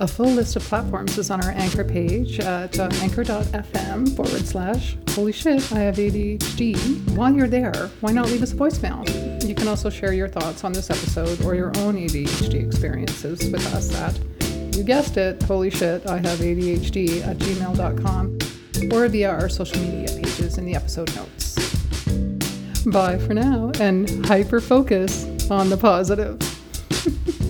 A 0.01 0.07
full 0.07 0.31
list 0.31 0.55
of 0.55 0.63
platforms 0.63 1.19
is 1.19 1.29
on 1.31 1.43
our 1.43 1.51
anchor 1.51 1.83
page 1.83 2.39
at 2.39 2.79
uh, 2.79 2.89
anchor.fm 3.03 4.15
forward 4.15 4.47
slash 4.47 4.97
holy 5.11 5.33
shit, 5.33 5.73
I 5.73 5.81
have 5.81 5.97
ADHD. 5.97 7.17
While 7.17 7.35
you're 7.35 7.49
there, 7.49 7.91
why 8.01 8.13
not 8.13 8.27
leave 8.27 8.43
us 8.43 8.53
a 8.53 8.57
voicemail? 8.57 9.05
You 9.45 9.57
can 9.57 9.67
also 9.67 9.91
share 9.91 10.13
your 10.13 10.29
thoughts 10.29 10.63
on 10.63 10.73
this 10.73 10.91
episode 10.91 11.45
or 11.45 11.57
your 11.57 11.77
own 11.79 11.97
ADHD 11.97 12.65
experiences 12.65 13.51
with 13.51 13.67
us 13.75 13.93
at, 13.97 14.77
you 14.77 14.85
guessed 14.85 15.17
it, 15.17 15.43
holy 15.43 15.71
shit, 15.71 16.07
I 16.07 16.19
have 16.19 16.39
ADHD 16.39 17.27
at 17.27 17.39
gmail.com 17.39 18.39
or 18.93 19.09
via 19.09 19.31
our 19.31 19.49
social 19.49 19.81
media 19.81 20.09
pages 20.17 20.59
in 20.59 20.65
the 20.65 20.75
episode 20.75 21.15
notes. 21.17 21.57
Bye 22.87 23.19
for 23.19 23.35
now 23.35 23.73
and 23.81 24.25
hyper 24.27 24.61
focus 24.61 25.27
on 25.51 25.69
the 25.69 25.77
positive. 25.77 26.39